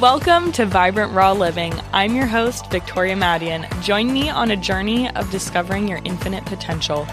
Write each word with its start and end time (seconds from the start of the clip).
Welcome 0.00 0.50
to 0.52 0.64
Vibrant 0.64 1.12
Raw 1.12 1.32
Living. 1.32 1.74
I'm 1.92 2.16
your 2.16 2.24
host, 2.24 2.70
Victoria 2.70 3.14
Madian. 3.14 3.68
Join 3.82 4.10
me 4.10 4.30
on 4.30 4.50
a 4.50 4.56
journey 4.56 5.10
of 5.10 5.30
discovering 5.30 5.86
your 5.86 6.00
infinite 6.04 6.42
potential. 6.46 7.04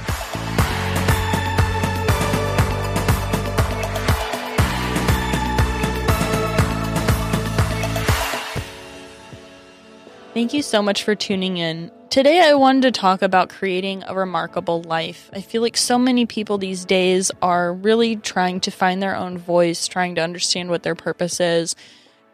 Thank 10.34 10.54
you 10.54 10.62
so 10.62 10.82
much 10.82 11.04
for 11.04 11.14
tuning 11.14 11.58
in. 11.58 11.92
Today, 12.10 12.40
I 12.48 12.54
wanted 12.54 12.84
to 12.84 12.98
talk 12.98 13.22
about 13.22 13.50
creating 13.50 14.06
a 14.08 14.16
remarkable 14.16 14.82
life. 14.84 15.30
I 15.34 15.42
feel 15.42 15.62
like 15.62 15.76
so 15.76 16.00
many 16.00 16.26
people 16.26 16.58
these 16.58 16.86
days 16.86 17.32
are 17.42 17.74
really 17.74 18.16
trying 18.16 18.62
to 18.62 18.72
find 18.72 19.04
their 19.04 19.18
own 19.18 19.38
voice, 19.38 19.90
trying 19.90 20.16
to 20.16 20.22
understand 20.22 20.70
what 20.70 20.84
their 20.84 20.96
purpose 20.96 21.42
is 21.42 21.76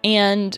and 0.04 0.58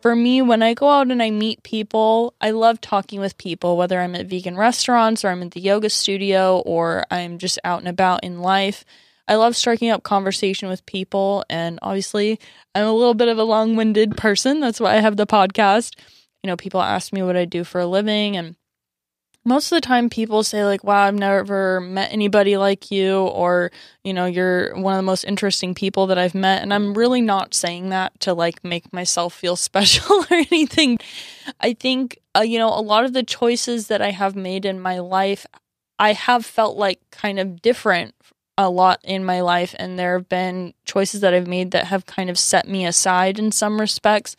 for 0.00 0.14
me, 0.14 0.42
when 0.42 0.62
I 0.62 0.74
go 0.74 0.88
out 0.88 1.10
and 1.10 1.22
I 1.22 1.30
meet 1.30 1.62
people, 1.62 2.34
I 2.40 2.50
love 2.50 2.80
talking 2.80 3.18
with 3.18 3.38
people, 3.38 3.76
whether 3.76 4.00
I'm 4.00 4.14
at 4.14 4.26
vegan 4.26 4.56
restaurants 4.56 5.24
or 5.24 5.28
I'm 5.30 5.42
at 5.42 5.50
the 5.50 5.60
yoga 5.60 5.90
studio 5.90 6.58
or 6.60 7.04
I'm 7.10 7.38
just 7.38 7.58
out 7.64 7.80
and 7.80 7.88
about 7.88 8.22
in 8.22 8.40
life. 8.40 8.84
I 9.26 9.34
love 9.34 9.56
striking 9.56 9.90
up 9.90 10.04
conversation 10.04 10.68
with 10.68 10.86
people. 10.86 11.44
And 11.50 11.78
obviously, 11.82 12.38
I'm 12.74 12.86
a 12.86 12.92
little 12.92 13.14
bit 13.14 13.28
of 13.28 13.38
a 13.38 13.44
long 13.44 13.74
winded 13.74 14.16
person. 14.16 14.60
That's 14.60 14.78
why 14.78 14.94
I 14.94 15.00
have 15.00 15.16
the 15.16 15.26
podcast. 15.26 15.98
You 16.42 16.48
know, 16.48 16.56
people 16.56 16.80
ask 16.80 17.12
me 17.12 17.22
what 17.22 17.36
I 17.36 17.44
do 17.44 17.64
for 17.64 17.80
a 17.80 17.86
living, 17.86 18.36
and 18.36 18.54
most 19.46 19.70
of 19.70 19.76
the 19.76 19.80
time 19.80 20.10
people 20.10 20.42
say 20.42 20.64
like 20.64 20.82
wow 20.82 21.04
i've 21.04 21.14
never 21.14 21.80
met 21.80 22.12
anybody 22.12 22.56
like 22.56 22.90
you 22.90 23.20
or 23.20 23.70
you 24.02 24.12
know 24.12 24.26
you're 24.26 24.74
one 24.76 24.92
of 24.94 24.98
the 24.98 25.02
most 25.02 25.24
interesting 25.24 25.74
people 25.74 26.08
that 26.08 26.18
i've 26.18 26.34
met. 26.34 26.62
And 26.62 26.74
i'm 26.74 26.94
really 26.94 27.22
not 27.22 27.54
saying 27.54 27.90
that 27.90 28.18
to 28.20 28.34
like 28.34 28.62
make 28.64 28.92
myself 28.92 29.32
feel 29.32 29.56
special 29.68 30.16
or 30.16 30.26
anything. 30.30 30.98
I 31.60 31.74
think 31.74 32.18
uh, 32.36 32.40
you 32.40 32.58
know 32.58 32.68
a 32.68 32.82
lot 32.82 33.04
of 33.04 33.12
the 33.12 33.22
choices 33.22 33.86
that 33.86 34.02
i 34.02 34.10
have 34.10 34.34
made 34.34 34.64
in 34.64 34.80
my 34.80 34.98
life 34.98 35.46
i 35.98 36.12
have 36.12 36.44
felt 36.44 36.76
like 36.76 37.00
kind 37.10 37.38
of 37.38 37.62
different 37.62 38.14
a 38.58 38.68
lot 38.68 38.98
in 39.04 39.24
my 39.24 39.42
life 39.42 39.74
and 39.78 39.98
there 39.98 40.14
have 40.18 40.28
been 40.28 40.74
choices 40.84 41.20
that 41.20 41.32
i've 41.32 41.46
made 41.46 41.70
that 41.70 41.86
have 41.86 42.04
kind 42.04 42.28
of 42.28 42.38
set 42.38 42.66
me 42.68 42.84
aside 42.84 43.38
in 43.38 43.52
some 43.52 43.80
respects. 43.80 44.36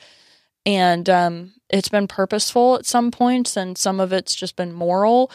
And 0.66 1.09
um 1.09 1.53
it's 1.69 1.89
been 1.89 2.07
purposeful 2.07 2.75
at 2.75 2.85
some 2.85 3.11
points 3.11 3.57
and 3.57 3.77
some 3.77 3.99
of 3.99 4.13
it's 4.13 4.35
just 4.35 4.55
been 4.55 4.73
moral 4.73 5.31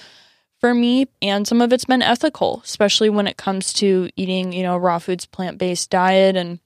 for 0.59 0.75
me 0.75 1.09
and 1.21 1.47
some 1.47 1.61
of 1.61 1.73
it's 1.73 1.85
been 1.85 2.03
ethical 2.03 2.61
especially 2.65 3.11
when 3.11 3.27
it 3.27 3.37
comes 3.37 3.73
to 3.73 4.09
eating 4.17 4.53
you 4.53 4.63
know 4.63 4.77
raw 4.77 4.99
foods 4.99 5.27
plant-based 5.27 5.91
diet 5.91 6.37
and 6.37 6.59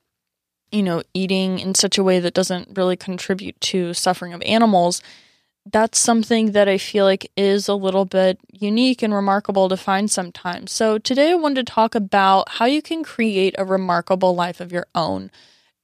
you 0.70 0.82
know 0.82 1.02
eating 1.14 1.58
in 1.58 1.74
such 1.74 1.98
a 1.98 2.04
way 2.04 2.20
that 2.20 2.34
doesn't 2.34 2.76
really 2.76 2.96
contribute 2.96 3.58
to 3.60 3.94
suffering 3.94 4.32
of 4.32 4.42
animals 4.42 5.00
that's 5.72 5.98
something 5.98 6.52
that 6.52 6.68
I 6.68 6.78
feel 6.78 7.04
like 7.04 7.30
is 7.36 7.68
a 7.68 7.74
little 7.74 8.04
bit 8.04 8.38
unique 8.52 9.02
and 9.02 9.12
remarkable 9.12 9.68
to 9.68 9.76
find 9.76 10.10
sometimes. 10.10 10.72
So, 10.72 10.98
today 10.98 11.32
I 11.32 11.34
wanted 11.34 11.66
to 11.66 11.72
talk 11.72 11.94
about 11.94 12.48
how 12.48 12.66
you 12.66 12.80
can 12.80 13.02
create 13.02 13.54
a 13.58 13.64
remarkable 13.64 14.34
life 14.34 14.60
of 14.60 14.70
your 14.70 14.86
own. 14.94 15.30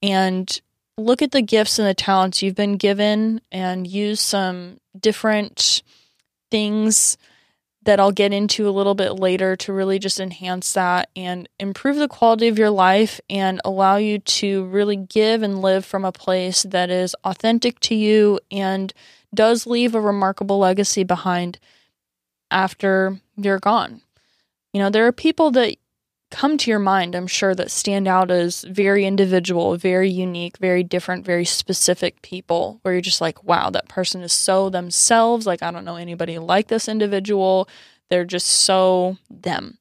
And 0.01 0.61
look 0.99 1.23
at 1.23 1.33
the 1.33 1.43
gifts 1.43 1.79
and 1.79 1.89
the 1.89 1.95
talents 1.95 2.43
you've 2.43 2.55
been 2.55 2.77
given 2.77 3.41
and 3.51 3.87
use 3.87 4.21
some 4.21 4.79
different 4.99 5.83
things 6.51 7.17
that 7.85 7.99
I'll 7.99 8.13
get 8.13 8.33
into 8.33 8.69
a 8.69 8.71
little 8.71 8.95
bit 8.95 9.13
later 9.13 9.57
to 9.57 9.73
really 9.73 9.99
just 9.99 10.21
enhance 10.21 10.73
that 10.75 11.09
and 11.17 11.49
improve 11.59 11.97
the 11.97 12.09
quality 12.09 12.47
of 12.47 12.59
your 12.59 12.71
life 12.71 13.21
and 13.29 13.61
allow 13.65 13.97
you 13.97 14.21
to 14.21 14.67
really 14.67 14.97
give 14.97 15.43
and 15.43 15.61
live 15.61 15.85
from 15.85 16.05
a 16.05 16.13
place 16.13 16.63
that 16.63 16.91
is 16.91 17.17
authentic 17.25 17.81
to 17.81 17.95
you 17.95 18.39
and 18.51 18.93
does 19.35 19.67
leave 19.67 19.95
a 19.95 20.01
remarkable 20.01 20.59
legacy 20.59 21.03
behind 21.03 21.59
after 22.51 23.19
you're 23.37 23.59
gone. 23.59 24.03
You 24.73 24.81
know, 24.81 24.91
there 24.91 25.07
are 25.07 25.13
people 25.13 25.51
that 25.53 25.77
come 26.33 26.59
to 26.59 26.71
your 26.71 26.81
mind, 26.81 27.15
I'm 27.15 27.29
sure, 27.29 27.55
that 27.55 27.71
stand 27.71 28.09
out 28.09 28.31
as 28.31 28.63
very 28.63 29.05
individual, 29.05 29.77
very 29.77 30.11
unique, 30.11 30.57
very 30.57 30.83
different, 30.83 31.25
very 31.25 31.45
specific 31.45 32.23
people 32.23 32.81
where 32.83 32.95
you're 32.95 33.01
just 33.01 33.21
like, 33.21 33.45
wow, 33.45 33.71
that 33.71 33.89
person 33.89 34.23
is 34.23 34.33
so 34.33 34.71
themselves. 34.71 35.47
Like, 35.47 35.63
I 35.63 35.71
don't 35.71 35.85
know 35.85 35.97
anybody 35.97 36.39
like 36.39 36.69
this 36.69 36.89
individual. 36.89 37.69
They're 38.09 38.25
just 38.25 38.47
so 38.47 39.19
them. 39.31 39.79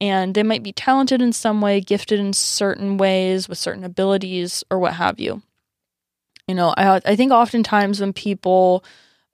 And 0.00 0.34
they 0.34 0.44
might 0.44 0.62
be 0.62 0.72
talented 0.72 1.20
in 1.20 1.32
some 1.32 1.60
way, 1.60 1.80
gifted 1.80 2.18
in 2.18 2.32
certain 2.32 2.96
ways, 2.96 3.48
with 3.48 3.58
certain 3.58 3.84
abilities, 3.84 4.64
or 4.70 4.78
what 4.78 4.94
have 4.94 5.20
you. 5.20 5.42
You 6.48 6.54
know, 6.54 6.72
I, 6.76 7.00
I 7.04 7.16
think 7.16 7.32
oftentimes 7.32 8.00
when 8.00 8.12
people 8.12 8.84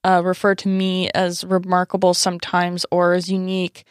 uh, 0.05 0.23
refer 0.25 0.55
to 0.57 0.69
me 0.69 1.11
as 1.11 1.45
remarkable 1.45 2.15
sometimes 2.15 2.85
or 2.91 3.13
as 3.13 3.31
unique, 3.31 3.85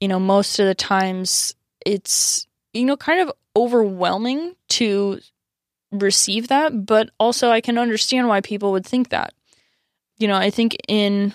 you 0.00 0.08
know, 0.08 0.20
most 0.20 0.58
of 0.58 0.66
the 0.66 0.74
times 0.74 1.54
it's 1.84 2.46
you 2.72 2.84
know 2.84 2.96
kind 2.96 3.20
of 3.20 3.32
overwhelming 3.56 4.54
to 4.68 5.20
receive 5.92 6.48
that, 6.48 6.86
but 6.86 7.10
also 7.18 7.50
I 7.50 7.60
can 7.60 7.78
understand 7.78 8.28
why 8.28 8.40
people 8.40 8.72
would 8.72 8.86
think 8.86 9.10
that. 9.10 9.34
You 10.18 10.28
know, 10.28 10.36
I 10.36 10.50
think 10.50 10.76
in 10.86 11.34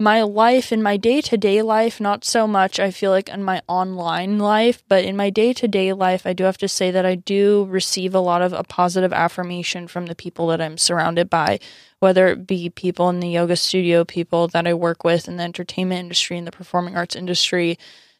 my 0.00 0.22
life, 0.22 0.70
in 0.72 0.82
my 0.82 0.96
day 0.96 1.20
to 1.20 1.36
day 1.36 1.60
life, 1.60 2.00
not 2.00 2.24
so 2.24 2.46
much, 2.46 2.78
I 2.78 2.90
feel 2.90 3.10
like 3.10 3.28
in 3.28 3.42
my 3.42 3.62
online 3.66 4.38
life, 4.38 4.82
but 4.88 5.04
in 5.04 5.16
my 5.16 5.28
day 5.28 5.52
to 5.54 5.66
day 5.66 5.92
life, 5.92 6.24
I 6.24 6.32
do 6.32 6.44
have 6.44 6.58
to 6.58 6.68
say 6.68 6.90
that 6.92 7.04
I 7.04 7.16
do 7.16 7.66
receive 7.68 8.14
a 8.14 8.20
lot 8.20 8.40
of 8.40 8.52
a 8.52 8.62
positive 8.62 9.12
affirmation 9.12 9.88
from 9.88 10.06
the 10.06 10.14
people 10.14 10.46
that 10.48 10.60
I'm 10.60 10.78
surrounded 10.78 11.28
by, 11.28 11.58
whether 11.98 12.28
it 12.28 12.46
be 12.46 12.70
people 12.70 13.08
in 13.10 13.18
the 13.18 13.28
yoga 13.28 13.56
studio, 13.56 14.04
people 14.04 14.46
that 14.48 14.68
I 14.68 14.74
work 14.74 15.02
with 15.02 15.26
in 15.26 15.36
the 15.36 15.42
entertainment 15.42 16.00
industry, 16.00 16.38
in 16.38 16.44
the 16.44 16.52
performing 16.52 16.96
arts 16.96 17.16
industry, 17.16 17.76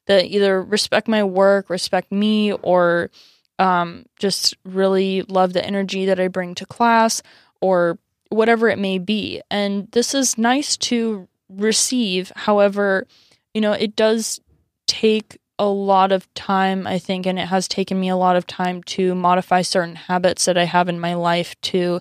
that 0.09 0.27
either 0.27 0.61
respect 0.61 1.07
my 1.07 1.23
work, 1.23 1.71
respect 1.71 2.11
me, 2.11 2.53
or 2.53 3.11
um, 3.59 4.05
just 4.19 4.57
really 4.65 5.23
love 5.23 5.53
the 5.53 5.65
energy 5.65 6.07
that 6.07 6.19
I 6.19 6.29
bring 6.29 6.55
to 6.57 6.67
class, 6.67 7.23
or 7.61 7.99
whatever 8.31 8.69
it 8.69 8.79
may 8.79 8.99
be. 8.99 9.41
And 9.51 9.89
this 9.93 10.15
is 10.15 10.37
nice 10.37 10.77
to 10.79 11.29
receive. 11.49 12.33
However, 12.35 13.07
you 13.55 13.61
know, 13.61 13.73
it 13.73 13.97
does 13.97 14.41
take 14.87 15.39
a 15.59 15.67
lot 15.67 16.13
of 16.13 16.33
time, 16.35 16.87
I 16.87 16.99
think, 16.99 17.27
and 17.27 17.39
it 17.39 17.49
has 17.49 17.69
taken 17.69 17.99
me 17.99 18.09
a 18.09 18.17
lot 18.17 18.37
of 18.37 18.47
time 18.47 18.83
to 18.85 19.15
modify 19.15 19.63
certain 19.63 19.97
habits 19.97 20.45
that 20.45 20.57
I 20.57 20.65
have 20.65 20.89
in 20.89 21.01
my 21.01 21.15
life 21.15 21.61
to 21.63 22.01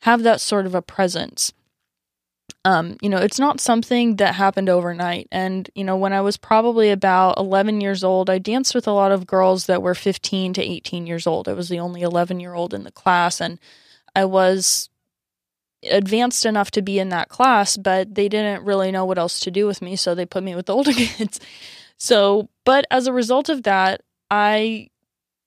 have 0.00 0.22
that 0.22 0.40
sort 0.40 0.66
of 0.66 0.74
a 0.74 0.82
presence. 0.82 1.52
Um, 2.64 2.96
you 3.02 3.08
know, 3.08 3.18
it's 3.18 3.38
not 3.38 3.60
something 3.60 4.16
that 4.16 4.34
happened 4.34 4.68
overnight. 4.68 5.28
And, 5.32 5.68
you 5.74 5.84
know, 5.84 5.96
when 5.96 6.12
I 6.12 6.20
was 6.20 6.36
probably 6.36 6.90
about 6.90 7.38
11 7.38 7.80
years 7.80 8.04
old, 8.04 8.30
I 8.30 8.38
danced 8.38 8.74
with 8.74 8.86
a 8.86 8.92
lot 8.92 9.12
of 9.12 9.26
girls 9.26 9.66
that 9.66 9.82
were 9.82 9.94
15 9.94 10.54
to 10.54 10.62
18 10.62 11.06
years 11.06 11.26
old. 11.26 11.48
I 11.48 11.54
was 11.54 11.68
the 11.68 11.80
only 11.80 12.02
11 12.02 12.40
year 12.40 12.54
old 12.54 12.72
in 12.72 12.84
the 12.84 12.92
class, 12.92 13.40
and 13.40 13.58
I 14.14 14.24
was 14.26 14.88
advanced 15.90 16.46
enough 16.46 16.70
to 16.72 16.82
be 16.82 16.98
in 16.98 17.08
that 17.08 17.28
class, 17.28 17.76
but 17.76 18.14
they 18.14 18.28
didn't 18.28 18.64
really 18.64 18.92
know 18.92 19.04
what 19.04 19.18
else 19.18 19.40
to 19.40 19.50
do 19.50 19.66
with 19.66 19.82
me, 19.82 19.96
so 19.96 20.14
they 20.14 20.26
put 20.26 20.44
me 20.44 20.54
with 20.54 20.66
the 20.66 20.74
older 20.76 20.92
kids. 20.92 21.40
So, 21.98 22.48
but 22.64 22.86
as 22.90 23.06
a 23.06 23.12
result 23.12 23.48
of 23.48 23.64
that, 23.64 24.02
I, 24.30 24.88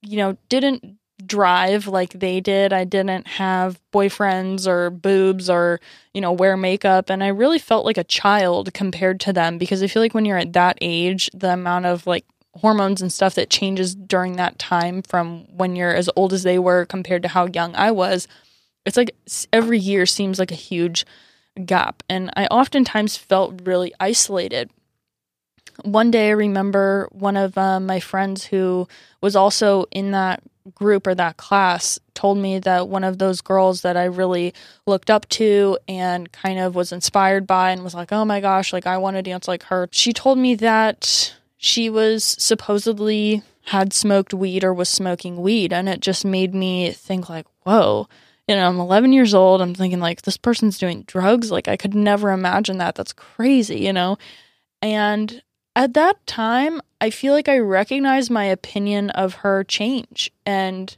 you 0.02 0.18
know, 0.18 0.38
didn't 0.50 0.98
drive 1.24 1.88
like 1.88 2.14
they 2.14 2.40
did. 2.42 2.74
I 2.74 2.84
didn't 2.84 3.28
have 3.28 3.80
boyfriends 3.94 4.68
or 4.68 4.90
boobs 4.90 5.50
or, 5.50 5.80
you 6.14 6.22
know, 6.22 6.32
wear 6.32 6.58
makeup. 6.58 7.10
And 7.10 7.24
I 7.24 7.28
really 7.28 7.60
felt 7.60 7.86
like 7.86 7.98
a 7.98 8.04
child 8.04 8.74
compared 8.74 9.20
to 9.22 9.34
them 9.34 9.58
because 9.58 9.82
I 9.84 9.88
feel 9.88 10.02
like 10.02 10.14
when 10.14 10.26
you're 10.26 10.38
at 10.38 10.54
that 10.54 10.78
age, 10.82 11.30
the 11.34 11.54
amount 11.54 11.86
of 11.86 12.06
like 12.06 12.26
hormones 12.56 13.02
and 13.02 13.12
stuff 13.12 13.36
that 13.36 13.50
changes 13.50 13.96
during 13.96 14.38
that 14.38 14.58
time 14.60 15.02
from 15.02 15.46
when 15.56 15.76
you're 15.76 15.94
as 15.94 16.10
old 16.16 16.34
as 16.34 16.44
they 16.44 16.60
were 16.60 16.86
compared 16.86 17.22
to 17.24 17.30
how 17.30 17.48
young 17.48 17.76
I 17.76 17.92
was, 17.92 18.28
it's 18.86 18.98
like 18.98 19.16
every 19.52 19.80
year 19.80 20.06
seems 20.06 20.40
like 20.40 20.52
a 20.52 20.56
huge 20.56 21.06
gap. 21.66 22.04
And 22.10 22.32
I 22.36 22.46
oftentimes 22.48 23.18
felt 23.18 23.62
really 23.66 23.94
isolated. 24.00 24.70
one 25.84 26.12
day 26.12 26.30
I 26.30 26.32
remember 26.32 27.10
one 27.12 27.38
of 27.38 27.58
uh, 27.58 27.80
my 27.80 28.00
friends 28.00 28.46
who 28.46 28.88
was 29.22 29.36
also 29.36 29.86
in 29.92 30.12
that 30.12 30.42
group 30.74 31.06
or 31.06 31.16
that 31.16 31.38
class 31.38 32.00
told 32.14 32.38
me 32.38 32.60
that 32.60 32.88
one 32.88 33.04
of 33.04 33.18
those 33.18 33.42
girls 33.42 33.82
that 33.82 33.96
I 33.96 34.06
really 34.06 34.54
looked 34.88 35.10
up 35.10 35.30
to 35.30 35.78
and 35.88 36.32
kind 36.32 36.60
of 36.60 36.76
was 36.76 36.92
inspired 36.92 37.46
by 37.46 37.72
and 37.72 37.84
was 37.84 37.94
like, 37.94 38.12
oh 38.12 38.26
my 38.26 38.42
gosh, 38.42 38.74
like 38.74 38.88
I 38.88 38.98
want 38.98 39.18
to 39.18 39.22
dance 39.22 39.48
like 39.48 39.64
her. 39.64 39.88
She 39.92 40.12
told 40.14 40.38
me 40.38 40.56
that 40.56 41.36
she 41.58 41.90
was 41.90 42.24
supposedly 42.24 43.44
had 43.66 43.94
smoked 43.94 44.34
weed 44.34 44.64
or 44.64 44.74
was 44.74 44.90
smoking 44.90 45.42
weed. 45.42 45.74
And 45.74 45.90
it 45.90 46.00
just 46.00 46.24
made 46.26 46.54
me 46.54 46.92
think, 46.92 47.30
like, 47.30 47.48
whoa. 47.64 48.08
You 48.48 48.56
know, 48.56 48.68
I'm 48.68 48.80
11 48.80 49.12
years 49.12 49.34
old. 49.34 49.62
I'm 49.62 49.74
thinking, 49.74 50.00
like, 50.00 50.22
this 50.22 50.38
person's 50.38 50.78
doing 50.78 51.04
drugs. 51.04 51.52
Like, 51.52 51.68
I 51.68 51.78
could 51.78 51.96
never 51.96 52.32
imagine 52.32 52.78
that. 52.78 52.96
That's 52.96 53.14
crazy, 53.14 53.80
you 53.80 53.92
know? 53.92 54.18
And 54.82 55.42
at 55.76 55.94
that 55.94 56.26
time, 56.26 56.82
I 57.02 57.10
feel 57.10 57.34
like 57.34 57.50
I 57.50 57.58
recognized 57.58 58.32
my 58.32 58.46
opinion 58.46 59.10
of 59.12 59.36
her 59.36 59.64
change. 59.64 60.32
And, 60.46 60.96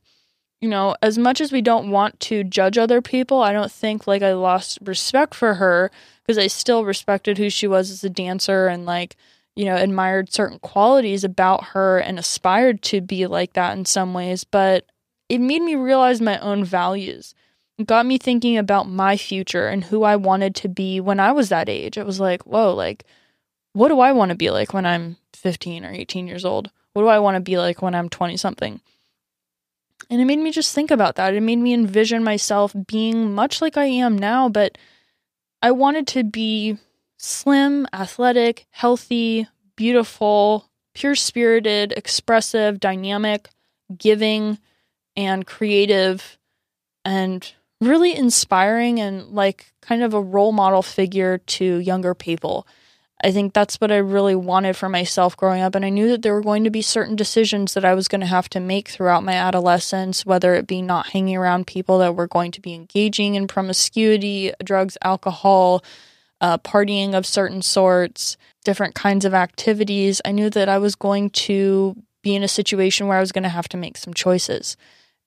you 0.61 0.69
know, 0.69 0.95
as 1.01 1.17
much 1.17 1.41
as 1.41 1.51
we 1.51 1.61
don't 1.61 1.89
want 1.89 2.19
to 2.21 2.43
judge 2.43 2.77
other 2.77 3.01
people, 3.01 3.41
I 3.41 3.53
don't 3.53 3.71
think 3.71 4.05
like 4.05 4.21
I 4.21 4.33
lost 4.33 4.79
respect 4.81 5.33
for 5.33 5.55
her 5.55 5.91
because 6.21 6.37
I 6.37 6.47
still 6.47 6.85
respected 6.85 7.37
who 7.37 7.49
she 7.49 7.67
was 7.67 7.89
as 7.89 8.03
a 8.03 8.09
dancer 8.09 8.67
and 8.67 8.85
like, 8.85 9.15
you 9.55 9.65
know, 9.65 9.75
admired 9.75 10.31
certain 10.31 10.59
qualities 10.59 11.23
about 11.23 11.65
her 11.65 11.97
and 11.97 12.19
aspired 12.19 12.83
to 12.83 13.01
be 13.01 13.25
like 13.25 13.53
that 13.53 13.75
in 13.75 13.85
some 13.85 14.13
ways. 14.13 14.43
But 14.43 14.85
it 15.29 15.39
made 15.39 15.63
me 15.63 15.75
realize 15.75 16.21
my 16.21 16.37
own 16.39 16.63
values. 16.63 17.33
It 17.79 17.87
got 17.87 18.05
me 18.05 18.19
thinking 18.19 18.57
about 18.57 18.87
my 18.87 19.17
future 19.17 19.67
and 19.67 19.83
who 19.83 20.03
I 20.03 20.15
wanted 20.15 20.53
to 20.55 20.69
be 20.69 20.99
when 20.99 21.19
I 21.19 21.31
was 21.31 21.49
that 21.49 21.69
age. 21.69 21.97
It 21.97 22.05
was 22.05 22.19
like, 22.19 22.43
whoa, 22.43 22.73
like, 22.73 23.03
what 23.77 23.89
do 23.89 23.99
I 23.99 24.11
want 24.11 24.29
to 24.29 24.35
be 24.35 24.49
like 24.49 24.73
when 24.73 24.87
I'm 24.87 25.17
15 25.33 25.85
or 25.85 25.91
18 25.91 26.27
years 26.27 26.43
old? 26.43 26.71
What 26.93 27.03
do 27.03 27.09
I 27.09 27.19
want 27.19 27.35
to 27.35 27.41
be 27.41 27.59
like 27.59 27.79
when 27.79 27.93
I'm 27.93 28.09
20 28.09 28.35
something? 28.35 28.81
And 30.09 30.19
it 30.19 30.25
made 30.25 30.39
me 30.39 30.49
just 30.49 30.73
think 30.73 30.89
about 30.89 31.15
that. 31.15 31.35
It 31.35 31.41
made 31.41 31.59
me 31.59 31.75
envision 31.75 32.23
myself 32.23 32.75
being 32.87 33.35
much 33.35 33.61
like 33.61 33.77
I 33.77 33.85
am 33.85 34.17
now, 34.17 34.49
but 34.49 34.79
I 35.61 35.69
wanted 35.69 36.07
to 36.07 36.23
be 36.23 36.79
slim, 37.17 37.85
athletic, 37.93 38.65
healthy, 38.71 39.47
beautiful, 39.75 40.71
pure 40.95 41.13
spirited, 41.13 41.93
expressive, 41.95 42.79
dynamic, 42.79 43.47
giving, 43.95 44.57
and 45.15 45.45
creative, 45.45 46.39
and 47.05 47.53
really 47.79 48.15
inspiring 48.15 48.99
and 48.99 49.27
like 49.27 49.71
kind 49.81 50.01
of 50.01 50.15
a 50.15 50.21
role 50.21 50.51
model 50.51 50.81
figure 50.81 51.37
to 51.37 51.77
younger 51.77 52.15
people. 52.15 52.65
I 53.23 53.31
think 53.31 53.53
that's 53.53 53.81
what 53.81 53.91
I 53.91 53.97
really 53.97 54.35
wanted 54.35 54.75
for 54.75 54.89
myself 54.89 55.35
growing 55.35 55.61
up. 55.61 55.73
And 55.73 55.83
I 55.83 55.89
knew 55.89 56.07
that 56.09 56.21
there 56.21 56.33
were 56.33 56.41
going 56.41 56.63
to 56.65 56.69
be 56.69 56.83
certain 56.83 57.15
decisions 57.15 57.73
that 57.73 57.83
I 57.83 57.95
was 57.95 58.07
going 58.07 58.21
to 58.21 58.27
have 58.27 58.47
to 58.49 58.59
make 58.59 58.89
throughout 58.89 59.23
my 59.23 59.33
adolescence, 59.33 60.23
whether 60.23 60.53
it 60.53 60.67
be 60.67 60.83
not 60.83 61.07
hanging 61.07 61.35
around 61.35 61.65
people 61.65 61.97
that 61.99 62.15
were 62.15 62.27
going 62.27 62.51
to 62.51 62.61
be 62.61 62.75
engaging 62.75 63.33
in 63.33 63.47
promiscuity, 63.47 64.53
drugs, 64.63 64.97
alcohol, 65.01 65.83
uh, 66.41 66.59
partying 66.59 67.15
of 67.15 67.25
certain 67.25 67.63
sorts, 67.63 68.37
different 68.63 68.93
kinds 68.93 69.25
of 69.25 69.33
activities. 69.33 70.21
I 70.23 70.31
knew 70.31 70.51
that 70.51 70.69
I 70.69 70.77
was 70.77 70.93
going 70.93 71.31
to 71.31 71.95
be 72.21 72.35
in 72.35 72.43
a 72.43 72.47
situation 72.47 73.07
where 73.07 73.17
I 73.17 73.21
was 73.21 73.31
going 73.31 73.43
to 73.43 73.49
have 73.49 73.69
to 73.69 73.77
make 73.77 73.97
some 73.97 74.13
choices. 74.13 74.77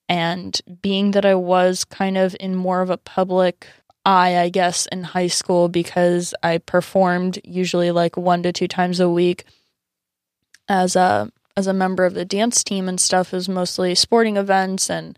And 0.08 0.60
being 0.82 1.12
that 1.12 1.24
I 1.24 1.34
was 1.34 1.84
kind 1.84 2.16
of 2.16 2.36
in 2.38 2.54
more 2.54 2.82
of 2.82 2.90
a 2.90 2.96
public 2.96 3.66
eye, 4.10 4.40
I 4.40 4.48
guess, 4.48 4.86
in 4.86 5.04
high 5.04 5.28
school 5.28 5.68
because 5.68 6.34
I 6.42 6.58
performed 6.58 7.38
usually 7.44 7.92
like 7.92 8.16
one 8.16 8.42
to 8.42 8.52
two 8.52 8.66
times 8.66 8.98
a 8.98 9.08
week 9.08 9.44
as 10.68 10.96
a 10.96 11.30
as 11.56 11.66
a 11.68 11.72
member 11.72 12.04
of 12.04 12.14
the 12.14 12.24
dance 12.24 12.64
team 12.64 12.88
and 12.88 13.00
stuff. 13.00 13.30
Was 13.32 13.48
mostly 13.48 13.94
sporting 13.94 14.36
events 14.36 14.90
and 14.90 15.16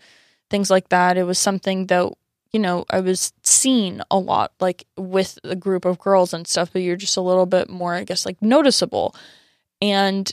things 0.50 0.70
like 0.70 0.90
that. 0.90 1.16
It 1.16 1.24
was 1.24 1.38
something 1.38 1.86
that 1.86 2.12
you 2.52 2.60
know 2.60 2.84
I 2.90 3.00
was 3.00 3.32
seen 3.42 4.02
a 4.10 4.18
lot, 4.18 4.52
like 4.60 4.84
with 4.98 5.38
a 5.42 5.56
group 5.56 5.86
of 5.86 5.98
girls 5.98 6.34
and 6.34 6.46
stuff. 6.46 6.70
But 6.72 6.82
you're 6.82 6.96
just 6.96 7.16
a 7.16 7.22
little 7.22 7.46
bit 7.46 7.70
more, 7.70 7.94
I 7.94 8.04
guess, 8.04 8.26
like 8.26 8.42
noticeable. 8.42 9.14
And 9.80 10.32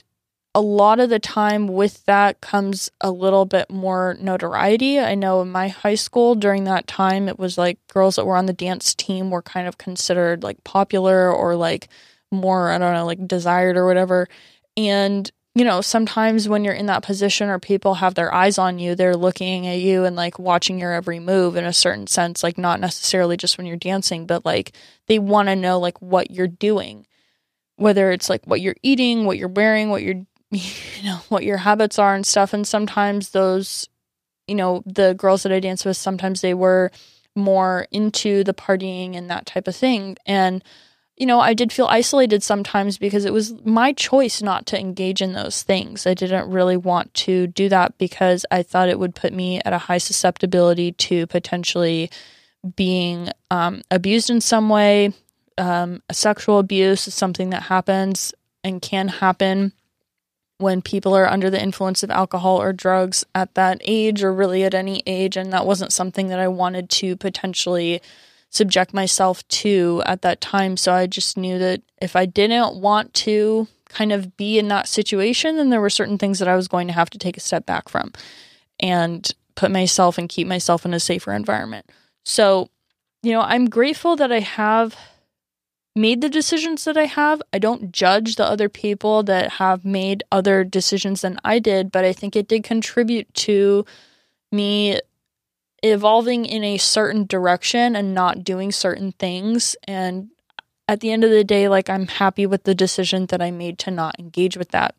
a 0.54 0.60
lot 0.60 0.98
of 0.98 1.10
the 1.10 1.20
time 1.20 1.68
with 1.68 2.04
that 2.06 2.40
comes 2.40 2.90
a 3.00 3.10
little 3.10 3.44
bit 3.44 3.70
more 3.70 4.16
notoriety. 4.20 4.98
I 4.98 5.14
know 5.14 5.42
in 5.42 5.50
my 5.50 5.68
high 5.68 5.94
school 5.94 6.34
during 6.34 6.64
that 6.64 6.88
time, 6.88 7.28
it 7.28 7.38
was 7.38 7.56
like 7.56 7.78
girls 7.88 8.16
that 8.16 8.26
were 8.26 8.36
on 8.36 8.46
the 8.46 8.52
dance 8.52 8.94
team 8.94 9.30
were 9.30 9.42
kind 9.42 9.68
of 9.68 9.78
considered 9.78 10.42
like 10.42 10.62
popular 10.64 11.32
or 11.32 11.54
like 11.54 11.88
more, 12.32 12.70
I 12.70 12.78
don't 12.78 12.94
know, 12.94 13.06
like 13.06 13.28
desired 13.28 13.76
or 13.76 13.86
whatever. 13.86 14.28
And, 14.76 15.30
you 15.54 15.64
know, 15.64 15.80
sometimes 15.82 16.48
when 16.48 16.64
you're 16.64 16.74
in 16.74 16.86
that 16.86 17.04
position 17.04 17.48
or 17.48 17.60
people 17.60 17.94
have 17.94 18.14
their 18.14 18.34
eyes 18.34 18.58
on 18.58 18.80
you, 18.80 18.96
they're 18.96 19.16
looking 19.16 19.68
at 19.68 19.78
you 19.78 20.04
and 20.04 20.16
like 20.16 20.38
watching 20.40 20.80
your 20.80 20.92
every 20.92 21.20
move 21.20 21.54
in 21.54 21.64
a 21.64 21.72
certain 21.72 22.08
sense, 22.08 22.42
like 22.42 22.58
not 22.58 22.80
necessarily 22.80 23.36
just 23.36 23.56
when 23.56 23.68
you're 23.68 23.76
dancing, 23.76 24.26
but 24.26 24.44
like 24.44 24.72
they 25.06 25.20
want 25.20 25.48
to 25.48 25.54
know 25.54 25.78
like 25.78 26.00
what 26.02 26.32
you're 26.32 26.48
doing 26.48 27.06
whether 27.80 28.10
it's 28.10 28.28
like 28.28 28.44
what 28.44 28.60
you're 28.60 28.76
eating, 28.82 29.24
what 29.24 29.38
you're 29.38 29.48
wearing, 29.48 29.88
what 29.88 30.02
you're 30.02 30.22
you 30.50 31.04
know 31.04 31.20
what 31.28 31.44
your 31.44 31.58
habits 31.58 31.98
are 31.98 32.14
and 32.14 32.26
stuff. 32.26 32.52
And 32.52 32.66
sometimes 32.66 33.30
those 33.30 33.88
you 34.46 34.54
know 34.54 34.82
the 34.84 35.14
girls 35.14 35.44
that 35.44 35.52
i 35.52 35.60
dance 35.60 35.84
with 35.84 35.96
sometimes 35.96 36.40
they 36.40 36.54
were 36.54 36.90
more 37.36 37.86
into 37.92 38.42
the 38.42 38.54
partying 38.54 39.16
and 39.16 39.30
that 39.30 39.46
type 39.46 39.68
of 39.68 39.76
thing. 39.76 40.16
And 40.26 40.64
you 41.16 41.26
know 41.26 41.38
i 41.38 41.54
did 41.54 41.72
feel 41.72 41.86
isolated 41.86 42.42
sometimes 42.42 42.98
because 42.98 43.24
it 43.24 43.32
was 43.32 43.54
my 43.64 43.92
choice 43.92 44.42
not 44.42 44.66
to 44.66 44.80
engage 44.80 45.22
in 45.22 45.32
those 45.32 45.62
things. 45.62 46.06
I 46.06 46.14
didn't 46.14 46.50
really 46.50 46.76
want 46.76 47.12
to 47.14 47.46
do 47.46 47.68
that 47.68 47.96
because 47.98 48.44
i 48.50 48.62
thought 48.62 48.88
it 48.88 48.98
would 48.98 49.14
put 49.14 49.32
me 49.32 49.60
at 49.64 49.72
a 49.72 49.78
high 49.78 49.98
susceptibility 49.98 50.92
to 50.92 51.26
potentially 51.28 52.10
being 52.76 53.30
um, 53.50 53.80
abused 53.90 54.28
in 54.30 54.40
some 54.40 54.68
way 54.68 55.12
um, 55.56 56.02
sexual 56.10 56.58
abuse 56.58 57.06
is 57.06 57.14
something 57.14 57.50
that 57.50 57.62
happens 57.64 58.34
and 58.64 58.82
can 58.82 59.08
happen 59.08 59.72
when 60.60 60.82
people 60.82 61.14
are 61.14 61.28
under 61.28 61.50
the 61.50 61.60
influence 61.60 62.02
of 62.02 62.10
alcohol 62.10 62.60
or 62.60 62.72
drugs 62.72 63.24
at 63.34 63.54
that 63.54 63.80
age 63.84 64.22
or 64.22 64.32
really 64.32 64.62
at 64.62 64.74
any 64.74 65.02
age. 65.06 65.36
And 65.36 65.52
that 65.52 65.66
wasn't 65.66 65.92
something 65.92 66.28
that 66.28 66.38
I 66.38 66.48
wanted 66.48 66.90
to 66.90 67.16
potentially 67.16 68.00
subject 68.50 68.92
myself 68.92 69.46
to 69.48 70.02
at 70.06 70.22
that 70.22 70.40
time. 70.40 70.76
So 70.76 70.92
I 70.92 71.06
just 71.06 71.36
knew 71.36 71.58
that 71.58 71.82
if 72.02 72.14
I 72.16 72.26
didn't 72.26 72.76
want 72.76 73.14
to 73.14 73.68
kind 73.88 74.12
of 74.12 74.36
be 74.36 74.58
in 74.58 74.68
that 74.68 74.88
situation, 74.88 75.56
then 75.56 75.70
there 75.70 75.80
were 75.80 75.90
certain 75.90 76.18
things 76.18 76.38
that 76.40 76.48
I 76.48 76.56
was 76.56 76.68
going 76.68 76.86
to 76.88 76.92
have 76.92 77.10
to 77.10 77.18
take 77.18 77.36
a 77.36 77.40
step 77.40 77.64
back 77.64 77.88
from 77.88 78.12
and 78.78 79.30
put 79.54 79.70
myself 79.70 80.18
and 80.18 80.28
keep 80.28 80.46
myself 80.46 80.84
in 80.84 80.94
a 80.94 81.00
safer 81.00 81.32
environment. 81.32 81.86
So, 82.24 82.70
you 83.22 83.32
know, 83.32 83.40
I'm 83.40 83.68
grateful 83.68 84.16
that 84.16 84.32
I 84.32 84.40
have 84.40 84.96
made 85.96 86.20
the 86.20 86.28
decisions 86.28 86.84
that 86.84 86.96
I 86.96 87.06
have. 87.06 87.42
I 87.52 87.58
don't 87.58 87.92
judge 87.92 88.36
the 88.36 88.44
other 88.44 88.68
people 88.68 89.22
that 89.24 89.52
have 89.52 89.84
made 89.84 90.22
other 90.30 90.64
decisions 90.64 91.22
than 91.22 91.38
I 91.44 91.58
did, 91.58 91.90
but 91.90 92.04
I 92.04 92.12
think 92.12 92.36
it 92.36 92.48
did 92.48 92.64
contribute 92.64 93.32
to 93.34 93.84
me 94.52 95.00
evolving 95.82 96.44
in 96.44 96.62
a 96.62 96.78
certain 96.78 97.26
direction 97.26 97.96
and 97.96 98.14
not 98.14 98.44
doing 98.44 98.70
certain 98.70 99.12
things. 99.12 99.76
And 99.84 100.30
at 100.86 101.00
the 101.00 101.10
end 101.10 101.24
of 101.24 101.30
the 101.30 101.44
day, 101.44 101.68
like 101.68 101.88
I'm 101.88 102.06
happy 102.06 102.46
with 102.46 102.64
the 102.64 102.74
decision 102.74 103.26
that 103.26 103.42
I 103.42 103.50
made 103.50 103.78
to 103.80 103.90
not 103.90 104.18
engage 104.18 104.56
with 104.56 104.70
that 104.70 104.94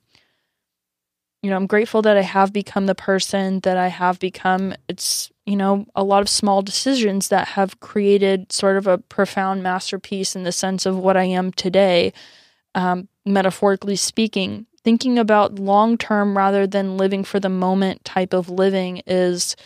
you 1.41 1.49
know, 1.49 1.55
I'm 1.55 1.67
grateful 1.67 2.01
that 2.03 2.17
I 2.17 2.21
have 2.21 2.53
become 2.53 2.85
the 2.85 2.95
person 2.95 3.61
that 3.61 3.77
I 3.77 3.87
have 3.87 4.19
become. 4.19 4.75
It's, 4.87 5.31
you 5.51 5.57
know, 5.57 5.85
a 5.95 6.03
lot 6.03 6.21
of 6.21 6.29
small 6.29 6.61
decisions 6.61 7.27
that 7.27 7.49
have 7.49 7.81
created 7.81 8.53
sort 8.53 8.77
of 8.77 8.87
a 8.87 8.97
profound 8.97 9.61
masterpiece 9.61 10.33
in 10.33 10.43
the 10.43 10.51
sense 10.53 10.85
of 10.85 10.97
what 10.97 11.17
I 11.17 11.25
am 11.25 11.51
today, 11.51 12.13
um, 12.73 13.09
metaphorically 13.25 13.97
speaking. 13.97 14.65
Thinking 14.85 15.19
about 15.19 15.59
long 15.59 15.97
term 15.97 16.37
rather 16.37 16.65
than 16.65 16.95
living 16.95 17.25
for 17.25 17.37
the 17.37 17.49
moment 17.49 18.05
type 18.05 18.31
of 18.33 18.49
living 18.49 19.01
is 19.05 19.57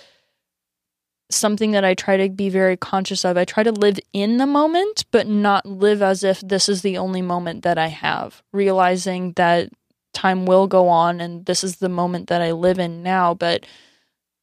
something 1.30 1.70
that 1.74 1.86
I 1.86 1.94
try 1.94 2.18
to 2.18 2.30
be 2.30 2.50
very 2.50 2.78
conscious 2.78 3.24
of. 3.24 3.38
I 3.38 3.46
try 3.46 3.62
to 3.62 3.72
live 3.72 4.00
in 4.12 4.38
the 4.38 4.48
moment, 4.48 5.06
but 5.12 5.28
not 5.28 5.68
live 5.68 6.02
as 6.02 6.24
if 6.24 6.42
this 6.42 6.68
is 6.68 6.82
the 6.82 6.98
only 6.98 7.22
moment 7.22 7.62
that 7.62 7.78
I 7.78 7.90
have, 7.90 8.42
realizing 8.52 9.34
that 9.34 9.70
time 10.14 10.48
will 10.48 10.66
go 10.66 10.88
on 10.88 11.22
and 11.22 11.46
this 11.46 11.64
is 11.64 11.76
the 11.76 11.90
moment 11.90 12.30
that 12.30 12.42
I 12.42 12.54
live 12.54 12.80
in 12.80 13.04
now, 13.04 13.36
but 13.36 13.68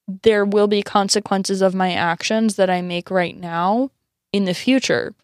there 0.07 0.45
will 0.45 0.69
be 0.69 0.83
consequences 0.83 1.63
of 1.63 1.75
my 1.75 1.93
actions 1.93 2.57
that 2.57 2.71
I 2.71 2.83
make 2.83 3.11
right 3.11 3.37
now 3.37 3.91
in 4.33 4.45
the 4.45 4.55
future. 4.55 5.15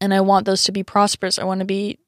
And 0.00 0.14
I 0.14 0.20
want 0.20 0.46
those 0.46 0.64
to 0.64 0.72
be 0.72 0.82
prosperous. 0.82 1.38
I 1.38 1.44
want 1.44 1.60
to 1.60 1.66
be 1.66 1.98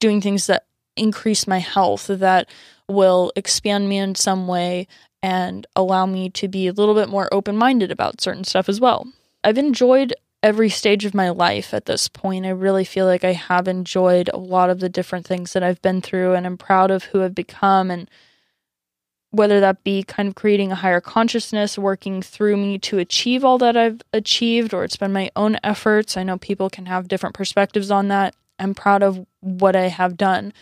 doing 0.00 0.20
things 0.20 0.46
that 0.46 0.66
increase 0.96 1.46
my 1.46 1.58
health, 1.58 2.08
that 2.08 2.48
will 2.88 3.32
expand 3.36 3.88
me 3.88 3.98
in 3.98 4.14
some 4.14 4.48
way 4.48 4.86
and 5.22 5.66
allow 5.74 6.06
me 6.06 6.30
to 6.30 6.48
be 6.48 6.66
a 6.66 6.72
little 6.72 6.94
bit 6.94 7.08
more 7.08 7.28
open 7.32 7.56
minded 7.56 7.90
about 7.90 8.20
certain 8.20 8.44
stuff 8.44 8.68
as 8.68 8.80
well. 8.80 9.06
I've 9.44 9.58
enjoyed 9.58 10.14
every 10.42 10.68
stage 10.68 11.04
of 11.04 11.14
my 11.14 11.30
life 11.30 11.74
at 11.74 11.86
this 11.86 12.08
point. 12.08 12.46
I 12.46 12.50
really 12.50 12.84
feel 12.84 13.06
like 13.06 13.24
I 13.24 13.32
have 13.32 13.66
enjoyed 13.66 14.30
a 14.32 14.38
lot 14.38 14.70
of 14.70 14.80
the 14.80 14.88
different 14.88 15.26
things 15.26 15.52
that 15.52 15.62
I've 15.62 15.82
been 15.82 16.00
through 16.00 16.34
and 16.34 16.46
I'm 16.46 16.56
proud 16.56 16.90
of 16.90 17.04
who 17.04 17.22
I've 17.22 17.34
become 17.34 17.90
and 17.90 18.08
whether 19.30 19.60
that 19.60 19.84
be 19.84 20.02
kind 20.02 20.28
of 20.28 20.34
creating 20.34 20.72
a 20.72 20.76
higher 20.76 21.00
consciousness 21.00 21.78
working 21.78 22.22
through 22.22 22.56
me 22.56 22.78
to 22.78 22.98
achieve 22.98 23.44
all 23.44 23.58
that 23.58 23.76
I've 23.76 24.00
achieved 24.12 24.72
or 24.72 24.84
it's 24.84 24.96
been 24.96 25.12
my 25.12 25.30
own 25.36 25.58
efforts. 25.62 26.16
I 26.16 26.22
know 26.22 26.38
people 26.38 26.70
can 26.70 26.86
have 26.86 27.08
different 27.08 27.34
perspectives 27.34 27.90
on 27.90 28.08
that. 28.08 28.34
I'm 28.58 28.74
proud 28.74 29.02
of 29.02 29.24
what 29.40 29.76
I 29.76 29.88
have 29.88 30.16
done. 30.16 30.52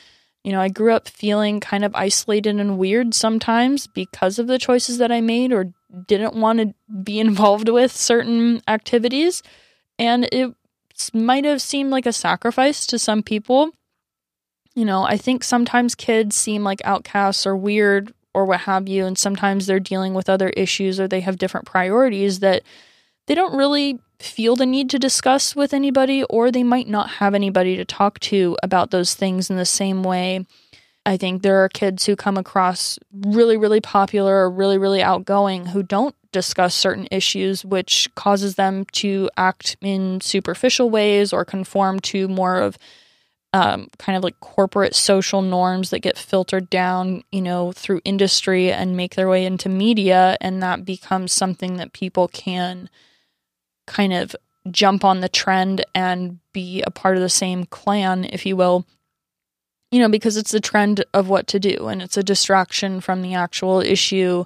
You 0.42 0.52
know, 0.52 0.60
I 0.60 0.68
grew 0.68 0.92
up 0.92 1.08
feeling 1.08 1.60
kind 1.60 1.84
of 1.84 1.94
isolated 1.94 2.56
and 2.56 2.78
weird 2.78 3.14
sometimes 3.14 3.86
because 3.86 4.38
of 4.38 4.48
the 4.48 4.58
choices 4.58 4.98
that 4.98 5.12
I 5.12 5.20
made 5.20 5.52
or 5.52 5.72
didn't 6.06 6.34
want 6.34 6.58
to 6.58 6.74
be 7.02 7.20
involved 7.20 7.68
with 7.68 7.92
certain 7.92 8.62
activities. 8.66 9.42
And 9.98 10.28
it 10.32 10.54
might 11.12 11.44
have 11.44 11.62
seemed 11.62 11.90
like 11.90 12.06
a 12.06 12.12
sacrifice 12.12 12.86
to 12.86 12.98
some 12.98 13.22
people. 13.22 13.70
You 14.74 14.84
know, 14.84 15.04
I 15.04 15.16
think 15.16 15.42
sometimes 15.42 15.94
kids 15.94 16.36
seem 16.36 16.62
like 16.62 16.80
outcasts 16.84 17.46
or 17.46 17.56
weird 17.56 18.12
or 18.36 18.44
what 18.44 18.60
have 18.60 18.86
you, 18.86 19.06
and 19.06 19.16
sometimes 19.16 19.66
they're 19.66 19.80
dealing 19.80 20.12
with 20.12 20.28
other 20.28 20.50
issues 20.50 21.00
or 21.00 21.08
they 21.08 21.20
have 21.20 21.38
different 21.38 21.64
priorities 21.64 22.40
that 22.40 22.62
they 23.26 23.34
don't 23.34 23.56
really 23.56 23.98
feel 24.18 24.56
the 24.56 24.66
need 24.66 24.90
to 24.90 24.98
discuss 24.98 25.56
with 25.56 25.72
anybody, 25.72 26.22
or 26.24 26.50
they 26.50 26.62
might 26.62 26.86
not 26.86 27.12
have 27.12 27.34
anybody 27.34 27.76
to 27.76 27.84
talk 27.86 28.20
to 28.20 28.54
about 28.62 28.90
those 28.90 29.14
things 29.14 29.48
in 29.48 29.56
the 29.56 29.64
same 29.64 30.02
way. 30.02 30.44
I 31.06 31.16
think 31.16 31.40
there 31.40 31.64
are 31.64 31.70
kids 31.70 32.04
who 32.04 32.14
come 32.14 32.36
across 32.36 32.98
really, 33.10 33.56
really 33.56 33.80
popular 33.80 34.36
or 34.36 34.50
really, 34.50 34.76
really 34.76 35.02
outgoing 35.02 35.66
who 35.66 35.82
don't 35.82 36.14
discuss 36.30 36.74
certain 36.74 37.08
issues, 37.10 37.64
which 37.64 38.10
causes 38.16 38.56
them 38.56 38.84
to 38.92 39.30
act 39.38 39.78
in 39.80 40.20
superficial 40.20 40.90
ways 40.90 41.32
or 41.32 41.46
conform 41.46 42.00
to 42.00 42.28
more 42.28 42.58
of 42.58 42.76
um, 43.56 43.88
kind 43.96 44.18
of 44.18 44.22
like 44.22 44.38
corporate 44.40 44.94
social 44.94 45.40
norms 45.40 45.88
that 45.88 46.00
get 46.00 46.18
filtered 46.18 46.68
down, 46.68 47.24
you 47.32 47.40
know, 47.40 47.72
through 47.72 48.02
industry 48.04 48.70
and 48.70 48.98
make 48.98 49.14
their 49.14 49.30
way 49.30 49.46
into 49.46 49.70
media. 49.70 50.36
And 50.42 50.62
that 50.62 50.84
becomes 50.84 51.32
something 51.32 51.78
that 51.78 51.94
people 51.94 52.28
can 52.28 52.90
kind 53.86 54.12
of 54.12 54.36
jump 54.70 55.04
on 55.04 55.22
the 55.22 55.28
trend 55.30 55.86
and 55.94 56.38
be 56.52 56.82
a 56.86 56.90
part 56.90 57.16
of 57.16 57.22
the 57.22 57.30
same 57.30 57.64
clan, 57.64 58.26
if 58.26 58.44
you 58.44 58.56
will. 58.56 58.84
You 59.90 60.00
know, 60.00 60.10
because 60.10 60.36
it's 60.36 60.52
the 60.52 60.60
trend 60.60 61.02
of 61.14 61.30
what 61.30 61.46
to 61.46 61.58
do 61.58 61.88
and 61.88 62.02
it's 62.02 62.18
a 62.18 62.22
distraction 62.22 63.00
from 63.00 63.22
the 63.22 63.32
actual 63.32 63.80
issue 63.80 64.44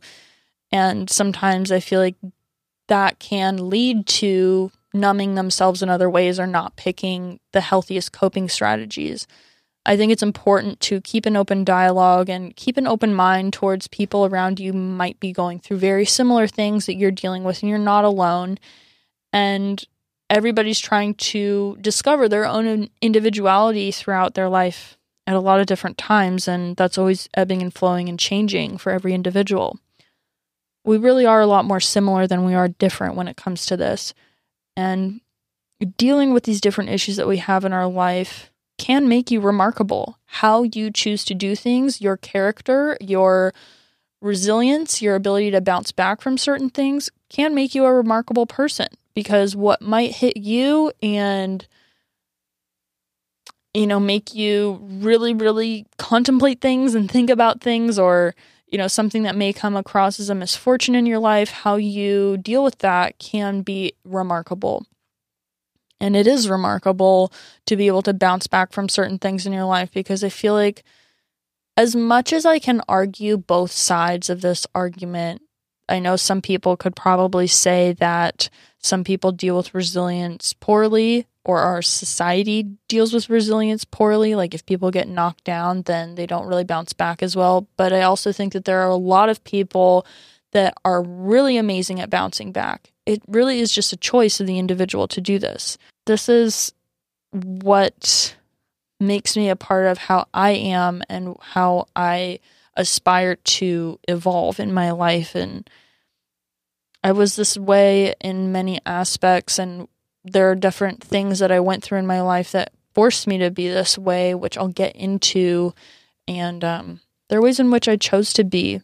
and 0.70 1.10
sometimes 1.10 1.72
I 1.72 1.80
feel 1.80 1.98
like 1.98 2.14
that 2.86 3.18
can 3.18 3.70
lead 3.70 4.06
to 4.06 4.70
numbing 4.92 5.34
themselves 5.34 5.82
in 5.82 5.88
other 5.88 6.10
ways 6.10 6.40
or 6.40 6.46
not 6.46 6.76
picking 6.76 7.40
the 7.52 7.60
healthiest 7.60 8.12
coping 8.12 8.48
strategies. 8.48 9.26
I 9.86 9.96
think 9.96 10.12
it's 10.12 10.22
important 10.22 10.80
to 10.80 11.00
keep 11.00 11.26
an 11.26 11.36
open 11.36 11.64
dialogue 11.64 12.28
and 12.28 12.54
keep 12.54 12.76
an 12.76 12.86
open 12.86 13.14
mind 13.14 13.52
towards 13.52 13.88
people 13.88 14.26
around 14.26 14.60
you 14.60 14.72
might 14.72 15.18
be 15.20 15.32
going 15.32 15.58
through 15.58 15.78
very 15.78 16.04
similar 16.04 16.46
things 16.46 16.86
that 16.86 16.96
you're 16.96 17.10
dealing 17.10 17.44
with 17.44 17.62
and 17.62 17.70
you're 17.70 17.78
not 17.78 18.04
alone. 18.04 18.58
And 19.32 19.82
everybody's 20.28 20.80
trying 20.80 21.14
to 21.14 21.78
discover 21.80 22.28
their 22.28 22.44
own 22.44 22.90
individuality 23.00 23.90
throughout 23.90 24.34
their 24.34 24.48
life 24.48 24.98
at 25.26 25.34
a 25.34 25.40
lot 25.40 25.60
of 25.60 25.66
different 25.66 25.96
times 25.96 26.46
and 26.46 26.76
that's 26.76 26.98
always 26.98 27.28
ebbing 27.34 27.62
and 27.62 27.72
flowing 27.72 28.08
and 28.08 28.18
changing 28.18 28.76
for 28.76 28.90
every 28.90 29.14
individual 29.14 29.78
we 30.84 30.96
really 30.96 31.26
are 31.26 31.40
a 31.40 31.46
lot 31.46 31.64
more 31.64 31.80
similar 31.80 32.26
than 32.26 32.44
we 32.44 32.54
are 32.54 32.68
different 32.68 33.14
when 33.14 33.28
it 33.28 33.36
comes 33.36 33.66
to 33.66 33.76
this. 33.76 34.14
And 34.80 35.20
dealing 35.98 36.32
with 36.32 36.44
these 36.44 36.60
different 36.60 36.88
issues 36.88 37.16
that 37.16 37.28
we 37.28 37.36
have 37.36 37.66
in 37.66 37.74
our 37.74 37.86
life 37.86 38.50
can 38.78 39.06
make 39.10 39.30
you 39.30 39.38
remarkable. 39.38 40.18
How 40.24 40.62
you 40.62 40.90
choose 40.90 41.22
to 41.26 41.34
do 41.34 41.54
things, 41.54 42.00
your 42.00 42.16
character, 42.16 42.96
your 42.98 43.52
resilience, 44.22 45.02
your 45.02 45.16
ability 45.16 45.50
to 45.50 45.60
bounce 45.60 45.92
back 45.92 46.22
from 46.22 46.38
certain 46.38 46.70
things 46.70 47.10
can 47.28 47.54
make 47.54 47.74
you 47.74 47.84
a 47.84 47.92
remarkable 47.92 48.46
person 48.46 48.88
because 49.14 49.54
what 49.54 49.82
might 49.82 50.12
hit 50.12 50.38
you 50.38 50.92
and 51.02 51.68
you 53.74 53.86
know 53.86 54.00
make 54.00 54.34
you 54.34 54.80
really 54.82 55.32
really 55.32 55.86
contemplate 55.96 56.60
things 56.60 56.94
and 56.94 57.10
think 57.10 57.30
about 57.30 57.60
things 57.60 57.98
or 57.98 58.34
you 58.70 58.78
know, 58.78 58.86
something 58.86 59.24
that 59.24 59.36
may 59.36 59.52
come 59.52 59.76
across 59.76 60.20
as 60.20 60.30
a 60.30 60.34
misfortune 60.34 60.94
in 60.94 61.06
your 61.06 61.18
life, 61.18 61.50
how 61.50 61.76
you 61.76 62.36
deal 62.38 62.62
with 62.62 62.78
that 62.78 63.18
can 63.18 63.62
be 63.62 63.92
remarkable. 64.04 64.86
And 66.00 66.16
it 66.16 66.26
is 66.26 66.48
remarkable 66.48 67.32
to 67.66 67.76
be 67.76 67.88
able 67.88 68.02
to 68.02 68.14
bounce 68.14 68.46
back 68.46 68.72
from 68.72 68.88
certain 68.88 69.18
things 69.18 69.44
in 69.44 69.52
your 69.52 69.64
life 69.64 69.90
because 69.92 70.24
I 70.24 70.28
feel 70.28 70.54
like, 70.54 70.84
as 71.76 71.96
much 71.96 72.32
as 72.32 72.44
I 72.44 72.58
can 72.58 72.82
argue 72.88 73.36
both 73.36 73.70
sides 73.70 74.28
of 74.28 74.40
this 74.40 74.66
argument, 74.74 75.42
I 75.88 75.98
know 75.98 76.16
some 76.16 76.40
people 76.40 76.76
could 76.76 76.94
probably 76.94 77.46
say 77.46 77.92
that 77.94 78.48
some 78.78 79.02
people 79.02 79.32
deal 79.32 79.56
with 79.56 79.74
resilience 79.74 80.52
poorly 80.52 81.26
or 81.50 81.58
our 81.58 81.82
society 81.82 82.62
deals 82.88 83.12
with 83.12 83.28
resilience 83.28 83.84
poorly. 83.84 84.36
Like 84.36 84.54
if 84.54 84.64
people 84.64 84.92
get 84.92 85.08
knocked 85.08 85.42
down, 85.42 85.82
then 85.82 86.14
they 86.14 86.26
don't 86.26 86.46
really 86.46 86.64
bounce 86.64 86.92
back 86.92 87.22
as 87.24 87.34
well. 87.34 87.66
But 87.76 87.92
I 87.92 88.02
also 88.02 88.30
think 88.30 88.52
that 88.52 88.64
there 88.64 88.80
are 88.80 88.88
a 88.88 88.94
lot 88.94 89.28
of 89.28 89.42
people 89.42 90.06
that 90.52 90.74
are 90.84 91.02
really 91.02 91.56
amazing 91.56 91.98
at 91.98 92.08
bouncing 92.08 92.52
back. 92.52 92.92
It 93.04 93.20
really 93.26 93.58
is 93.58 93.72
just 93.72 93.92
a 93.92 93.96
choice 93.96 94.38
of 94.38 94.46
the 94.46 94.58
individual 94.60 95.08
to 95.08 95.20
do 95.20 95.40
this. 95.40 95.76
This 96.06 96.28
is 96.28 96.72
what 97.32 98.36
makes 99.00 99.36
me 99.36 99.48
a 99.48 99.56
part 99.56 99.86
of 99.86 99.98
how 99.98 100.26
I 100.32 100.50
am 100.50 101.02
and 101.08 101.36
how 101.40 101.88
I 101.96 102.38
aspire 102.76 103.34
to 103.34 103.98
evolve 104.06 104.60
in 104.60 104.72
my 104.72 104.92
life 104.92 105.34
and 105.34 105.68
I 107.02 107.12
was 107.12 107.34
this 107.36 107.56
way 107.56 108.14
in 108.20 108.52
many 108.52 108.78
aspects 108.84 109.58
and 109.58 109.88
there 110.24 110.50
are 110.50 110.54
different 110.54 111.02
things 111.02 111.38
that 111.38 111.52
I 111.52 111.60
went 111.60 111.82
through 111.82 111.98
in 111.98 112.06
my 112.06 112.20
life 112.20 112.52
that 112.52 112.72
forced 112.94 113.26
me 113.26 113.38
to 113.38 113.50
be 113.50 113.68
this 113.68 113.96
way, 113.96 114.34
which 114.34 114.58
I'll 114.58 114.68
get 114.68 114.94
into. 114.96 115.74
And 116.28 116.62
um, 116.64 117.00
there 117.28 117.38
are 117.38 117.42
ways 117.42 117.60
in 117.60 117.70
which 117.70 117.88
I 117.88 117.96
chose 117.96 118.32
to 118.34 118.44
be, 118.44 118.80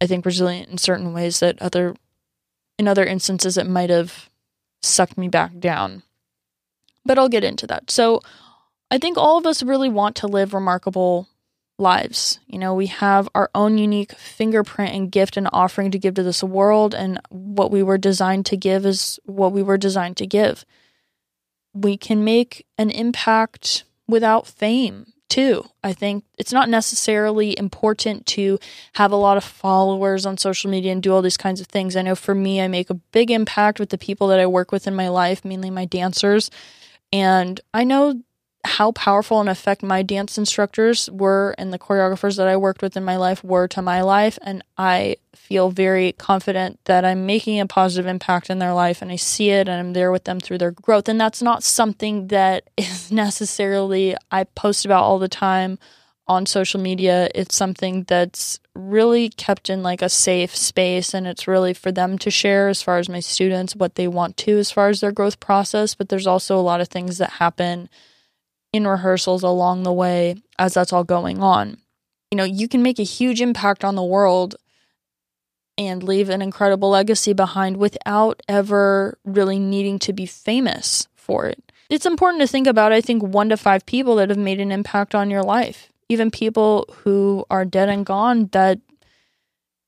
I 0.00 0.06
think, 0.06 0.26
resilient 0.26 0.68
in 0.68 0.78
certain 0.78 1.12
ways 1.12 1.40
that 1.40 1.60
other, 1.60 1.94
in 2.78 2.88
other 2.88 3.04
instances, 3.04 3.56
it 3.56 3.68
might 3.68 3.90
have 3.90 4.28
sucked 4.82 5.16
me 5.16 5.28
back 5.28 5.58
down. 5.58 6.02
But 7.04 7.18
I'll 7.18 7.28
get 7.28 7.44
into 7.44 7.66
that. 7.68 7.90
So 7.90 8.20
I 8.90 8.98
think 8.98 9.16
all 9.16 9.38
of 9.38 9.46
us 9.46 9.62
really 9.62 9.88
want 9.88 10.16
to 10.16 10.26
live 10.26 10.54
remarkable 10.54 11.28
lives. 11.82 12.40
You 12.46 12.58
know, 12.58 12.72
we 12.72 12.86
have 12.86 13.28
our 13.34 13.50
own 13.54 13.76
unique 13.76 14.12
fingerprint 14.12 14.94
and 14.94 15.12
gift 15.12 15.36
and 15.36 15.48
offering 15.52 15.90
to 15.90 15.98
give 15.98 16.14
to 16.14 16.22
this 16.22 16.42
world, 16.42 16.94
and 16.94 17.20
what 17.28 17.70
we 17.70 17.82
were 17.82 17.98
designed 17.98 18.46
to 18.46 18.56
give 18.56 18.86
is 18.86 19.20
what 19.24 19.52
we 19.52 19.62
were 19.62 19.76
designed 19.76 20.16
to 20.18 20.26
give. 20.26 20.64
We 21.74 21.98
can 21.98 22.24
make 22.24 22.66
an 22.78 22.90
impact 22.90 23.84
without 24.06 24.46
fame, 24.46 25.12
too. 25.28 25.64
I 25.82 25.92
think 25.92 26.24
it's 26.38 26.52
not 26.52 26.68
necessarily 26.68 27.58
important 27.58 28.26
to 28.26 28.58
have 28.94 29.12
a 29.12 29.16
lot 29.16 29.36
of 29.36 29.44
followers 29.44 30.24
on 30.26 30.36
social 30.38 30.70
media 30.70 30.92
and 30.92 31.02
do 31.02 31.12
all 31.12 31.22
these 31.22 31.38
kinds 31.38 31.60
of 31.60 31.66
things. 31.66 31.96
I 31.96 32.02
know 32.02 32.14
for 32.14 32.34
me, 32.34 32.60
I 32.60 32.68
make 32.68 32.90
a 32.90 32.94
big 32.94 33.30
impact 33.30 33.80
with 33.80 33.88
the 33.88 33.98
people 33.98 34.28
that 34.28 34.40
I 34.40 34.46
work 34.46 34.70
with 34.70 34.86
in 34.86 34.94
my 34.94 35.08
life, 35.08 35.44
mainly 35.44 35.70
my 35.70 35.86
dancers. 35.86 36.50
And 37.12 37.60
I 37.72 37.84
know 37.84 38.22
how 38.64 38.92
powerful 38.92 39.40
an 39.40 39.48
effect 39.48 39.82
my 39.82 40.02
dance 40.02 40.38
instructors 40.38 41.10
were 41.10 41.54
and 41.58 41.72
the 41.72 41.78
choreographers 41.78 42.36
that 42.36 42.46
I 42.46 42.56
worked 42.56 42.80
with 42.80 42.96
in 42.96 43.04
my 43.04 43.16
life 43.16 43.42
were 43.42 43.66
to 43.68 43.82
my 43.82 44.02
life. 44.02 44.38
And 44.42 44.62
I 44.78 45.16
feel 45.34 45.70
very 45.70 46.12
confident 46.12 46.78
that 46.84 47.04
I'm 47.04 47.26
making 47.26 47.58
a 47.58 47.66
positive 47.66 48.06
impact 48.06 48.50
in 48.50 48.60
their 48.60 48.72
life 48.72 49.02
and 49.02 49.10
I 49.10 49.16
see 49.16 49.50
it 49.50 49.68
and 49.68 49.80
I'm 49.80 49.92
there 49.94 50.12
with 50.12 50.24
them 50.24 50.38
through 50.38 50.58
their 50.58 50.70
growth. 50.70 51.08
And 51.08 51.20
that's 51.20 51.42
not 51.42 51.64
something 51.64 52.28
that 52.28 52.70
is 52.76 53.10
necessarily 53.10 54.14
I 54.30 54.44
post 54.44 54.84
about 54.84 55.02
all 55.02 55.18
the 55.18 55.28
time 55.28 55.78
on 56.28 56.46
social 56.46 56.80
media. 56.80 57.28
It's 57.34 57.56
something 57.56 58.04
that's 58.04 58.60
really 58.74 59.28
kept 59.28 59.70
in 59.70 59.82
like 59.82 60.02
a 60.02 60.08
safe 60.08 60.56
space 60.56 61.14
and 61.14 61.26
it's 61.26 61.48
really 61.48 61.74
for 61.74 61.90
them 61.90 62.16
to 62.18 62.30
share 62.30 62.68
as 62.68 62.80
far 62.80 62.98
as 62.98 63.08
my 63.08 63.20
students 63.20 63.74
what 63.74 63.96
they 63.96 64.06
want 64.06 64.36
to 64.38 64.56
as 64.58 64.70
far 64.70 64.88
as 64.88 65.00
their 65.00 65.10
growth 65.10 65.40
process. 65.40 65.96
But 65.96 66.10
there's 66.10 66.28
also 66.28 66.56
a 66.56 66.62
lot 66.62 66.80
of 66.80 66.86
things 66.86 67.18
that 67.18 67.30
happen 67.30 67.88
in 68.72 68.86
rehearsals 68.86 69.42
along 69.42 69.82
the 69.82 69.92
way 69.92 70.36
as 70.58 70.74
that's 70.74 70.92
all 70.92 71.04
going 71.04 71.42
on. 71.42 71.78
You 72.30 72.36
know, 72.36 72.44
you 72.44 72.68
can 72.68 72.82
make 72.82 72.98
a 72.98 73.04
huge 73.04 73.40
impact 73.40 73.84
on 73.84 73.94
the 73.94 74.02
world 74.02 74.56
and 75.76 76.02
leave 76.02 76.28
an 76.28 76.42
incredible 76.42 76.90
legacy 76.90 77.32
behind 77.32 77.76
without 77.76 78.40
ever 78.48 79.18
really 79.24 79.58
needing 79.58 79.98
to 80.00 80.12
be 80.12 80.26
famous 80.26 81.08
for 81.14 81.46
it. 81.46 81.72
It's 81.90 82.06
important 82.06 82.40
to 82.40 82.46
think 82.46 82.66
about, 82.66 82.92
I 82.92 83.00
think, 83.00 83.22
one 83.22 83.50
to 83.50 83.56
five 83.56 83.84
people 83.84 84.16
that 84.16 84.30
have 84.30 84.38
made 84.38 84.60
an 84.60 84.72
impact 84.72 85.14
on 85.14 85.30
your 85.30 85.42
life. 85.42 85.90
Even 86.08 86.30
people 86.30 86.86
who 86.98 87.44
are 87.50 87.64
dead 87.64 87.88
and 87.88 88.04
gone 88.06 88.48
that, 88.52 88.78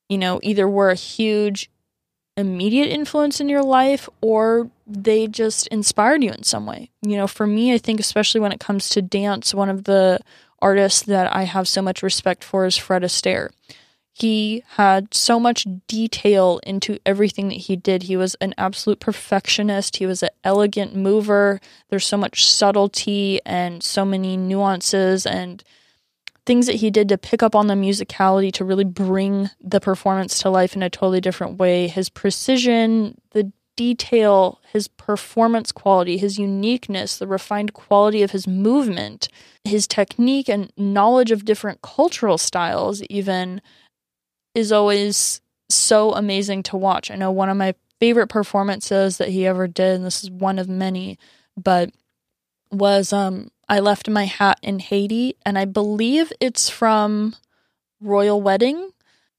you 0.09 0.19
know, 0.19 0.41
either 0.43 0.69
were 0.69 0.91
a 0.91 0.95
huge 0.95 1.71
immediate 2.37 2.89
influence 2.89 3.41
in 3.41 3.49
your 3.49 3.63
life 3.63 4.09
or 4.21 4.71
they 4.87 5.27
just 5.27 5.67
inspired 5.69 6.23
you 6.23 6.31
in 6.31 6.43
some 6.43 6.67
way. 6.67 6.91
You 7.03 7.17
know, 7.17 7.27
for 7.27 7.47
me, 7.47 7.73
I 7.73 7.79
think, 7.79 8.01
especially 8.01 8.41
when 8.41 8.53
it 8.53 8.61
comes 8.61 8.89
to 8.91 9.03
dance, 9.03 9.55
one 9.55 9.71
of 9.71 9.85
the 9.85 10.21
artists 10.61 11.03
that 11.03 11.35
I 11.35 11.45
have 11.45 11.69
so 11.69 11.83
much 11.83 12.03
respect 12.03 12.45
for 12.45 12.67
is 12.67 12.77
Fred 12.77 13.03
Astaire. 13.03 13.51
He 14.13 14.63
had 14.77 15.13
so 15.13 15.41
much 15.41 15.67
detail 15.89 16.61
into 16.65 16.99
everything 17.05 17.49
that 17.49 17.55
he 17.55 17.75
did. 17.75 18.05
He 18.05 18.17
was 18.17 18.37
an 18.37 18.55
absolute 18.57 19.01
perfectionist. 19.01 19.97
He 19.97 20.07
was 20.07 20.23
an 20.23 20.29
elegant 20.45 20.95
mover. 20.95 21.61
There's 21.89 22.07
so 22.07 22.17
much 22.17 22.49
subtlety 22.49 23.41
and 23.45 23.83
so 23.83 24.05
many 24.05 24.37
nuances 24.37 25.27
and 25.27 25.65
things 26.47 26.67
that 26.67 26.77
he 26.77 26.91
did 26.91 27.09
to 27.09 27.19
pick 27.19 27.43
up 27.43 27.57
on 27.57 27.67
the 27.67 27.75
musicality 27.75 28.53
to 28.53 28.65
really 28.65 28.85
bring 28.85 29.51
the 29.61 29.81
performance 29.81 30.39
to 30.39 30.51
life 30.51 30.77
in 30.77 30.83
a 30.83 30.91
totally 30.91 31.21
different 31.21 31.59
way. 31.59 31.89
His 31.89 32.09
precision, 32.09 33.21
the 33.33 33.51
detail, 33.77 34.61
his 34.73 34.89
performance 34.89 35.73
quality, 35.73 36.17
his 36.17 36.39
uniqueness, 36.39 37.19
the 37.19 37.27
refined 37.27 37.73
quality 37.73 38.23
of 38.23 38.31
his 38.31 38.47
movement, 38.47 39.29
his 39.65 39.87
technique 39.87 40.49
and 40.49 40.73
knowledge 40.77 41.31
of 41.31 41.45
different 41.45 41.83
cultural 41.83 42.39
styles, 42.39 43.03
even 43.05 43.61
is 44.55 44.71
always 44.73 45.41
so 45.69 46.13
amazing 46.13 46.63
to 46.65 46.77
watch. 46.77 47.11
I 47.11 47.17
know 47.17 47.31
one 47.31 47.49
of 47.49 47.57
my 47.57 47.75
favorite 48.01 48.29
performances 48.29 49.19
that 49.19 49.31
he 49.31 49.47
ever 49.47 49.67
did, 49.67 49.97
and 49.97 50.05
this 50.05 50.23
is 50.23 50.31
one 50.31 50.59
of 50.59 50.69
many, 50.69 51.19
but 51.57 51.91
was 52.71 53.13
um 53.13 53.51
I 53.69 53.81
left 53.81 54.09
my 54.09 54.25
hat 54.25 54.59
in 54.63 54.79
Haiti, 54.79 55.37
and 55.47 55.59
I 55.59 55.65
believe 55.65 56.33
it's 56.41 56.69
from 56.69 57.35
Royal 58.01 58.41
Wedding. 58.41 58.91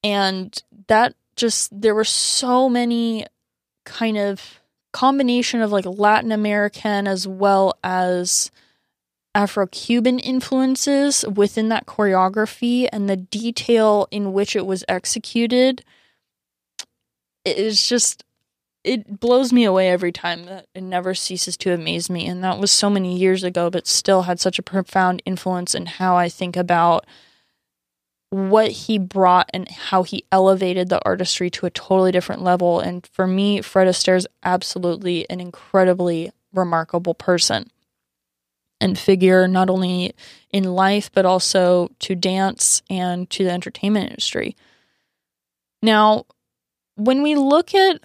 And 0.04 0.56
that 0.88 1.16
just, 1.36 1.70
there 1.80 1.96
were 1.96 2.04
so 2.04 2.70
many 2.70 3.26
kind 3.86 4.18
of 4.18 4.62
combination 4.94 5.62
of 5.62 5.72
like 5.72 5.86
Latin 5.86 6.32
American 6.32 7.08
as 7.08 7.28
well 7.28 7.78
as 7.84 8.52
Afro 9.34 9.68
Cuban 9.68 10.20
influences 10.20 11.26
within 11.26 11.70
that 11.70 11.86
choreography 11.86 12.88
and 12.92 13.10
the 13.10 13.18
detail 13.18 14.08
in 14.10 14.32
which 14.32 14.56
it 14.56 14.66
was 14.66 14.86
executed. 14.88 15.84
It's 17.44 17.88
just 17.88 18.24
it 18.86 19.20
blows 19.20 19.52
me 19.52 19.66
away 19.66 19.90
every 19.90 20.12
time 20.12 20.46
that 20.46 20.68
it 20.74 20.84
never 20.84 21.14
ceases 21.14 21.58
to 21.58 21.74
amaze 21.74 22.10
me 22.10 22.28
and 22.28 22.44
that 22.44 22.60
was 22.60 22.72
so 22.72 22.90
many 22.90 23.18
years 23.18 23.44
ago 23.44 23.70
but 23.70 23.88
still 23.88 24.22
had 24.22 24.40
such 24.40 24.60
a 24.60 24.64
profound 24.64 25.24
influence 25.26 25.74
in 25.74 25.88
how 25.88 26.16
i 26.16 26.30
think 26.30 26.56
about 26.56 27.04
what 28.36 28.72
he 28.72 28.98
brought 28.98 29.50
and 29.54 29.70
how 29.70 30.04
he 30.04 30.26
elevated 30.32 30.90
the 30.90 31.04
artistry 31.06 31.50
to 31.50 31.66
a 31.66 31.70
totally 31.70 32.12
different 32.12 32.42
level 32.42 32.80
and 32.80 33.08
for 33.08 33.26
me 33.28 33.62
fred 33.62 33.88
astaire 33.88 34.18
is 34.18 34.28
absolutely 34.44 35.30
an 35.30 35.40
incredibly 35.40 36.32
remarkable 36.54 37.14
person 37.14 37.70
and 38.82 39.00
figure 39.00 39.48
not 39.48 39.70
only 39.70 40.14
in 40.52 40.64
life 40.64 41.10
but 41.14 41.26
also 41.26 41.90
to 42.00 42.16
dance 42.16 42.82
and 42.90 43.30
to 43.30 43.44
the 43.44 43.52
entertainment 43.52 44.10
industry 44.10 44.56
now 45.82 46.26
when 46.96 47.22
we 47.22 47.36
look 47.36 47.76
at 47.76 48.02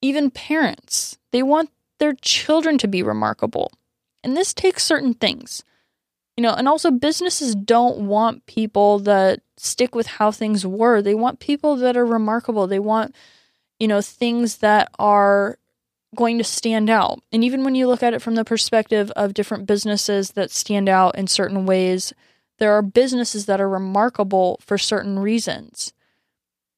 even 0.00 0.30
parents, 0.30 1.18
they 1.32 1.42
want 1.42 1.70
their 1.98 2.14
children 2.14 2.78
to 2.78 2.88
be 2.88 3.02
remarkable. 3.02 3.72
And 4.22 4.36
this 4.36 4.54
takes 4.54 4.84
certain 4.84 5.14
things. 5.14 5.64
You 6.38 6.42
know, 6.42 6.54
and 6.54 6.68
also 6.68 6.92
businesses 6.92 7.56
don't 7.56 8.06
want 8.06 8.46
people 8.46 9.00
that 9.00 9.40
stick 9.56 9.96
with 9.96 10.06
how 10.06 10.30
things 10.30 10.64
were. 10.64 11.02
They 11.02 11.16
want 11.16 11.40
people 11.40 11.74
that 11.74 11.96
are 11.96 12.06
remarkable. 12.06 12.68
They 12.68 12.78
want, 12.78 13.12
you 13.80 13.88
know, 13.88 14.00
things 14.00 14.58
that 14.58 14.88
are 15.00 15.58
going 16.14 16.38
to 16.38 16.44
stand 16.44 16.90
out. 16.90 17.20
And 17.32 17.42
even 17.42 17.64
when 17.64 17.74
you 17.74 17.88
look 17.88 18.04
at 18.04 18.14
it 18.14 18.22
from 18.22 18.36
the 18.36 18.44
perspective 18.44 19.10
of 19.16 19.34
different 19.34 19.66
businesses 19.66 20.30
that 20.34 20.52
stand 20.52 20.88
out 20.88 21.18
in 21.18 21.26
certain 21.26 21.66
ways, 21.66 22.12
there 22.58 22.72
are 22.72 22.82
businesses 22.82 23.46
that 23.46 23.60
are 23.60 23.68
remarkable 23.68 24.60
for 24.60 24.78
certain 24.78 25.18
reasons. 25.18 25.92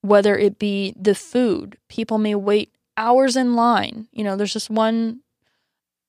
Whether 0.01 0.39
it 0.39 0.59
be 0.59 0.95
the 0.99 1.15
food, 1.15 1.77
people 1.91 2.17
may 2.17 2.35
wait 2.35 2.73
hours 2.97 3.37
in 3.37 3.57
line. 3.57 4.09
You 4.11 4.25
know, 4.25 4.37
there's 4.37 4.55
just 4.55 4.71
one 4.71 5.21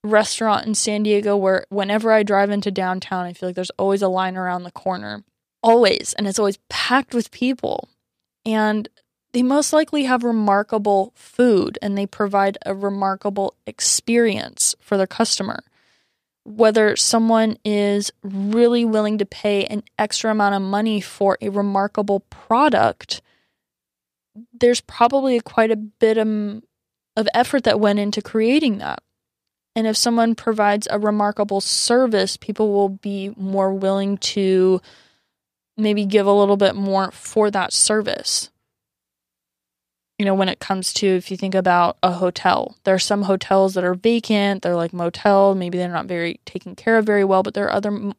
restaurant 0.03 0.65
in 0.65 0.75
San 0.75 1.03
Diego 1.03 1.35
where 1.37 1.65
whenever 1.69 2.11
I 2.11 2.23
drive 2.23 2.49
into 2.49 2.71
downtown, 2.71 3.25
I 3.25 3.33
feel 3.33 3.49
like 3.49 3.55
there's 3.55 3.71
always 3.71 4.01
a 4.01 4.07
line 4.07 4.37
around 4.37 4.63
the 4.63 4.71
corner. 4.71 5.23
Always. 5.63 6.13
And 6.17 6.27
it's 6.27 6.39
always 6.39 6.57
packed 6.69 7.13
with 7.13 7.31
people. 7.31 7.87
And 8.45 8.89
they 9.33 9.43
most 9.43 9.71
likely 9.71 10.03
have 10.03 10.23
remarkable 10.23 11.13
food 11.15 11.77
and 11.81 11.97
they 11.97 12.05
provide 12.05 12.57
a 12.65 12.73
remarkable 12.73 13.55
experience 13.65 14.75
for 14.81 14.97
their 14.97 15.07
customer. 15.07 15.63
Whether 16.43 16.95
someone 16.95 17.57
is 17.63 18.11
really 18.23 18.83
willing 18.83 19.19
to 19.19 19.25
pay 19.25 19.65
an 19.65 19.83
extra 19.99 20.31
amount 20.31 20.55
of 20.55 20.61
money 20.63 20.99
for 20.99 21.37
a 21.39 21.49
remarkable 21.49 22.21
product, 22.31 23.21
there's 24.51 24.81
probably 24.81 25.39
quite 25.39 25.71
a 25.71 25.75
bit 25.75 26.17
of 26.17 26.63
of 27.17 27.27
effort 27.33 27.65
that 27.65 27.79
went 27.79 27.99
into 27.99 28.21
creating 28.21 28.77
that. 28.77 29.03
And 29.75 29.87
if 29.87 29.95
someone 29.95 30.35
provides 30.35 30.87
a 30.89 30.99
remarkable 30.99 31.61
service, 31.61 32.35
people 32.37 32.71
will 32.71 32.89
be 32.89 33.33
more 33.37 33.73
willing 33.73 34.17
to 34.17 34.81
maybe 35.77 36.05
give 36.05 36.25
a 36.25 36.33
little 36.33 36.57
bit 36.57 36.75
more 36.75 37.11
for 37.11 37.49
that 37.51 37.71
service. 37.71 38.49
You 40.19 40.25
know, 40.25 40.35
when 40.35 40.49
it 40.49 40.59
comes 40.59 40.93
to 40.95 41.07
if 41.07 41.31
you 41.31 41.37
think 41.37 41.55
about 41.55 41.97
a 42.03 42.11
hotel, 42.11 42.75
there 42.83 42.93
are 42.93 42.99
some 42.99 43.23
hotels 43.23 43.73
that 43.73 43.83
are 43.83 43.95
vacant, 43.95 44.61
they're 44.61 44.75
like 44.75 44.93
motel, 44.93 45.55
maybe 45.55 45.77
they're 45.77 45.89
not 45.89 46.05
very 46.05 46.39
taken 46.45 46.75
care 46.75 46.97
of 46.97 47.05
very 47.05 47.23
well, 47.23 47.41
but 47.41 47.53
there 47.53 47.65
are 47.65 47.73
other 47.73 48.13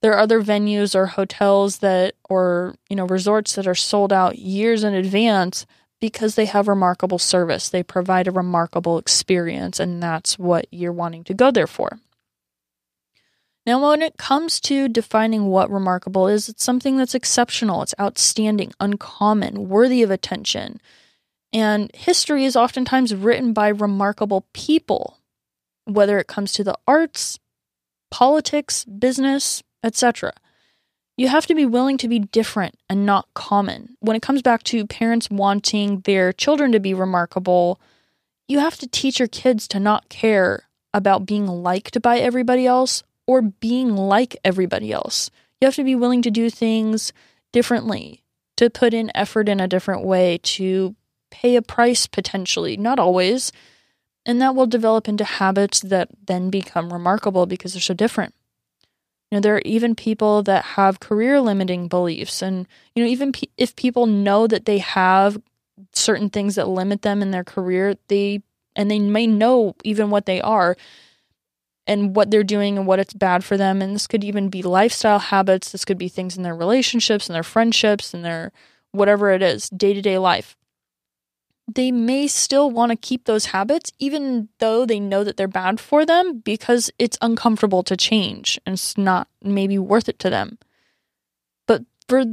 there 0.00 0.12
are 0.14 0.18
other 0.18 0.42
venues 0.42 0.94
or 0.94 1.06
hotels 1.06 1.78
that 1.78 2.14
or 2.28 2.74
you 2.88 2.96
know 2.96 3.06
resorts 3.06 3.54
that 3.54 3.68
are 3.68 3.74
sold 3.74 4.12
out 4.12 4.38
years 4.38 4.82
in 4.82 4.94
advance 4.94 5.66
because 6.00 6.34
they 6.34 6.44
have 6.46 6.68
remarkable 6.68 7.18
service. 7.18 7.68
They 7.68 7.82
provide 7.82 8.28
a 8.28 8.32
remarkable 8.32 8.98
experience, 8.98 9.80
and 9.80 10.02
that's 10.02 10.38
what 10.38 10.66
you're 10.70 10.92
wanting 10.92 11.24
to 11.24 11.34
go 11.34 11.50
there 11.50 11.66
for. 11.66 11.98
Now, 13.66 13.90
when 13.90 14.00
it 14.00 14.16
comes 14.16 14.60
to 14.60 14.88
defining 14.88 15.46
what 15.46 15.70
remarkable 15.70 16.26
is, 16.28 16.48
it's 16.48 16.64
something 16.64 16.96
that's 16.96 17.14
exceptional, 17.14 17.82
it's 17.82 17.94
outstanding, 18.00 18.72
uncommon, 18.80 19.68
worthy 19.68 20.02
of 20.02 20.10
attention. 20.10 20.80
And 21.52 21.90
history 21.94 22.44
is 22.44 22.56
oftentimes 22.56 23.14
written 23.14 23.52
by 23.52 23.68
remarkable 23.68 24.46
people, 24.52 25.18
whether 25.84 26.18
it 26.18 26.28
comes 26.28 26.52
to 26.52 26.64
the 26.64 26.78
arts, 26.86 27.38
politics, 28.10 28.84
business, 28.84 29.62
etc 29.82 30.32
you 31.18 31.26
have 31.26 31.46
to 31.46 31.54
be 31.54 31.66
willing 31.66 31.98
to 31.98 32.08
be 32.08 32.20
different 32.20 32.76
and 32.88 33.04
not 33.04 33.26
common. 33.34 33.96
When 33.98 34.14
it 34.14 34.22
comes 34.22 34.40
back 34.40 34.62
to 34.64 34.86
parents 34.86 35.28
wanting 35.28 36.00
their 36.02 36.32
children 36.32 36.70
to 36.70 36.78
be 36.78 36.94
remarkable, 36.94 37.80
you 38.46 38.60
have 38.60 38.76
to 38.78 38.86
teach 38.86 39.18
your 39.18 39.26
kids 39.26 39.66
to 39.68 39.80
not 39.80 40.08
care 40.08 40.68
about 40.94 41.26
being 41.26 41.46
liked 41.48 42.00
by 42.00 42.18
everybody 42.18 42.66
else 42.66 43.02
or 43.26 43.42
being 43.42 43.96
like 43.96 44.36
everybody 44.44 44.92
else. 44.92 45.28
You 45.60 45.66
have 45.66 45.74
to 45.74 45.84
be 45.84 45.96
willing 45.96 46.22
to 46.22 46.30
do 46.30 46.48
things 46.48 47.12
differently, 47.52 48.22
to 48.56 48.70
put 48.70 48.94
in 48.94 49.10
effort 49.12 49.48
in 49.48 49.58
a 49.58 49.66
different 49.66 50.04
way, 50.04 50.38
to 50.44 50.94
pay 51.32 51.56
a 51.56 51.62
price 51.62 52.06
potentially, 52.06 52.76
not 52.76 53.00
always. 53.00 53.50
And 54.24 54.40
that 54.40 54.54
will 54.54 54.66
develop 54.68 55.08
into 55.08 55.24
habits 55.24 55.80
that 55.80 56.10
then 56.26 56.48
become 56.48 56.92
remarkable 56.92 57.44
because 57.44 57.72
they're 57.72 57.82
so 57.82 57.92
different. 57.92 58.34
You 59.30 59.36
know, 59.36 59.40
there 59.40 59.56
are 59.56 59.62
even 59.64 59.94
people 59.94 60.42
that 60.44 60.64
have 60.64 61.00
career 61.00 61.40
limiting 61.40 61.88
beliefs. 61.88 62.42
And, 62.42 62.66
you 62.94 63.02
know, 63.02 63.10
even 63.10 63.32
pe- 63.32 63.48
if 63.56 63.76
people 63.76 64.06
know 64.06 64.46
that 64.46 64.64
they 64.64 64.78
have 64.78 65.40
certain 65.92 66.30
things 66.30 66.54
that 66.54 66.68
limit 66.68 67.02
them 67.02 67.20
in 67.20 67.30
their 67.30 67.44
career, 67.44 67.96
they, 68.08 68.42
and 68.74 68.90
they 68.90 68.98
may 68.98 69.26
know 69.26 69.74
even 69.84 70.10
what 70.10 70.26
they 70.26 70.40
are 70.40 70.76
and 71.86 72.16
what 72.16 72.30
they're 72.30 72.44
doing 72.44 72.78
and 72.78 72.86
what 72.86 72.98
it's 72.98 73.14
bad 73.14 73.44
for 73.44 73.56
them. 73.56 73.82
And 73.82 73.94
this 73.94 74.06
could 74.06 74.24
even 74.24 74.48
be 74.48 74.62
lifestyle 74.62 75.18
habits. 75.18 75.72
This 75.72 75.84
could 75.84 75.98
be 75.98 76.08
things 76.08 76.36
in 76.36 76.42
their 76.42 76.56
relationships 76.56 77.28
and 77.28 77.34
their 77.34 77.42
friendships 77.42 78.14
and 78.14 78.24
their 78.24 78.50
whatever 78.92 79.30
it 79.30 79.42
is, 79.42 79.68
day 79.68 79.92
to 79.92 80.00
day 80.00 80.16
life 80.16 80.56
they 81.68 81.92
may 81.92 82.26
still 82.26 82.70
want 82.70 82.90
to 82.90 82.96
keep 82.96 83.24
those 83.24 83.46
habits 83.46 83.92
even 83.98 84.48
though 84.58 84.86
they 84.86 84.98
know 84.98 85.22
that 85.22 85.36
they're 85.36 85.46
bad 85.46 85.78
for 85.78 86.06
them 86.06 86.38
because 86.38 86.90
it's 86.98 87.18
uncomfortable 87.20 87.82
to 87.82 87.96
change 87.96 88.58
and 88.64 88.72
it's 88.72 88.96
not 88.96 89.28
maybe 89.42 89.78
worth 89.78 90.08
it 90.08 90.18
to 90.18 90.30
them. 90.30 90.58
But 91.66 91.82
for 92.08 92.24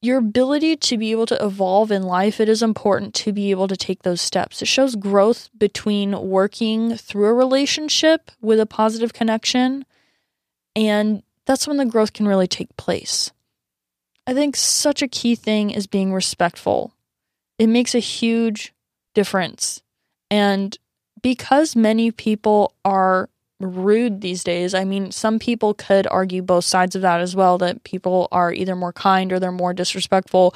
your 0.00 0.18
ability 0.18 0.76
to 0.76 0.96
be 0.96 1.10
able 1.10 1.26
to 1.26 1.44
evolve 1.44 1.90
in 1.90 2.04
life, 2.04 2.38
it 2.38 2.48
is 2.48 2.62
important 2.62 3.14
to 3.14 3.32
be 3.32 3.50
able 3.50 3.66
to 3.66 3.76
take 3.76 4.04
those 4.04 4.20
steps. 4.20 4.62
It 4.62 4.66
shows 4.66 4.94
growth 4.94 5.50
between 5.58 6.28
working 6.28 6.96
through 6.96 7.26
a 7.26 7.34
relationship 7.34 8.30
with 8.40 8.60
a 8.60 8.66
positive 8.66 9.12
connection, 9.12 9.84
and 10.76 11.24
that's 11.46 11.66
when 11.66 11.78
the 11.78 11.86
growth 11.86 12.12
can 12.12 12.28
really 12.28 12.46
take 12.46 12.76
place. 12.76 13.32
I 14.26 14.34
think 14.34 14.54
such 14.54 15.02
a 15.02 15.08
key 15.08 15.34
thing 15.34 15.70
is 15.70 15.86
being 15.88 16.12
respectful 16.12 16.95
it 17.58 17.68
makes 17.68 17.94
a 17.94 18.00
huge 18.00 18.72
difference. 19.14 19.82
And 20.30 20.76
because 21.22 21.74
many 21.74 22.10
people 22.10 22.74
are 22.84 23.28
rude 23.60 24.20
these 24.20 24.44
days, 24.44 24.74
I 24.74 24.84
mean, 24.84 25.10
some 25.10 25.38
people 25.38 25.74
could 25.74 26.06
argue 26.06 26.42
both 26.42 26.64
sides 26.64 26.94
of 26.94 27.02
that 27.02 27.20
as 27.20 27.34
well 27.34 27.58
that 27.58 27.84
people 27.84 28.28
are 28.30 28.52
either 28.52 28.76
more 28.76 28.92
kind 28.92 29.32
or 29.32 29.40
they're 29.40 29.52
more 29.52 29.72
disrespectful. 29.72 30.54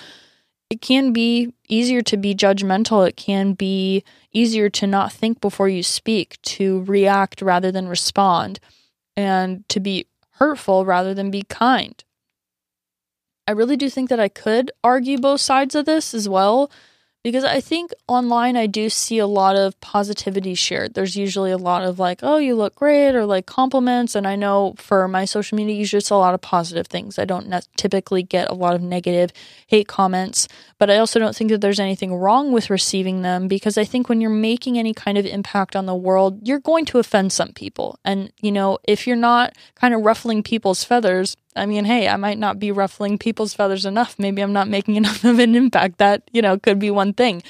It 0.69 0.81
can 0.81 1.13
be 1.13 1.53
easier 1.69 2.03
to 2.03 2.17
be 2.17 2.35
judgmental. 2.35 3.09
It 3.09 3.17
can 3.17 3.55
be 3.55 4.05
easier 4.33 4.69
to 4.71 4.87
not 4.87 5.13
think 5.13 5.41
before 5.41 5.69
you 5.69 5.83
speak, 5.83 6.41
to 6.43 6.85
react 6.85 7.43
rather 7.43 7.73
than 7.73 7.89
respond, 7.89 8.61
and 9.17 9.69
to 9.71 9.81
be 9.81 10.07
hurtful 10.33 10.85
rather 10.85 11.15
than 11.15 11.31
be 11.31 11.43
kind. 11.49 12.05
I 13.49 13.53
really 13.53 13.77
do 13.77 13.91
think 13.91 14.11
that 14.11 14.21
I 14.21 14.29
could 14.29 14.71
argue 14.85 15.19
both 15.19 15.41
sides 15.41 15.75
of 15.75 15.87
this 15.87 16.15
as 16.15 16.29
well 16.29 16.71
because 17.23 17.45
I 17.45 17.61
think 17.61 17.93
online 18.09 18.57
I 18.57 18.67
do 18.67 18.89
see 18.89 19.19
a 19.19 19.27
lot 19.27 19.55
of 19.55 19.79
positivity 19.81 20.55
shared. 20.55 20.95
There's 20.95 21.17
usually 21.17 21.51
a 21.51 21.59
lot 21.59 21.85
of 21.85 21.99
like, 21.99 22.21
oh, 22.23 22.39
you 22.39 22.55
look 22.55 22.75
great, 22.75 23.15
or 23.15 23.27
like 23.27 23.47
compliments. 23.47 24.15
And 24.15 24.27
I 24.27 24.37
know 24.37 24.75
for 24.79 25.07
my 25.07 25.27
social 25.27 25.57
media, 25.57 25.75
usually 25.75 25.99
it's 25.99 26.11
a 26.11 26.17
lot 26.17 26.33
of 26.35 26.41
positive 26.41 26.87
things. 26.87 27.19
I 27.19 27.27
don't 27.27 27.49
ne- 27.49 27.61
typically 27.77 28.23
get 28.23 28.51
a 28.51 28.55
lot 28.55 28.75
of 28.75 28.81
negative 28.81 29.33
hate 29.67 29.87
comments, 29.87 30.49
but 30.79 30.91
I 30.91 30.97
also 30.97 31.19
don't 31.19 31.37
think 31.37 31.51
that 31.51 31.61
there's 31.61 31.81
anything 31.81 32.15
wrong 32.15 32.53
with 32.53 32.71
receiving 32.71 33.23
them 33.23 33.49
because 33.49 33.77
I 33.77 33.85
think 33.85 34.09
when 34.09 34.21
you're 34.21 34.31
making 34.31 34.79
any 34.79 34.95
kind 34.95 35.19
of 35.19 35.27
impact 35.27 35.77
on 35.77 35.87
the 35.87 35.95
world, 35.95 36.47
you're 36.47 36.59
going 36.59 36.87
to 36.87 36.99
offend 36.99 37.33
some 37.33 37.53
people. 37.53 37.99
And, 38.05 38.33
you 38.41 38.53
know, 38.53 38.79
if 38.85 39.07
you're 39.07 39.17
not 39.17 39.55
kind 39.75 39.93
of 39.93 40.01
ruffling 40.03 40.43
people's 40.43 40.85
feathers, 40.85 41.37
I 41.57 41.67
mean, 41.67 41.85
hey, 41.85 42.09
I 42.09 42.17
might 42.17 42.39
not 42.39 42.59
be 42.59 42.71
ruffling 42.71 43.19
people's 43.19 43.55
feathers 43.55 43.85
enough. 43.85 44.19
Maybe 44.19 44.43
I'm 44.43 44.53
not 44.53 44.69
making 44.69 44.97
enough 44.97 45.25
of 45.25 45.39
an 45.39 45.55
impact. 45.55 45.99
That, 45.99 46.23
you 46.33 46.43
know, 46.43 46.59
could 46.59 46.79
be 46.79 46.91
one 46.91 47.13
thing. 47.13 47.43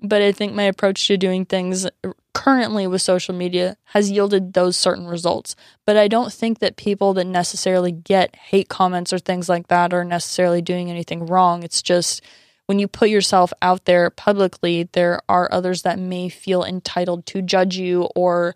But 0.00 0.22
I 0.22 0.32
think 0.32 0.54
my 0.54 0.64
approach 0.64 1.06
to 1.06 1.16
doing 1.16 1.44
things 1.44 1.86
currently 2.34 2.86
with 2.86 3.02
social 3.02 3.34
media 3.34 3.76
has 3.84 4.10
yielded 4.10 4.52
those 4.52 4.76
certain 4.76 5.06
results. 5.06 5.56
But 5.84 5.96
I 5.96 6.08
don't 6.08 6.32
think 6.32 6.58
that 6.58 6.76
people 6.76 7.14
that 7.14 7.24
necessarily 7.24 7.92
get 7.92 8.36
hate 8.36 8.68
comments 8.68 9.12
or 9.12 9.18
things 9.18 9.48
like 9.48 9.68
that 9.68 9.94
are 9.94 10.04
necessarily 10.04 10.60
doing 10.60 10.90
anything 10.90 11.26
wrong. 11.26 11.62
It's 11.62 11.82
just 11.82 12.22
when 12.66 12.78
you 12.78 12.88
put 12.88 13.08
yourself 13.08 13.52
out 13.62 13.84
there 13.84 14.10
publicly, 14.10 14.88
there 14.92 15.20
are 15.28 15.48
others 15.52 15.82
that 15.82 15.98
may 15.98 16.28
feel 16.28 16.64
entitled 16.64 17.24
to 17.26 17.40
judge 17.40 17.76
you 17.76 18.02
or 18.14 18.54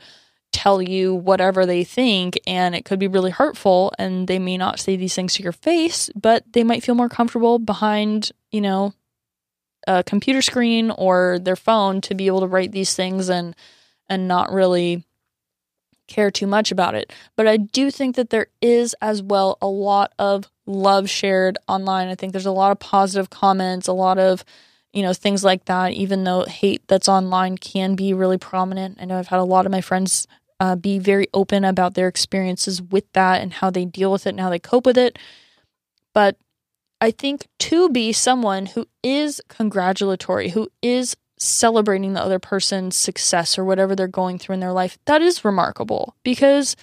tell 0.52 0.82
you 0.82 1.14
whatever 1.14 1.64
they 1.64 1.84
think 1.84 2.38
and 2.46 2.74
it 2.74 2.84
could 2.84 2.98
be 2.98 3.06
really 3.06 3.30
hurtful 3.30 3.92
and 3.98 4.26
they 4.26 4.38
may 4.38 4.56
not 4.56 4.80
say 4.80 4.96
these 4.96 5.14
things 5.14 5.34
to 5.34 5.42
your 5.42 5.52
face 5.52 6.10
but 6.14 6.44
they 6.52 6.64
might 6.64 6.82
feel 6.82 6.94
more 6.94 7.08
comfortable 7.08 7.58
behind 7.58 8.32
you 8.50 8.60
know 8.60 8.92
a 9.86 10.02
computer 10.02 10.42
screen 10.42 10.90
or 10.90 11.38
their 11.40 11.56
phone 11.56 12.00
to 12.00 12.14
be 12.14 12.26
able 12.26 12.40
to 12.40 12.46
write 12.46 12.72
these 12.72 12.94
things 12.94 13.28
and 13.28 13.56
and 14.08 14.26
not 14.26 14.52
really 14.52 15.04
care 16.08 16.30
too 16.30 16.46
much 16.46 16.72
about 16.72 16.94
it. 16.94 17.12
But 17.36 17.46
i 17.46 17.56
do 17.56 17.90
think 17.90 18.16
that 18.16 18.30
there 18.30 18.48
is 18.60 18.94
as 19.00 19.22
well 19.22 19.56
a 19.62 19.68
lot 19.68 20.12
of 20.18 20.50
love 20.66 21.08
shared 21.08 21.56
online. 21.68 22.08
I 22.08 22.14
think 22.14 22.32
there's 22.32 22.46
a 22.46 22.52
lot 22.52 22.72
of 22.72 22.78
positive 22.78 23.30
comments 23.30 23.88
a 23.88 23.92
lot 23.92 24.18
of 24.18 24.44
you 24.92 25.02
know 25.02 25.12
things 25.12 25.44
like 25.44 25.64
that 25.66 25.92
even 25.92 26.24
though 26.24 26.44
hate 26.44 26.82
that's 26.88 27.08
online 27.08 27.56
can 27.56 27.94
be 27.94 28.12
really 28.12 28.38
prominent. 28.38 28.98
I 29.00 29.04
know 29.04 29.18
i've 29.18 29.28
had 29.28 29.40
a 29.40 29.44
lot 29.44 29.66
of 29.66 29.72
my 29.72 29.80
friends 29.80 30.26
uh, 30.60 30.76
be 30.76 30.98
very 30.98 31.26
open 31.32 31.64
about 31.64 31.94
their 31.94 32.06
experiences 32.06 32.80
with 32.82 33.10
that 33.14 33.40
and 33.40 33.54
how 33.54 33.70
they 33.70 33.86
deal 33.86 34.12
with 34.12 34.26
it 34.26 34.30
and 34.30 34.40
how 34.40 34.50
they 34.50 34.58
cope 34.58 34.86
with 34.86 34.98
it. 34.98 35.18
But 36.12 36.36
I 37.00 37.10
think 37.10 37.46
to 37.60 37.88
be 37.88 38.12
someone 38.12 38.66
who 38.66 38.86
is 39.02 39.40
congratulatory, 39.48 40.50
who 40.50 40.68
is 40.82 41.16
celebrating 41.38 42.12
the 42.12 42.22
other 42.22 42.38
person's 42.38 42.94
success 42.94 43.58
or 43.58 43.64
whatever 43.64 43.96
they're 43.96 44.06
going 44.06 44.38
through 44.38 44.54
in 44.54 44.60
their 44.60 44.72
life, 44.72 44.98
that 45.06 45.22
is 45.22 45.44
remarkable 45.44 46.14
because, 46.22 46.76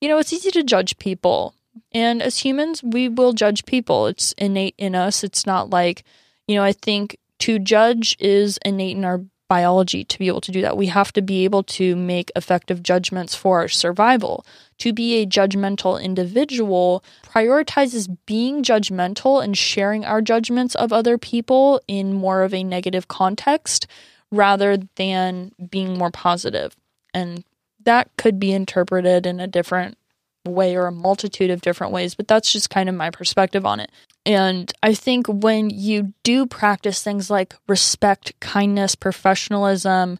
you 0.00 0.08
know, 0.08 0.18
it's 0.18 0.32
easy 0.32 0.50
to 0.50 0.64
judge 0.64 0.98
people. 0.98 1.54
And 1.92 2.20
as 2.20 2.38
humans, 2.38 2.82
we 2.82 3.08
will 3.08 3.32
judge 3.32 3.64
people. 3.64 4.08
It's 4.08 4.32
innate 4.32 4.74
in 4.76 4.96
us. 4.96 5.22
It's 5.22 5.46
not 5.46 5.70
like, 5.70 6.02
you 6.48 6.56
know, 6.56 6.64
I 6.64 6.72
think 6.72 7.16
to 7.40 7.60
judge 7.60 8.16
is 8.18 8.58
innate 8.64 8.96
in 8.96 9.04
our 9.04 9.20
biology 9.50 10.04
to 10.04 10.16
be 10.16 10.28
able 10.28 10.40
to 10.40 10.52
do 10.52 10.62
that. 10.62 10.76
We 10.76 10.86
have 10.86 11.12
to 11.14 11.20
be 11.20 11.42
able 11.44 11.64
to 11.64 11.96
make 11.96 12.30
effective 12.36 12.84
judgments 12.84 13.34
for 13.34 13.58
our 13.58 13.66
survival. 13.66 14.46
To 14.78 14.92
be 14.92 15.16
a 15.16 15.26
judgmental 15.26 16.00
individual 16.00 17.02
prioritizes 17.26 18.16
being 18.26 18.62
judgmental 18.62 19.42
and 19.42 19.58
sharing 19.58 20.04
our 20.04 20.22
judgments 20.22 20.76
of 20.76 20.92
other 20.92 21.18
people 21.18 21.80
in 21.88 22.14
more 22.14 22.44
of 22.44 22.54
a 22.54 22.62
negative 22.62 23.08
context 23.08 23.88
rather 24.30 24.78
than 24.94 25.50
being 25.68 25.98
more 25.98 26.12
positive. 26.12 26.76
And 27.12 27.42
that 27.84 28.08
could 28.16 28.38
be 28.38 28.52
interpreted 28.52 29.26
in 29.26 29.40
a 29.40 29.48
different 29.48 29.98
way 30.44 30.76
or 30.76 30.86
a 30.86 30.92
multitude 30.92 31.50
of 31.50 31.60
different 31.60 31.92
ways, 31.92 32.14
but 32.14 32.28
that's 32.28 32.52
just 32.52 32.70
kind 32.70 32.88
of 32.88 32.94
my 32.94 33.10
perspective 33.10 33.66
on 33.66 33.80
it. 33.80 33.90
And 34.26 34.72
I 34.82 34.94
think 34.94 35.26
when 35.26 35.70
you 35.70 36.12
do 36.22 36.46
practice 36.46 37.02
things 37.02 37.30
like 37.30 37.54
respect, 37.68 38.38
kindness, 38.40 38.94
professionalism, 38.94 40.18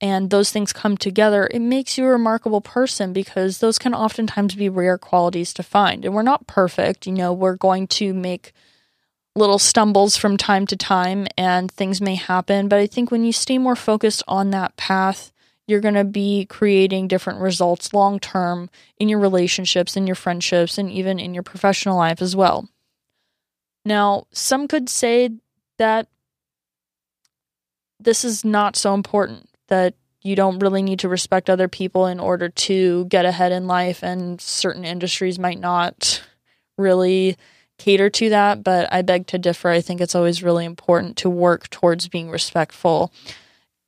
and 0.00 0.30
those 0.30 0.50
things 0.50 0.72
come 0.72 0.96
together, 0.96 1.48
it 1.50 1.60
makes 1.60 1.96
you 1.96 2.04
a 2.04 2.10
remarkable 2.10 2.60
person 2.60 3.12
because 3.12 3.58
those 3.58 3.78
can 3.78 3.94
oftentimes 3.94 4.54
be 4.54 4.68
rare 4.68 4.98
qualities 4.98 5.54
to 5.54 5.62
find. 5.62 6.04
And 6.04 6.14
we're 6.14 6.22
not 6.22 6.46
perfect, 6.46 7.06
you 7.06 7.12
know, 7.12 7.32
we're 7.32 7.56
going 7.56 7.86
to 7.88 8.12
make 8.12 8.52
little 9.34 9.58
stumbles 9.58 10.16
from 10.16 10.36
time 10.36 10.66
to 10.66 10.76
time 10.76 11.26
and 11.38 11.70
things 11.70 12.00
may 12.00 12.16
happen. 12.16 12.68
But 12.68 12.80
I 12.80 12.86
think 12.86 13.10
when 13.10 13.24
you 13.24 13.32
stay 13.32 13.58
more 13.58 13.76
focused 13.76 14.22
on 14.28 14.50
that 14.50 14.76
path, 14.76 15.31
you're 15.66 15.80
going 15.80 15.94
to 15.94 16.04
be 16.04 16.44
creating 16.46 17.08
different 17.08 17.40
results 17.40 17.94
long 17.94 18.18
term 18.18 18.68
in 18.98 19.08
your 19.08 19.20
relationships, 19.20 19.96
in 19.96 20.06
your 20.06 20.16
friendships, 20.16 20.78
and 20.78 20.90
even 20.90 21.18
in 21.18 21.34
your 21.34 21.42
professional 21.42 21.96
life 21.96 22.20
as 22.20 22.34
well. 22.34 22.68
Now, 23.84 24.26
some 24.32 24.68
could 24.68 24.88
say 24.88 25.30
that 25.78 26.08
this 27.98 28.24
is 28.24 28.44
not 28.44 28.76
so 28.76 28.94
important, 28.94 29.48
that 29.68 29.94
you 30.22 30.36
don't 30.36 30.58
really 30.58 30.82
need 30.82 31.00
to 31.00 31.08
respect 31.08 31.50
other 31.50 31.68
people 31.68 32.06
in 32.06 32.20
order 32.20 32.48
to 32.48 33.04
get 33.06 33.24
ahead 33.24 33.52
in 33.52 33.66
life, 33.66 34.02
and 34.02 34.40
certain 34.40 34.84
industries 34.84 35.38
might 35.38 35.58
not 35.58 36.22
really 36.78 37.36
cater 37.78 38.10
to 38.10 38.28
that. 38.28 38.62
But 38.62 38.92
I 38.92 39.02
beg 39.02 39.26
to 39.28 39.38
differ. 39.38 39.68
I 39.70 39.80
think 39.80 40.00
it's 40.00 40.14
always 40.14 40.42
really 40.42 40.64
important 40.64 41.16
to 41.18 41.30
work 41.30 41.70
towards 41.70 42.08
being 42.08 42.30
respectful 42.30 43.12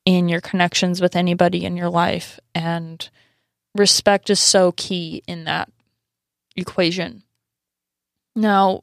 in 0.04 0.28
your 0.28 0.40
connections 0.40 1.00
with 1.00 1.16
anybody 1.16 1.64
in 1.64 1.76
your 1.76 1.88
life. 1.88 2.38
And 2.54 3.08
respect 3.74 4.30
is 4.30 4.40
so 4.40 4.72
key 4.72 5.22
in 5.26 5.44
that 5.44 5.70
equation. 6.56 7.22
Now, 8.36 8.80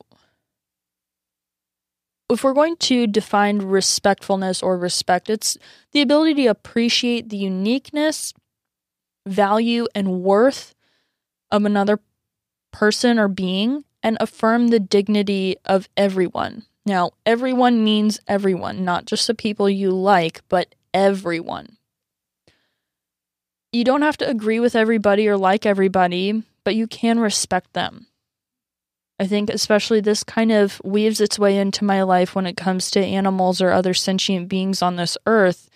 if 2.30 2.44
we're 2.44 2.54
going 2.54 2.78
to 2.78 3.08
define 3.08 3.60
respectfulness 3.60 4.64
or 4.64 4.78
respect, 4.78 5.30
it's 5.30 5.58
the 5.92 6.02
ability 6.02 6.44
to 6.44 6.48
appreciate 6.48 7.30
the 7.30 7.38
uniqueness, 7.38 8.34
value, 9.28 9.86
and 9.94 10.22
worth 10.22 10.74
of 11.52 11.66
another 11.66 12.00
person 12.72 13.20
or 13.20 13.28
being 13.28 13.84
and 14.02 14.18
affirm 14.20 14.70
the 14.70 14.80
dignity 14.80 15.58
of 15.66 15.90
everyone. 15.98 16.64
Now, 16.86 17.12
everyone 17.26 17.84
means 17.84 18.20
everyone, 18.28 18.84
not 18.84 19.06
just 19.06 19.28
the 19.28 19.36
people 19.36 19.70
you 19.70 19.92
like, 19.92 20.42
but 20.50 20.74
everyone. 20.94 21.78
You 23.72 23.84
don't 23.84 24.02
have 24.02 24.18
to 24.18 24.30
agree 24.30 24.60
with 24.60 24.76
everybody 24.76 25.28
or 25.28 25.38
like 25.38 25.66
everybody, 25.66 26.44
but 26.64 26.76
you 26.76 26.88
can 26.88 27.20
respect 27.20 27.74
them. 27.74 28.08
I 29.20 29.28
think 29.28 29.50
especially 29.50 30.02
this 30.02 30.24
kind 30.24 30.52
of 30.52 30.82
weaves 30.84 31.22
its 31.22 31.38
way 31.38 31.58
into 31.58 31.86
my 31.86 32.02
life 32.02 32.34
when 32.34 32.48
it 32.48 32.58
comes 32.58 32.90
to 32.92 33.00
animals 33.00 33.62
or 33.62 33.72
other 33.72 33.94
sentient 33.94 34.50
beings 34.50 34.82
on 34.82 34.96
this 34.96 35.18
earth. 35.28 35.70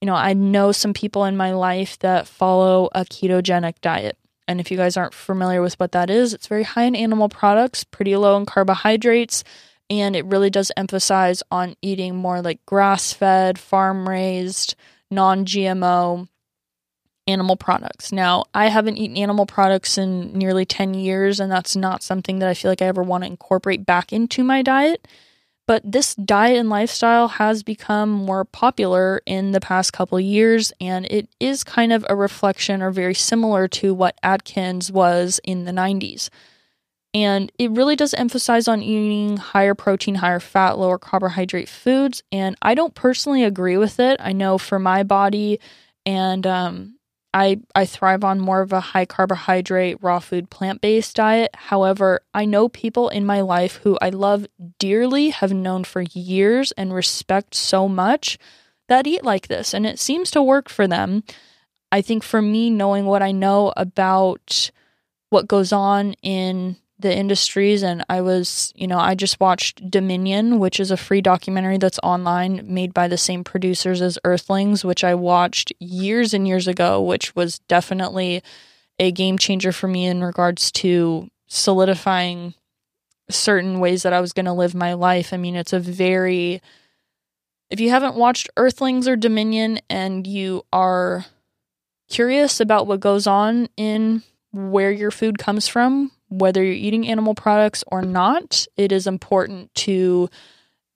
You 0.00 0.06
know, 0.06 0.14
I 0.14 0.34
know 0.34 0.70
some 0.70 0.94
people 0.94 1.24
in 1.24 1.36
my 1.36 1.52
life 1.52 1.98
that 1.98 2.28
follow 2.28 2.88
a 2.94 3.04
ketogenic 3.04 3.80
diet. 3.80 4.16
And 4.46 4.60
if 4.60 4.70
you 4.70 4.76
guys 4.76 4.96
aren't 4.96 5.14
familiar 5.14 5.60
with 5.60 5.74
what 5.80 5.92
that 5.92 6.10
is, 6.10 6.32
it's 6.32 6.46
very 6.46 6.62
high 6.62 6.84
in 6.84 6.94
animal 6.94 7.28
products, 7.28 7.82
pretty 7.82 8.16
low 8.16 8.36
in 8.36 8.46
carbohydrates, 8.46 9.42
and 9.88 10.16
it 10.16 10.24
really 10.26 10.50
does 10.50 10.72
emphasize 10.76 11.42
on 11.50 11.76
eating 11.82 12.16
more 12.16 12.42
like 12.42 12.64
grass 12.66 13.12
fed, 13.12 13.58
farm 13.58 14.08
raised, 14.08 14.74
non 15.10 15.44
GMO 15.44 16.28
animal 17.26 17.56
products. 17.56 18.12
Now, 18.12 18.44
I 18.54 18.68
haven't 18.68 18.98
eaten 18.98 19.16
animal 19.16 19.46
products 19.46 19.98
in 19.98 20.32
nearly 20.32 20.64
10 20.64 20.94
years, 20.94 21.40
and 21.40 21.50
that's 21.50 21.74
not 21.74 22.02
something 22.02 22.38
that 22.38 22.48
I 22.48 22.54
feel 22.54 22.70
like 22.70 22.82
I 22.82 22.86
ever 22.86 23.02
want 23.02 23.24
to 23.24 23.30
incorporate 23.30 23.84
back 23.84 24.12
into 24.12 24.44
my 24.44 24.62
diet. 24.62 25.06
But 25.66 25.82
this 25.84 26.14
diet 26.14 26.58
and 26.58 26.70
lifestyle 26.70 27.26
has 27.26 27.64
become 27.64 28.10
more 28.10 28.44
popular 28.44 29.20
in 29.26 29.50
the 29.50 29.60
past 29.60 29.92
couple 29.92 30.20
years, 30.20 30.72
and 30.80 31.06
it 31.06 31.28
is 31.40 31.64
kind 31.64 31.92
of 31.92 32.06
a 32.08 32.14
reflection 32.14 32.82
or 32.82 32.92
very 32.92 33.14
similar 33.14 33.66
to 33.68 33.92
what 33.92 34.16
Atkins 34.22 34.92
was 34.92 35.40
in 35.42 35.64
the 35.64 35.72
90s. 35.72 36.30
And 37.16 37.50
it 37.58 37.70
really 37.70 37.96
does 37.96 38.12
emphasize 38.12 38.68
on 38.68 38.82
eating 38.82 39.38
higher 39.38 39.74
protein, 39.74 40.16
higher 40.16 40.38
fat, 40.38 40.78
lower 40.78 40.98
carbohydrate 40.98 41.66
foods. 41.66 42.22
And 42.30 42.56
I 42.60 42.74
don't 42.74 42.94
personally 42.94 43.42
agree 43.42 43.78
with 43.78 43.98
it. 43.98 44.20
I 44.20 44.32
know 44.32 44.58
for 44.58 44.78
my 44.78 45.02
body, 45.02 45.58
and 46.04 46.46
um, 46.46 46.98
I 47.32 47.60
I 47.74 47.86
thrive 47.86 48.22
on 48.22 48.38
more 48.38 48.60
of 48.60 48.74
a 48.74 48.80
high 48.80 49.06
carbohydrate, 49.06 49.96
raw 50.02 50.18
food, 50.18 50.50
plant 50.50 50.82
based 50.82 51.16
diet. 51.16 51.52
However, 51.54 52.20
I 52.34 52.44
know 52.44 52.68
people 52.68 53.08
in 53.08 53.24
my 53.24 53.40
life 53.40 53.76
who 53.76 53.96
I 54.02 54.10
love 54.10 54.46
dearly, 54.78 55.30
have 55.30 55.54
known 55.54 55.84
for 55.84 56.02
years, 56.02 56.72
and 56.72 56.92
respect 56.92 57.54
so 57.54 57.88
much 57.88 58.36
that 58.88 59.06
eat 59.06 59.24
like 59.24 59.48
this, 59.48 59.72
and 59.72 59.86
it 59.86 59.98
seems 59.98 60.30
to 60.32 60.42
work 60.42 60.68
for 60.68 60.86
them. 60.86 61.24
I 61.90 62.02
think 62.02 62.22
for 62.22 62.42
me, 62.42 62.68
knowing 62.68 63.06
what 63.06 63.22
I 63.22 63.32
know 63.32 63.72
about 63.74 64.70
what 65.30 65.48
goes 65.48 65.72
on 65.72 66.12
in 66.22 66.76
the 66.98 67.14
industries 67.14 67.82
and 67.82 68.04
I 68.08 68.22
was, 68.22 68.72
you 68.74 68.86
know, 68.86 68.98
I 68.98 69.14
just 69.14 69.38
watched 69.38 69.90
Dominion, 69.90 70.58
which 70.58 70.80
is 70.80 70.90
a 70.90 70.96
free 70.96 71.20
documentary 71.20 71.78
that's 71.78 72.00
online 72.02 72.62
made 72.64 72.94
by 72.94 73.06
the 73.06 73.18
same 73.18 73.44
producers 73.44 74.00
as 74.00 74.18
Earthlings, 74.24 74.84
which 74.84 75.04
I 75.04 75.14
watched 75.14 75.72
years 75.78 76.32
and 76.32 76.48
years 76.48 76.66
ago, 76.66 77.00
which 77.02 77.36
was 77.36 77.58
definitely 77.60 78.42
a 78.98 79.12
game 79.12 79.36
changer 79.36 79.72
for 79.72 79.88
me 79.88 80.06
in 80.06 80.24
regards 80.24 80.72
to 80.72 81.28
solidifying 81.46 82.54
certain 83.28 83.78
ways 83.78 84.02
that 84.02 84.14
I 84.14 84.20
was 84.20 84.32
going 84.32 84.46
to 84.46 84.52
live 84.52 84.74
my 84.74 84.94
life. 84.94 85.32
I 85.32 85.36
mean, 85.36 85.54
it's 85.54 85.72
a 85.72 85.80
very 85.80 86.62
if 87.68 87.80
you 87.80 87.90
haven't 87.90 88.14
watched 88.14 88.48
Earthlings 88.56 89.08
or 89.08 89.16
Dominion 89.16 89.80
and 89.90 90.26
you 90.26 90.64
are 90.72 91.26
curious 92.08 92.60
about 92.60 92.86
what 92.86 93.00
goes 93.00 93.26
on 93.26 93.68
in 93.76 94.22
where 94.52 94.92
your 94.92 95.10
food 95.10 95.38
comes 95.38 95.66
from, 95.66 96.12
whether 96.28 96.62
you're 96.62 96.74
eating 96.74 97.06
animal 97.06 97.34
products 97.34 97.84
or 97.86 98.02
not, 98.02 98.66
it 98.76 98.92
is 98.92 99.06
important 99.06 99.74
to 99.74 100.28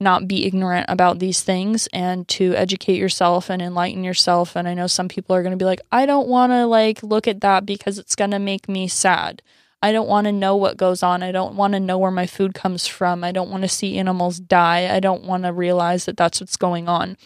not 0.01 0.27
be 0.27 0.47
ignorant 0.47 0.87
about 0.89 1.19
these 1.19 1.43
things 1.43 1.87
and 1.93 2.27
to 2.27 2.55
educate 2.55 2.97
yourself 2.97 3.51
and 3.51 3.61
enlighten 3.61 4.03
yourself. 4.03 4.57
And 4.57 4.67
i 4.67 4.75
know 4.75 4.87
some 4.87 5.09
people 5.09 5.37
are 5.37 5.43
going 5.43 5.53
to 5.53 5.63
be 5.63 5.67
like 5.67 5.83
i 5.93 6.07
don't 6.07 6.29
want 6.29 6.53
to 6.53 6.67
like 6.67 7.03
look 7.03 7.29
at 7.29 7.43
that 7.43 7.67
because 7.67 7.99
it's 7.99 8.17
going 8.17 8.31
to 8.31 8.39
make 8.39 8.69
me 8.69 8.89
sad. 8.89 9.43
I 9.83 9.93
don't 9.93 10.09
want 10.09 10.27
to 10.27 10.33
know 10.33 10.57
what 10.57 10.77
goes 10.77 11.03
on. 11.03 11.23
I 11.23 11.33
don't 11.33 11.55
want 11.55 11.73
to 11.73 11.81
know 11.81 11.97
where 11.97 12.11
my 12.11 12.27
food 12.27 12.53
comes 12.53 12.87
from. 12.87 13.25
I 13.25 13.33
don't 13.33 13.51
want 13.51 13.63
to 13.63 13.69
see 13.69 13.97
animals 13.97 14.39
die. 14.39 14.95
I 14.95 15.01
don't 15.01 15.25
want 15.25 15.45
to 15.45 15.55
realize 15.55 16.05
that 16.05 16.19
that's 16.19 16.39
what's 16.39 16.59
going 16.59 16.87
on 16.87 17.17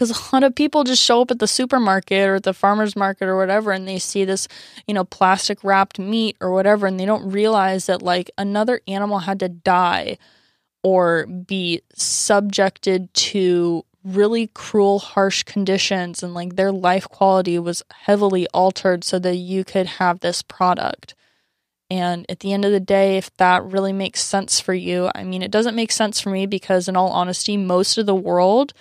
because 0.00 0.32
a 0.32 0.34
lot 0.34 0.44
of 0.44 0.54
people 0.54 0.82
just 0.82 1.02
show 1.02 1.20
up 1.20 1.30
at 1.30 1.40
the 1.40 1.46
supermarket 1.46 2.26
or 2.26 2.36
at 2.36 2.44
the 2.44 2.54
farmer's 2.54 2.96
market 2.96 3.28
or 3.28 3.36
whatever 3.36 3.70
and 3.70 3.86
they 3.86 3.98
see 3.98 4.24
this 4.24 4.48
you 4.86 4.94
know 4.94 5.04
plastic 5.04 5.62
wrapped 5.62 5.98
meat 5.98 6.38
or 6.40 6.50
whatever 6.52 6.86
and 6.86 6.98
they 6.98 7.04
don't 7.04 7.30
realize 7.30 7.84
that 7.84 8.00
like 8.00 8.30
another 8.38 8.80
animal 8.88 9.18
had 9.18 9.38
to 9.38 9.48
die 9.48 10.16
or 10.82 11.26
be 11.26 11.82
subjected 11.94 13.12
to 13.12 13.84
really 14.02 14.46
cruel 14.54 14.98
harsh 14.98 15.42
conditions 15.42 16.22
and 16.22 16.32
like 16.32 16.56
their 16.56 16.72
life 16.72 17.06
quality 17.06 17.58
was 17.58 17.82
heavily 17.90 18.46
altered 18.54 19.04
so 19.04 19.18
that 19.18 19.36
you 19.36 19.62
could 19.62 19.86
have 19.86 20.20
this 20.20 20.40
product. 20.40 21.14
And 21.90 22.24
at 22.30 22.40
the 22.40 22.54
end 22.54 22.64
of 22.64 22.72
the 22.72 22.80
day, 22.80 23.18
if 23.18 23.36
that 23.36 23.64
really 23.64 23.92
makes 23.92 24.22
sense 24.22 24.60
for 24.60 24.72
you, 24.72 25.10
I 25.14 25.24
mean, 25.24 25.42
it 25.42 25.50
doesn't 25.50 25.74
make 25.74 25.90
sense 25.90 26.20
for 26.20 26.30
me 26.30 26.46
because, 26.46 26.86
in 26.86 26.96
all 26.96 27.10
honesty, 27.10 27.56
most 27.56 27.98
of 27.98 28.06
the 28.06 28.14
world 28.14 28.72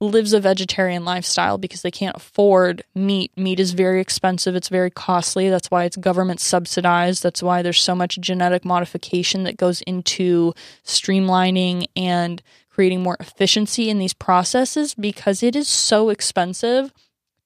lives 0.00 0.32
a 0.32 0.40
vegetarian 0.40 1.04
lifestyle 1.04 1.56
because 1.56 1.82
they 1.82 1.90
can't 1.90 2.16
afford 2.16 2.84
meat. 2.94 3.32
Meat 3.36 3.58
is 3.58 3.72
very 3.72 4.00
expensive, 4.00 4.54
it's 4.54 4.68
very 4.68 4.90
costly. 4.90 5.48
That's 5.48 5.70
why 5.70 5.84
it's 5.84 5.96
government 5.96 6.40
subsidized. 6.40 7.22
That's 7.22 7.42
why 7.42 7.62
there's 7.62 7.80
so 7.80 7.94
much 7.94 8.20
genetic 8.20 8.64
modification 8.64 9.44
that 9.44 9.56
goes 9.56 9.80
into 9.82 10.52
streamlining 10.84 11.86
and 11.96 12.42
creating 12.68 13.02
more 13.02 13.16
efficiency 13.20 13.88
in 13.88 13.98
these 13.98 14.12
processes 14.12 14.94
because 14.94 15.42
it 15.42 15.56
is 15.56 15.66
so 15.66 16.10
expensive 16.10 16.92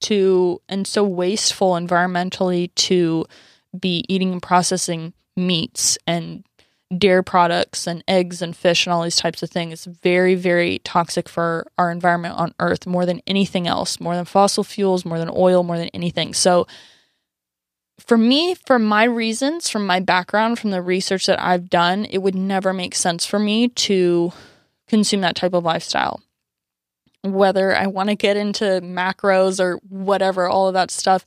to 0.00 0.60
and 0.68 0.86
so 0.86 1.04
wasteful 1.04 1.72
environmentally 1.74 2.74
to 2.74 3.24
be 3.78 4.04
eating 4.08 4.32
and 4.32 4.42
processing 4.42 5.12
meats 5.36 5.96
and 6.06 6.44
dairy 6.96 7.22
products 7.22 7.86
and 7.86 8.02
eggs 8.08 8.42
and 8.42 8.56
fish 8.56 8.86
and 8.86 8.92
all 8.92 9.02
these 9.02 9.16
types 9.16 9.42
of 9.42 9.50
things. 9.50 9.84
Very, 9.84 10.34
very 10.34 10.80
toxic 10.80 11.28
for 11.28 11.66
our 11.78 11.90
environment 11.90 12.36
on 12.36 12.54
Earth 12.58 12.86
more 12.86 13.06
than 13.06 13.22
anything 13.26 13.66
else, 13.66 14.00
more 14.00 14.16
than 14.16 14.24
fossil 14.24 14.64
fuels, 14.64 15.04
more 15.04 15.18
than 15.18 15.30
oil, 15.34 15.62
more 15.62 15.78
than 15.78 15.90
anything. 15.94 16.34
So, 16.34 16.66
for 17.98 18.16
me, 18.16 18.54
for 18.54 18.78
my 18.78 19.04
reasons, 19.04 19.68
from 19.68 19.86
my 19.86 20.00
background, 20.00 20.58
from 20.58 20.70
the 20.70 20.80
research 20.80 21.26
that 21.26 21.40
I've 21.40 21.68
done, 21.68 22.06
it 22.06 22.18
would 22.18 22.34
never 22.34 22.72
make 22.72 22.94
sense 22.94 23.26
for 23.26 23.38
me 23.38 23.68
to 23.68 24.32
consume 24.88 25.20
that 25.20 25.36
type 25.36 25.52
of 25.52 25.64
lifestyle. 25.64 26.20
Whether 27.22 27.76
I 27.76 27.86
want 27.86 28.08
to 28.08 28.16
get 28.16 28.38
into 28.38 28.80
macros 28.82 29.60
or 29.60 29.76
whatever, 29.86 30.48
all 30.48 30.68
of 30.68 30.74
that 30.74 30.90
stuff, 30.90 31.26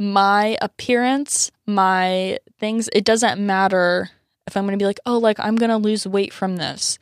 my 0.00 0.56
appearance, 0.62 1.50
my 1.66 2.38
things, 2.58 2.88
it 2.94 3.04
doesn't 3.04 3.38
matter 3.38 4.10
if 4.46 4.56
I'm 4.56 4.64
going 4.64 4.78
to 4.78 4.82
be 4.82 4.86
like, 4.86 5.00
oh, 5.06 5.18
like 5.18 5.38
I'm 5.40 5.56
going 5.56 5.70
to 5.70 5.76
lose 5.76 6.06
weight 6.06 6.32
from 6.32 6.56
this. 6.56 6.98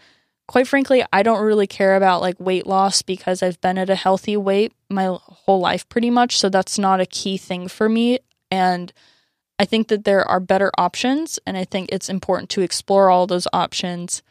Quite 0.49 0.69
frankly, 0.69 1.05
I 1.13 1.23
don't 1.23 1.45
really 1.45 1.67
care 1.67 1.97
about 1.97 2.21
like 2.21 2.39
weight 2.39 2.67
loss 2.67 3.03
because 3.03 3.43
I've 3.43 3.61
been 3.61 3.79
at 3.79 3.91
a 3.91 3.95
healthy 3.95 4.37
weight 4.37 4.73
my 4.91 5.17
whole 5.23 5.61
life 5.61 5.89
pretty 5.89 6.11
much. 6.11 6.39
So 6.39 6.49
that's 6.49 6.79
not 6.79 7.01
a 7.01 7.07
key 7.07 7.37
thing 7.37 7.69
for 7.69 7.89
me. 7.89 8.19
And 8.51 8.93
I 9.59 9.65
think 9.65 9.89
that 9.89 10.05
there 10.05 10.29
are 10.29 10.41
better 10.41 10.71
options. 10.77 11.39
And 11.47 11.57
I 11.57 11.65
think 11.65 11.89
it's 11.91 12.09
important 12.09 12.51
to 12.51 12.61
explore 12.61 13.09
all 13.09 13.27
those 13.27 13.49
options. 13.53 14.23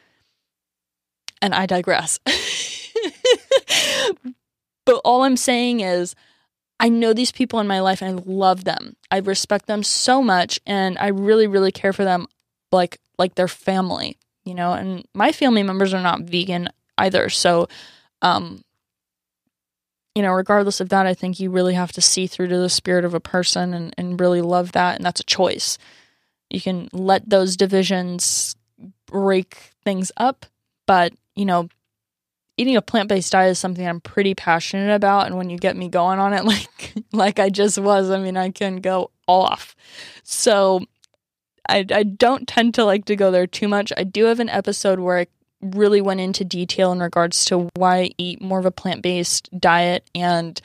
And 1.40 1.54
I 1.54 1.66
digress. 1.66 2.20
but 4.86 5.00
all 5.04 5.22
I'm 5.24 5.36
saying 5.36 5.80
is, 5.80 6.14
I 6.78 6.88
know 6.88 7.12
these 7.12 7.32
people 7.32 7.60
in 7.60 7.66
my 7.66 7.80
life 7.80 8.02
and 8.02 8.18
I 8.18 8.22
love 8.26 8.64
them. 8.64 8.96
I 9.10 9.18
respect 9.18 9.66
them 9.66 9.82
so 9.82 10.22
much 10.22 10.60
and 10.66 10.98
I 10.98 11.08
really, 11.08 11.46
really 11.46 11.72
care 11.72 11.92
for 11.92 12.04
them 12.04 12.26
like 12.72 12.98
like 13.18 13.34
their 13.34 13.48
family, 13.48 14.18
you 14.44 14.54
know, 14.54 14.72
and 14.72 15.06
my 15.14 15.32
family 15.32 15.62
members 15.62 15.94
are 15.94 16.02
not 16.02 16.22
vegan 16.22 16.68
either. 16.98 17.28
So 17.28 17.68
um 18.20 18.62
you 20.14 20.22
know, 20.22 20.32
regardless 20.32 20.80
of 20.80 20.90
that, 20.90 21.06
I 21.06 21.14
think 21.14 21.40
you 21.40 21.50
really 21.50 21.74
have 21.74 21.92
to 21.92 22.02
see 22.02 22.26
through 22.26 22.48
to 22.48 22.58
the 22.58 22.68
spirit 22.68 23.04
of 23.04 23.14
a 23.14 23.20
person 23.20 23.72
and, 23.72 23.94
and 23.96 24.20
really 24.20 24.42
love 24.42 24.72
that. 24.72 24.96
And 24.96 25.04
that's 25.04 25.20
a 25.20 25.24
choice. 25.24 25.78
You 26.50 26.60
can 26.60 26.88
let 26.92 27.28
those 27.28 27.56
divisions 27.56 28.54
break 29.06 29.72
things 29.84 30.12
up, 30.18 30.44
but, 30.86 31.14
you 31.34 31.46
know, 31.46 31.68
eating 32.58 32.76
a 32.76 32.82
plant-based 32.82 33.32
diet 33.32 33.52
is 33.52 33.58
something 33.58 33.86
I'm 33.86 34.00
pretty 34.00 34.34
passionate 34.34 34.94
about 34.94 35.26
and 35.26 35.38
when 35.38 35.48
you 35.48 35.56
get 35.56 35.76
me 35.76 35.88
going 35.88 36.18
on 36.18 36.34
it 36.34 36.44
like 36.44 36.94
like 37.12 37.38
I 37.38 37.48
just 37.48 37.78
was, 37.78 38.10
I 38.10 38.18
mean, 38.18 38.36
I 38.36 38.50
can 38.50 38.76
go 38.76 39.10
off. 39.26 39.74
So 40.22 40.82
I, 41.68 41.86
I 41.90 42.02
don't 42.02 42.48
tend 42.48 42.74
to 42.74 42.84
like 42.84 43.04
to 43.06 43.16
go 43.16 43.30
there 43.30 43.46
too 43.46 43.68
much. 43.68 43.92
I 43.96 44.04
do 44.04 44.24
have 44.24 44.40
an 44.40 44.48
episode 44.48 44.98
where 44.98 45.18
I 45.18 45.26
really 45.60 46.00
went 46.00 46.20
into 46.20 46.44
detail 46.44 46.92
in 46.92 47.00
regards 47.00 47.44
to 47.46 47.68
why 47.74 47.98
I 47.98 48.10
eat 48.18 48.42
more 48.42 48.58
of 48.58 48.66
a 48.66 48.70
plant 48.70 49.02
based 49.02 49.48
diet 49.58 50.08
and 50.14 50.60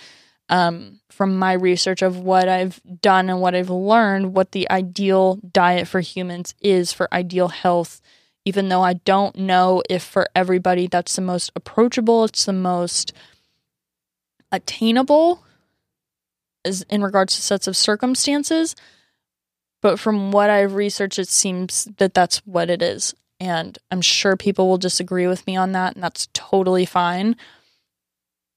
um, 0.50 1.00
from 1.10 1.38
my 1.38 1.54
research 1.54 2.02
of 2.02 2.18
what 2.20 2.48
I've 2.48 2.82
done 3.02 3.30
and 3.30 3.42
what 3.42 3.56
I've 3.56 3.70
learned, 3.70 4.34
what 4.34 4.52
the 4.52 4.70
ideal 4.72 5.40
diet 5.52 5.88
for 5.88 6.00
humans 6.00 6.56
is 6.62 6.94
for 6.94 7.14
ideal 7.14 7.50
health. 7.50 8.02
Even 8.46 8.70
though 8.70 8.82
I 8.82 8.94
don't 8.94 9.36
know 9.36 9.84
if 9.90 10.04
for 10.04 10.28
everybody 10.34 10.88
that's 10.88 11.16
the 11.16 11.22
most 11.22 11.52
approachable, 11.56 12.24
it's 12.24 12.46
the 12.46 12.54
most 12.54 13.12
attainable 14.52 15.44
as 16.64 16.84
in 16.90 17.02
regards 17.02 17.36
to 17.36 17.42
sets 17.42 17.68
of 17.68 17.76
circumstances. 17.76 18.76
But 19.82 20.00
from 20.00 20.32
what 20.32 20.50
I've 20.50 20.74
researched, 20.74 21.20
it 21.20 21.28
seems 21.28 21.88
that 21.98 22.14
that's 22.14 22.40
what 22.40 22.70
it 22.70 22.82
is. 22.82 23.14
And 23.40 23.78
I'm 23.92 24.02
sure 24.02 24.36
people 24.36 24.68
will 24.68 24.78
disagree 24.78 25.28
with 25.28 25.46
me 25.46 25.56
on 25.56 25.74
that, 25.74 25.96
and 25.96 26.04
that's 26.04 26.28
totally 26.34 26.86
fine. 26.86 27.36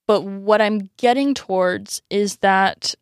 But 0.07 0.23
what 0.23 0.61
I'm 0.61 0.91
getting 0.97 1.35
towards 1.35 2.03
is 2.11 2.37
that 2.39 2.95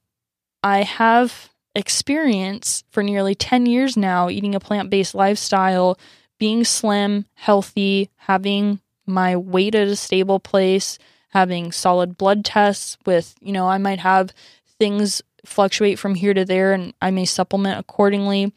I 0.62 0.82
have 0.82 1.50
experience 1.74 2.82
for 2.90 3.02
nearly 3.02 3.34
10 3.34 3.66
years 3.66 3.96
now 3.96 4.28
eating 4.28 4.54
a 4.54 4.60
plant 4.60 4.90
based 4.90 5.14
lifestyle, 5.14 5.98
being 6.38 6.64
slim, 6.64 7.26
healthy, 7.34 8.10
having 8.16 8.80
my 9.06 9.36
weight 9.36 9.74
at 9.74 9.88
a 9.88 9.96
stable 9.96 10.40
place, 10.40 10.98
having 11.30 11.72
solid 11.72 12.18
blood 12.18 12.44
tests 12.44 12.98
with, 13.06 13.34
you 13.40 13.52
know, 13.52 13.68
I 13.68 13.78
might 13.78 14.00
have 14.00 14.32
things 14.78 15.22
fluctuate 15.44 15.98
from 15.98 16.14
here 16.14 16.34
to 16.34 16.44
there 16.44 16.72
and 16.72 16.94
I 17.00 17.10
may 17.10 17.24
supplement 17.24 17.78
accordingly. 17.78 18.52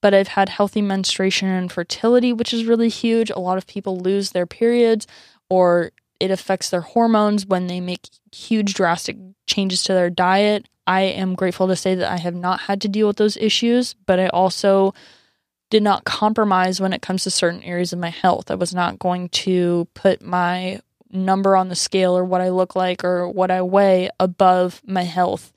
But 0.00 0.14
I've 0.14 0.28
had 0.28 0.48
healthy 0.48 0.80
menstruation 0.80 1.48
and 1.48 1.72
fertility, 1.72 2.32
which 2.32 2.54
is 2.54 2.64
really 2.64 2.88
huge. 2.88 3.30
A 3.30 3.40
lot 3.40 3.58
of 3.58 3.66
people 3.66 3.98
lose 3.98 4.30
their 4.30 4.46
periods 4.46 5.08
or 5.50 5.90
it 6.20 6.30
affects 6.30 6.70
their 6.70 6.80
hormones 6.80 7.46
when 7.46 7.66
they 7.66 7.80
make 7.80 8.08
huge 8.32 8.74
drastic 8.74 9.16
changes 9.46 9.82
to 9.84 9.94
their 9.94 10.10
diet. 10.10 10.68
I 10.86 11.02
am 11.02 11.34
grateful 11.34 11.68
to 11.68 11.76
say 11.76 11.94
that 11.96 12.10
I 12.10 12.16
have 12.18 12.34
not 12.34 12.60
had 12.60 12.80
to 12.82 12.88
deal 12.88 13.06
with 13.06 13.16
those 13.16 13.36
issues, 13.36 13.94
but 14.06 14.18
I 14.18 14.28
also 14.28 14.94
did 15.70 15.82
not 15.82 16.04
compromise 16.04 16.80
when 16.80 16.92
it 16.92 17.02
comes 17.02 17.24
to 17.24 17.30
certain 17.30 17.62
areas 17.62 17.92
of 17.92 17.98
my 17.98 18.08
health. 18.08 18.50
I 18.50 18.54
was 18.54 18.74
not 18.74 18.98
going 18.98 19.28
to 19.30 19.86
put 19.94 20.22
my 20.22 20.80
number 21.10 21.56
on 21.56 21.68
the 21.68 21.76
scale 21.76 22.16
or 22.16 22.24
what 22.24 22.40
I 22.40 22.50
look 22.50 22.74
like 22.74 23.04
or 23.04 23.28
what 23.28 23.50
I 23.50 23.62
weigh 23.62 24.10
above 24.18 24.80
my 24.86 25.02
health. 25.02 25.52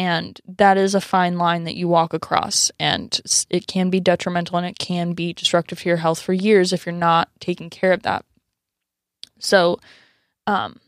And 0.00 0.40
that 0.56 0.78
is 0.78 0.94
a 0.94 1.00
fine 1.00 1.36
line 1.36 1.64
that 1.64 1.76
you 1.76 1.86
walk 1.86 2.14
across. 2.14 2.70
And 2.80 3.20
it 3.50 3.66
can 3.66 3.90
be 3.90 4.00
detrimental 4.00 4.56
and 4.56 4.66
it 4.66 4.78
can 4.78 5.12
be 5.12 5.34
destructive 5.34 5.78
to 5.80 5.90
your 5.90 5.98
health 5.98 6.22
for 6.22 6.32
years 6.32 6.72
if 6.72 6.86
you're 6.86 6.94
not 6.94 7.28
taking 7.38 7.68
care 7.68 7.92
of 7.92 8.02
that. 8.04 8.24
So, 9.40 9.78
um, 10.46 10.80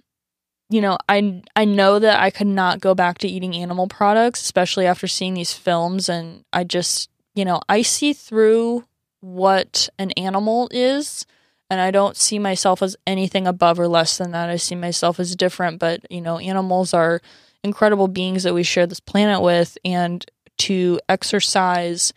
you 0.71 0.81
know, 0.81 0.97
I 1.11 1.43
I 1.55 1.67
know 1.67 1.99
that 1.99 2.21
I 2.21 2.31
could 2.31 2.47
not 2.47 2.81
go 2.81 2.95
back 2.95 3.19
to 3.19 3.29
eating 3.29 3.55
animal 3.55 3.87
products, 3.87 4.41
especially 4.41 4.87
after 4.87 5.07
seeing 5.07 5.35
these 5.35 5.53
films 5.53 6.09
and 6.09 6.47
I 6.51 6.65
just, 6.65 7.11
you 7.35 7.45
know, 7.45 7.61
I 7.69 7.83
see 7.83 8.15
through 8.15 8.87
what 9.21 9.91
an 9.99 10.13
animal 10.13 10.71
is 10.71 11.27
and 11.69 11.83
I 11.83 11.91
don't 11.91 12.17
see 12.17 12.39
myself 12.39 12.81
as 12.81 12.97
anything 13.07 13.47
above 13.47 13.79
or 13.79 13.89
less 13.89 14.17
than 14.17 14.31
that. 14.31 14.49
I 14.49 14.57
see 14.57 14.75
myself 14.75 15.21
as 15.21 15.37
different, 15.37 15.79
but 15.81 16.11
you 16.11 16.23
know, 16.23 16.39
animals 16.39 16.95
are 16.95 17.21
incredible 17.65 18.09
beings 18.09 18.43
that 18.43 18.55
we 18.55 18.63
share 18.63 18.87
this 18.87 19.01
planet 19.01 19.41
with 19.41 19.79
and 19.85 20.25
to 20.59 21.01
exercise 21.09 22.13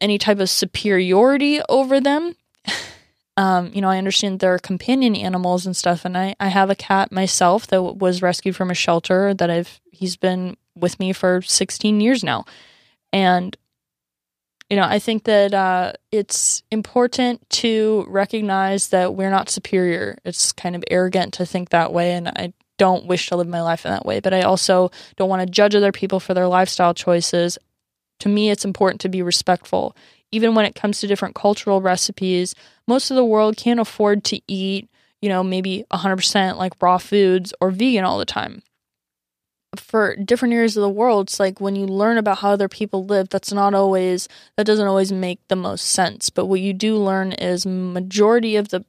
any 0.00 0.18
type 0.18 0.38
of 0.38 0.48
superiority 0.48 1.60
over 1.68 2.00
them 2.00 2.34
um, 3.36 3.70
you 3.72 3.80
know, 3.80 3.88
I 3.88 3.98
understand 3.98 4.40
they're 4.40 4.58
companion 4.58 5.16
animals 5.16 5.66
and 5.66 5.76
stuff, 5.76 6.04
and 6.04 6.16
I, 6.16 6.34
I 6.40 6.48
have 6.48 6.70
a 6.70 6.74
cat 6.74 7.12
myself 7.12 7.66
that 7.68 7.82
was 7.82 8.22
rescued 8.22 8.56
from 8.56 8.70
a 8.70 8.74
shelter 8.74 9.34
that 9.34 9.50
I've 9.50 9.80
he's 9.92 10.16
been 10.16 10.56
with 10.74 10.98
me 10.98 11.12
for 11.12 11.42
16 11.42 12.00
years 12.00 12.22
now, 12.22 12.44
and 13.12 13.56
you 14.68 14.76
know, 14.76 14.84
I 14.84 14.98
think 15.00 15.24
that 15.24 15.52
uh, 15.52 15.92
it's 16.12 16.62
important 16.70 17.48
to 17.50 18.04
recognize 18.08 18.88
that 18.88 19.14
we're 19.14 19.30
not 19.30 19.48
superior. 19.50 20.16
It's 20.24 20.52
kind 20.52 20.76
of 20.76 20.84
arrogant 20.90 21.34
to 21.34 21.46
think 21.46 21.70
that 21.70 21.92
way, 21.92 22.12
and 22.12 22.28
I 22.28 22.52
don't 22.80 23.06
wish 23.06 23.28
to 23.28 23.36
live 23.36 23.46
my 23.46 23.60
life 23.60 23.84
in 23.84 23.92
that 23.92 24.06
way. 24.06 24.18
But 24.18 24.34
I 24.34 24.42
also 24.42 24.90
don't 25.16 25.28
want 25.28 25.46
to 25.46 25.46
judge 25.46 25.74
other 25.74 25.92
people 25.92 26.18
for 26.18 26.34
their 26.34 26.48
lifestyle 26.48 26.94
choices. 26.94 27.58
To 28.20 28.28
me, 28.28 28.50
it's 28.50 28.64
important 28.64 29.00
to 29.02 29.08
be 29.08 29.22
respectful 29.22 29.94
even 30.32 30.54
when 30.54 30.64
it 30.64 30.74
comes 30.74 31.00
to 31.00 31.06
different 31.06 31.34
cultural 31.34 31.80
recipes, 31.80 32.54
most 32.86 33.10
of 33.10 33.16
the 33.16 33.24
world 33.24 33.56
can't 33.56 33.80
afford 33.80 34.24
to 34.24 34.40
eat, 34.46 34.88
you 35.20 35.28
know, 35.28 35.42
maybe 35.42 35.84
100% 35.92 36.56
like 36.56 36.80
raw 36.80 36.98
foods 36.98 37.52
or 37.60 37.70
vegan 37.70 38.04
all 38.04 38.18
the 38.18 38.24
time. 38.24 38.62
For 39.76 40.16
different 40.16 40.54
areas 40.54 40.76
of 40.76 40.82
the 40.82 40.88
world, 40.88 41.28
it's 41.28 41.38
like 41.38 41.60
when 41.60 41.76
you 41.76 41.86
learn 41.86 42.18
about 42.18 42.38
how 42.38 42.50
other 42.50 42.68
people 42.68 43.04
live, 43.04 43.28
that's 43.28 43.52
not 43.52 43.72
always, 43.72 44.28
that 44.56 44.66
doesn't 44.66 44.86
always 44.86 45.12
make 45.12 45.38
the 45.46 45.56
most 45.56 45.86
sense. 45.86 46.28
But 46.28 46.46
what 46.46 46.60
you 46.60 46.72
do 46.72 46.96
learn 46.96 47.32
is 47.32 47.66
majority 47.66 48.56
of 48.56 48.70
the 48.70 48.84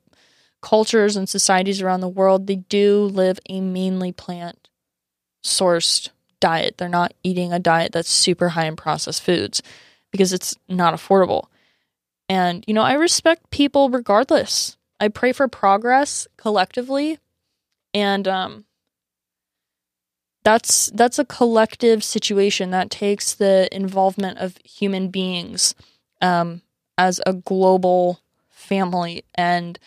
cultures 0.62 1.16
and 1.16 1.28
societies 1.28 1.82
around 1.82 2.02
the 2.02 2.08
world, 2.08 2.48
they 2.48 2.58
do 2.58 3.04
live 3.04 3.40
a 3.50 3.62
mainly 3.62 4.12
plant 4.12 4.70
sourced 5.44 6.10
diet. 6.40 6.78
They're 6.78 6.90
not 6.90 7.14
eating 7.24 7.52
a 7.52 7.60
diet 7.60 7.92
that's 7.92 8.10
super 8.10 8.50
high 8.50 8.66
in 8.66 8.76
processed 8.76 9.24
foods 9.24 9.62
because 10.12 10.34
it's 10.34 10.56
not 10.68 10.94
affordable. 10.94 11.46
And, 12.30 12.64
you 12.68 12.74
know, 12.74 12.82
I 12.84 12.94
respect 12.94 13.50
people 13.50 13.90
regardless. 13.90 14.78
I 15.00 15.08
pray 15.08 15.34
for 15.34 15.48
progress 15.48 16.28
collectively. 16.38 17.20
And 17.94 18.28
um, 18.28 18.66
that's 20.44 20.88
that's 20.92 21.20
a 21.20 21.26
collective 21.26 22.04
situation 22.04 22.72
that 22.72 22.90
takes 22.90 23.34
the 23.34 23.68
involvement 23.76 24.38
of 24.38 24.58
human 24.64 25.10
beings 25.10 25.76
um, 26.22 26.62
as 26.98 27.20
a 27.26 27.34
global 27.34 28.22
family. 28.50 29.26
And 29.36 29.78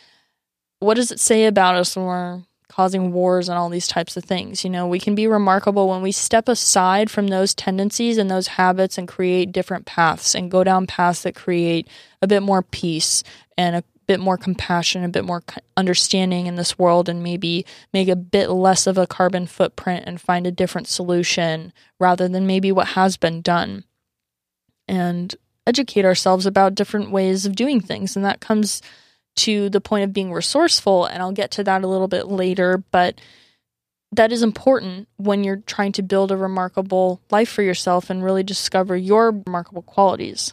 what 0.85 0.95
does 0.95 1.11
it 1.11 1.21
say 1.21 1.47
about 1.47 1.75
us 1.75 1.97
when 1.97 2.07
we're 2.07 2.43
causing 2.75 3.13
wars 3.13 3.49
and 3.49 3.57
all 3.57 3.69
these 3.69 3.87
types 3.87 4.17
of 4.17 4.25
things. 4.25 4.65
You 4.65 4.71
know, 4.71 4.89
we 4.89 4.99
can 4.99 5.15
be 5.15 5.29
remarkable 5.29 5.89
when 5.89 6.03
we 6.03 6.11
step 6.11 6.49
aside 6.49 7.09
from 7.09 7.29
those 7.29 7.55
tendencies 7.55 8.19
and 8.19 8.29
those 8.29 8.49
habits 8.49 8.99
and 8.99 9.07
create 9.07 9.53
different 9.53 9.87
paths 9.87 10.35
and 10.35 10.51
go 10.51 10.65
down 10.65 10.89
paths 10.89 11.23
that 11.23 11.37
create 11.37 11.87
a 12.21 12.27
bit 12.27 12.43
more 12.43 12.63
peace 12.63 13.23
and 13.57 13.77
a 13.77 13.85
bit 14.09 14.19
more 14.19 14.37
compassion, 14.37 15.05
a 15.05 15.09
bit 15.09 15.25
more 15.25 15.45
understanding 15.77 16.47
in 16.47 16.57
this 16.57 16.77
world, 16.77 17.09
and 17.09 17.23
maybe 17.23 17.65
make 17.93 18.09
a 18.09 18.17
bit 18.17 18.51
less 18.51 18.89
of 18.89 18.99
a 18.99 19.07
carbon 19.07 19.47
footprint 19.47 20.03
and 20.07 20.21
find 20.21 20.45
a 20.45 20.53
different 20.53 20.89
solution 20.89 21.73
rather 22.01 22.29
than 22.29 22.45
maybe 22.45 22.73
what 22.73 22.89
has 22.89 23.17
been 23.17 23.41
done. 23.41 23.85
And 24.89 25.33
educate 25.65 26.05
ourselves 26.05 26.45
about 26.45 26.75
different 26.75 27.13
ways 27.13 27.47
of 27.47 27.55
doing 27.55 27.81
things. 27.81 28.17
And 28.17 28.25
that 28.25 28.41
comes 28.41 28.83
to 29.37 29.69
the 29.69 29.81
point 29.81 30.05
of 30.05 30.13
being 30.13 30.33
resourceful, 30.33 31.07
and 31.07 31.23
I'll 31.23 31.33
get 31.33 31.51
to 31.53 31.65
that 31.65 31.83
a 31.83 31.89
little 31.89 32.09
bit 32.09 32.29
later, 32.29 32.79
but 32.91 33.21
that 34.13 34.33
is 34.33 34.43
important 34.43 35.09
when 35.17 35.43
you're 35.43 35.63
trying 35.67 35.93
to 35.93 36.03
build 36.03 36.31
a 36.31 36.37
remarkable 36.37 37.21
life 37.31 37.49
for 37.49 37.63
yourself 37.63 38.11
and 38.11 38.23
really 38.23 38.43
discover 38.43 38.97
your 38.97 39.33
remarkable 39.33 39.83
qualities. 39.83 40.53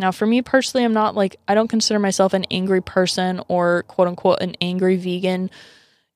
Now, 0.00 0.12
for 0.12 0.26
me 0.26 0.42
personally, 0.42 0.84
I'm 0.84 0.92
not 0.92 1.14
like, 1.14 1.36
I 1.46 1.54
don't 1.54 1.68
consider 1.68 1.98
myself 1.98 2.32
an 2.32 2.44
angry 2.50 2.80
person 2.80 3.40
or 3.48 3.84
quote 3.84 4.08
unquote 4.08 4.40
an 4.40 4.56
angry 4.60 4.96
vegan. 4.96 5.50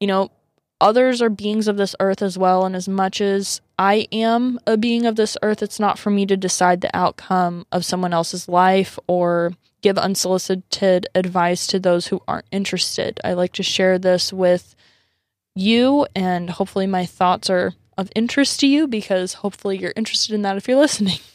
You 0.01 0.07
know, 0.07 0.31
others 0.81 1.23
are 1.23 1.31
beings 1.31 1.69
of 1.69 1.77
this 1.77 1.97
earth 2.01 2.23
as 2.23 2.39
well. 2.39 2.65
And 2.65 2.77
as 2.77 2.89
much 2.89 3.21
as 3.21 3.61
I 3.79 4.07
am 4.13 4.61
a 4.67 4.77
being 4.77 5.07
of 5.07 5.17
this 5.17 5.37
earth, 5.43 5.63
it's 5.63 5.81
not 5.81 5.99
for 5.99 6.11
me 6.11 6.27
to 6.27 6.37
decide 6.37 6.81
the 6.81 6.97
outcome 6.97 7.67
of 7.73 7.85
someone 7.85 8.13
else's 8.13 8.49
life 8.49 8.99
or 9.07 9.53
give 9.83 9.99
unsolicited 9.99 11.07
advice 11.15 11.67
to 11.67 11.79
those 11.79 12.07
who 12.07 12.23
aren't 12.27 12.47
interested. 12.51 13.21
I 13.23 13.35
like 13.35 13.53
to 13.55 13.63
share 13.63 13.99
this 13.99 14.33
with 14.33 14.75
you, 15.55 16.07
and 16.15 16.49
hopefully, 16.49 16.87
my 16.87 17.05
thoughts 17.05 17.51
are 17.51 17.75
of 17.99 18.11
interest 18.15 18.61
to 18.61 18.67
you 18.67 18.87
because 18.87 19.35
hopefully, 19.35 19.77
you're 19.77 19.93
interested 19.97 20.35
in 20.35 20.43
that 20.43 20.57
if 20.57 20.67
you're 20.67 20.79
listening. 20.79 21.19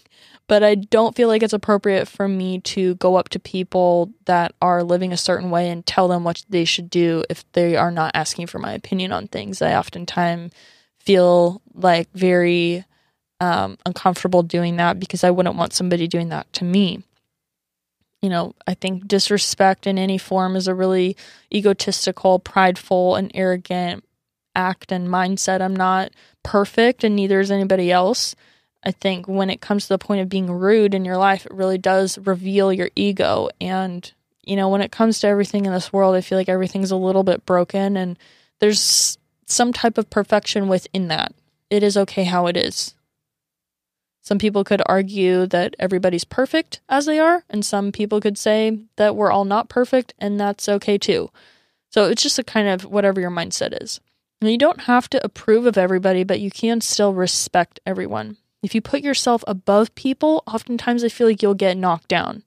But 0.48 0.64
I 0.64 0.76
don't 0.76 1.14
feel 1.14 1.28
like 1.28 1.44
it's 1.44 1.52
appropriate 1.52 2.08
for 2.08 2.26
me 2.26 2.62
to 2.62 2.96
go 2.96 3.18
up 3.18 3.28
to 3.30 3.38
people 3.38 4.14
that 4.28 4.54
are 4.62 4.82
living 4.82 5.12
a 5.12 5.18
certain 5.18 5.50
way 5.50 5.70
and 5.70 5.86
tell 5.86 6.08
them 6.08 6.24
what 6.24 6.46
they 6.48 6.64
should 6.64 6.90
do 6.90 7.26
if 7.30 7.44
they 7.52 7.76
are 7.76 7.92
not 7.92 8.12
asking 8.14 8.48
for 8.48 8.58
my 8.58 8.72
opinion 8.72 9.12
on 9.12 9.28
things. 9.28 9.62
I 9.62 9.76
oftentimes 9.76 10.54
feel 11.00 11.62
like 11.74 12.08
very 12.14 12.86
um, 13.42 13.78
uncomfortable 13.86 14.42
doing 14.42 14.78
that 14.78 15.02
because 15.02 15.26
I 15.26 15.32
wouldn't 15.32 15.58
want 15.58 15.74
somebody 15.74 16.08
doing 16.08 16.30
that 16.30 16.52
to 16.54 16.64
me 16.64 17.04
you 18.28 18.32
know, 18.32 18.54
I 18.68 18.74
think 18.74 19.08
disrespect 19.08 19.88
in 19.88 19.98
any 19.98 20.18
form 20.18 20.58
is 20.58 20.68
a 20.68 20.76
really 20.76 21.16
egotistical, 21.50 22.40
prideful, 22.40 23.16
and 23.16 23.32
arrogant 23.34 24.04
act 24.54 24.92
and 24.92 25.08
mindset. 25.08 25.62
I'm 25.62 25.74
not 25.74 26.12
perfect, 26.44 27.06
and 27.06 27.16
neither 27.16 27.40
is 27.40 27.52
anybody 27.52 27.90
else. 27.90 28.36
I 28.84 28.92
think 28.92 29.30
when 29.30 29.50
it 29.50 29.62
comes 29.62 29.84
to 29.84 29.94
the 29.94 29.98
point 29.98 30.20
of 30.20 30.28
being 30.28 30.52
rude 30.52 30.94
in 30.94 31.06
your 31.06 31.16
life, 31.16 31.46
it 31.46 31.54
really 31.54 31.78
does 31.78 32.18
reveal 32.18 32.74
your 32.74 32.90
ego. 32.98 33.48
And, 33.62 34.12
you 34.44 34.58
know, 34.58 34.68
when 34.68 34.82
it 34.82 34.92
comes 34.92 35.22
to 35.22 35.28
everything 35.28 35.66
in 35.66 35.72
this 35.72 35.94
world, 35.94 36.14
I 36.14 36.20
feel 36.20 36.38
like 36.38 36.50
everything's 36.50 36.92
a 36.92 36.98
little 36.98 37.24
bit 37.24 37.46
broken, 37.46 37.96
and 37.96 38.20
there's 38.60 39.18
some 39.46 39.72
type 39.72 39.98
of 39.98 40.10
perfection 40.10 40.68
within 40.68 41.08
that. 41.08 41.34
It 41.70 41.82
is 41.82 41.96
okay 41.96 42.26
how 42.26 42.48
it 42.48 42.58
is. 42.58 42.94
Some 44.28 44.40
people 44.40 44.66
could 44.66 44.82
argue 44.88 45.46
that 45.46 45.74
everybody's 45.80 46.26
perfect 46.26 46.82
as 46.90 47.06
they 47.06 47.18
are, 47.18 47.46
and 47.50 47.66
some 47.66 47.94
people 47.94 48.20
could 48.20 48.38
say 48.38 48.78
that 48.98 49.16
we're 49.16 49.32
all 49.32 49.46
not 49.46 49.70
perfect, 49.70 50.14
and 50.20 50.38
that's 50.38 50.68
okay 50.68 50.98
too. 50.98 51.32
So 51.92 52.10
it's 52.10 52.24
just 52.24 52.38
a 52.38 52.44
kind 52.44 52.68
of 52.68 52.84
whatever 52.84 53.22
your 53.22 53.32
mindset 53.32 53.82
is. 53.82 54.02
You 54.42 54.58
don't 54.58 54.82
have 54.82 55.10
to 55.12 55.24
approve 55.24 55.66
of 55.66 55.78
everybody, 55.78 56.26
but 56.26 56.42
you 56.42 56.52
can 56.52 56.82
still 56.82 57.14
respect 57.14 57.80
everyone. 57.86 58.36
If 58.62 58.76
you 58.76 58.82
put 58.82 59.00
yourself 59.00 59.46
above 59.48 59.96
people, 59.96 60.44
oftentimes 60.46 61.06
I 61.06 61.08
feel 61.08 61.28
like 61.28 61.42
you'll 61.42 61.54
get 61.54 61.78
knocked 61.78 62.10
down. 62.10 62.44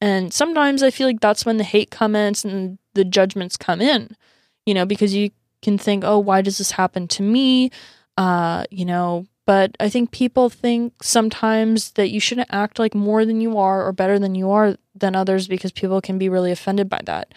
And 0.00 0.32
sometimes 0.32 0.82
I 0.82 0.90
feel 0.90 1.06
like 1.06 1.20
that's 1.20 1.44
when 1.44 1.58
the 1.58 1.62
hate 1.62 1.90
comments 1.90 2.42
and 2.42 2.78
the 2.94 3.04
judgments 3.04 3.58
come 3.58 3.82
in, 3.82 4.16
you 4.64 4.72
know, 4.72 4.86
because 4.86 5.12
you 5.12 5.32
can 5.60 5.76
think, 5.76 6.04
oh, 6.04 6.20
why 6.20 6.40
does 6.40 6.56
this 6.56 6.70
happen 6.70 7.06
to 7.08 7.22
me? 7.22 7.70
Uh, 8.16 8.64
you 8.70 8.86
know, 8.86 9.26
but 9.48 9.74
I 9.80 9.88
think 9.88 10.10
people 10.10 10.50
think 10.50 10.92
sometimes 11.02 11.92
that 11.92 12.10
you 12.10 12.20
shouldn't 12.20 12.50
act 12.50 12.78
like 12.78 12.94
more 12.94 13.24
than 13.24 13.40
you 13.40 13.56
are 13.56 13.82
or 13.82 13.92
better 13.92 14.18
than 14.18 14.34
you 14.34 14.50
are 14.50 14.76
than 14.94 15.16
others 15.16 15.48
because 15.48 15.72
people 15.72 16.02
can 16.02 16.18
be 16.18 16.28
really 16.28 16.52
offended 16.52 16.90
by 16.90 17.00
that. 17.06 17.32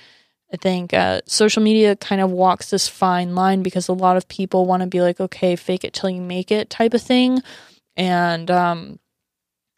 I 0.53 0.57
think 0.57 0.93
uh, 0.93 1.21
social 1.25 1.63
media 1.63 1.95
kind 1.95 2.19
of 2.19 2.29
walks 2.29 2.69
this 2.69 2.89
fine 2.89 3.33
line 3.33 3.63
because 3.63 3.87
a 3.87 3.93
lot 3.93 4.17
of 4.17 4.27
people 4.27 4.65
want 4.65 4.81
to 4.81 4.87
be 4.87 4.99
like, 4.99 5.21
okay, 5.21 5.55
fake 5.55 5.85
it 5.85 5.93
till 5.93 6.09
you 6.09 6.19
make 6.19 6.51
it 6.51 6.69
type 6.69 6.93
of 6.93 7.01
thing. 7.01 7.39
And, 7.95 8.51
um, 8.51 8.99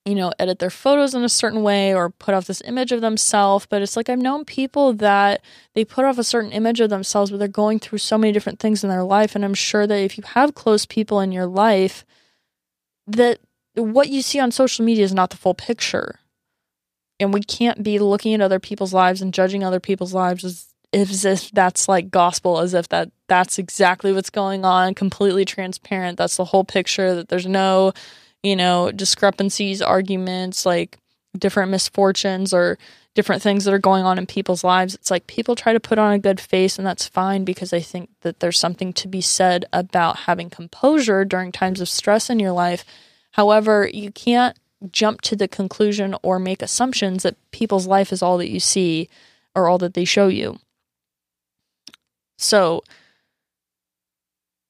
you 0.04 0.16
know, 0.16 0.34
edit 0.40 0.58
their 0.58 0.72
photos 0.72 1.14
in 1.14 1.24
a 1.24 1.30
certain 1.30 1.62
way 1.62 1.94
or 1.94 2.10
put 2.10 2.34
off 2.34 2.48
this 2.48 2.64
image 2.66 2.92
of 2.92 3.02
themselves. 3.02 3.68
But 3.68 3.84
it's 3.84 3.96
like 3.96 4.10
I've 4.10 4.18
known 4.18 4.44
people 4.44 4.94
that 4.94 5.44
they 5.76 5.86
put 5.86 6.04
off 6.04 6.18
a 6.18 6.24
certain 6.24 6.52
image 6.52 6.80
of 6.80 6.90
themselves, 6.90 7.30
but 7.30 7.38
they're 7.38 7.48
going 7.48 7.78
through 7.78 8.00
so 8.00 8.18
many 8.18 8.34
different 8.34 8.60
things 8.60 8.84
in 8.84 8.90
their 8.90 9.04
life. 9.04 9.36
And 9.36 9.46
I'm 9.46 9.54
sure 9.54 9.86
that 9.86 10.00
if 10.00 10.18
you 10.18 10.24
have 10.30 10.56
close 10.56 10.88
people 10.88 11.20
in 11.20 11.32
your 11.32 11.46
life, 11.46 12.04
that 13.08 13.40
what 13.76 14.10
you 14.10 14.22
see 14.22 14.40
on 14.40 14.52
social 14.52 14.86
media 14.86 15.04
is 15.04 15.14
not 15.14 15.30
the 15.30 15.38
full 15.38 15.54
picture. 15.54 16.20
And 17.20 17.34
we 17.34 17.42
can't 17.42 17.84
be 17.84 18.00
looking 18.00 18.34
at 18.34 18.42
other 18.42 18.60
people's 18.60 18.94
lives 18.94 19.22
and 19.22 19.34
judging 19.34 19.64
other 19.64 19.80
people's 19.80 20.14
lives 20.14 20.44
as 20.44 20.68
as 20.94 21.26
if 21.26 21.52
that's 21.52 21.88
like 21.88 22.12
gospel, 22.12 22.60
as 22.60 22.74
if 22.74 22.88
that 22.90 23.12
that's 23.28 23.58
exactly 23.58 24.14
what's 24.14 24.30
going 24.30 24.64
on, 24.64 24.94
completely 24.94 25.44
transparent. 25.44 26.18
That's 26.18 26.38
the 26.38 26.46
whole 26.46 26.64
picture, 26.64 27.16
that 27.16 27.30
there's 27.30 27.48
no, 27.48 27.94
you 28.44 28.56
know, 28.56 28.92
discrepancies, 28.92 29.82
arguments, 29.82 30.66
like 30.66 30.98
different 31.38 31.72
misfortunes 31.72 32.54
or 32.54 32.78
different 33.16 33.42
things 33.42 33.66
that 33.66 33.74
are 33.74 33.80
going 33.80 34.04
on 34.04 34.18
in 34.18 34.26
people's 34.26 34.64
lives. 34.64 34.96
It's 34.96 35.12
like 35.12 35.28
people 35.28 35.56
try 35.56 35.74
to 35.74 35.80
put 35.80 36.00
on 36.00 36.14
a 36.14 36.20
good 36.20 36.40
face, 36.40 36.78
and 36.78 36.88
that's 36.88 37.08
fine 37.08 37.44
because 37.44 37.72
I 37.72 37.80
think 37.80 38.10
that 38.22 38.40
there's 38.40 38.60
something 38.60 38.94
to 38.94 39.08
be 39.08 39.22
said 39.22 39.66
about 39.72 40.20
having 40.20 40.50
composure 40.50 41.24
during 41.24 41.52
times 41.52 41.80
of 41.80 41.90
stress 41.90 42.30
in 42.30 42.40
your 42.40 42.52
life. 42.52 42.84
However, 43.32 43.90
you 43.92 44.12
can't 44.12 44.58
jump 44.92 45.22
to 45.22 45.36
the 45.36 45.48
conclusion 45.48 46.16
or 46.24 46.40
make 46.40 46.62
assumptions 46.62 47.24
that 47.24 47.38
people's 47.52 47.88
life 47.88 48.12
is 48.12 48.22
all 48.22 48.38
that 48.38 48.50
you 48.50 48.60
see 48.60 49.10
or 49.56 49.68
all 49.68 49.78
that 49.78 49.94
they 49.94 50.06
show 50.06 50.28
you. 50.28 50.58
So, 52.38 52.84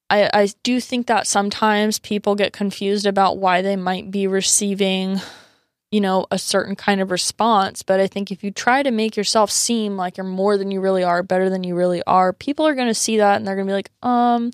I, 0.10 0.30
I 0.34 0.50
do 0.64 0.80
think 0.80 1.08
that 1.08 1.26
sometimes 1.28 1.98
people 1.98 2.36
get 2.36 2.54
confused 2.54 3.06
about 3.06 3.38
why 3.38 3.62
they 3.62 3.76
might 3.76 4.12
be 4.12 4.28
receiving 4.28 5.20
you 5.94 6.02
know, 6.02 6.26
a 6.32 6.40
certain 6.40 6.76
kind 6.76 7.02
of 7.02 7.12
response. 7.12 7.84
But 7.84 8.00
I 8.00 8.08
think 8.08 8.32
if 8.32 8.44
you 8.44 8.50
try 8.50 8.82
to 8.82 8.90
make 8.90 9.16
yourself 9.16 9.52
seem 9.52 9.96
like 9.96 10.18
you're 10.18 10.26
more 10.26 10.58
than 10.58 10.72
you 10.72 10.82
really 10.82 11.04
are, 11.04 11.22
better 11.22 11.52
than 11.52 11.64
you 11.64 11.76
really 11.76 12.02
are, 12.08 12.34
people 12.34 12.66
are 12.66 12.74
going 12.74 12.88
to 12.88 12.96
see 12.96 13.18
that 13.18 13.36
and 13.36 13.46
they're 13.46 13.56
going 13.56 13.68
to 13.68 13.72
be 13.72 13.76
like, 13.76 13.92
um, 14.02 14.52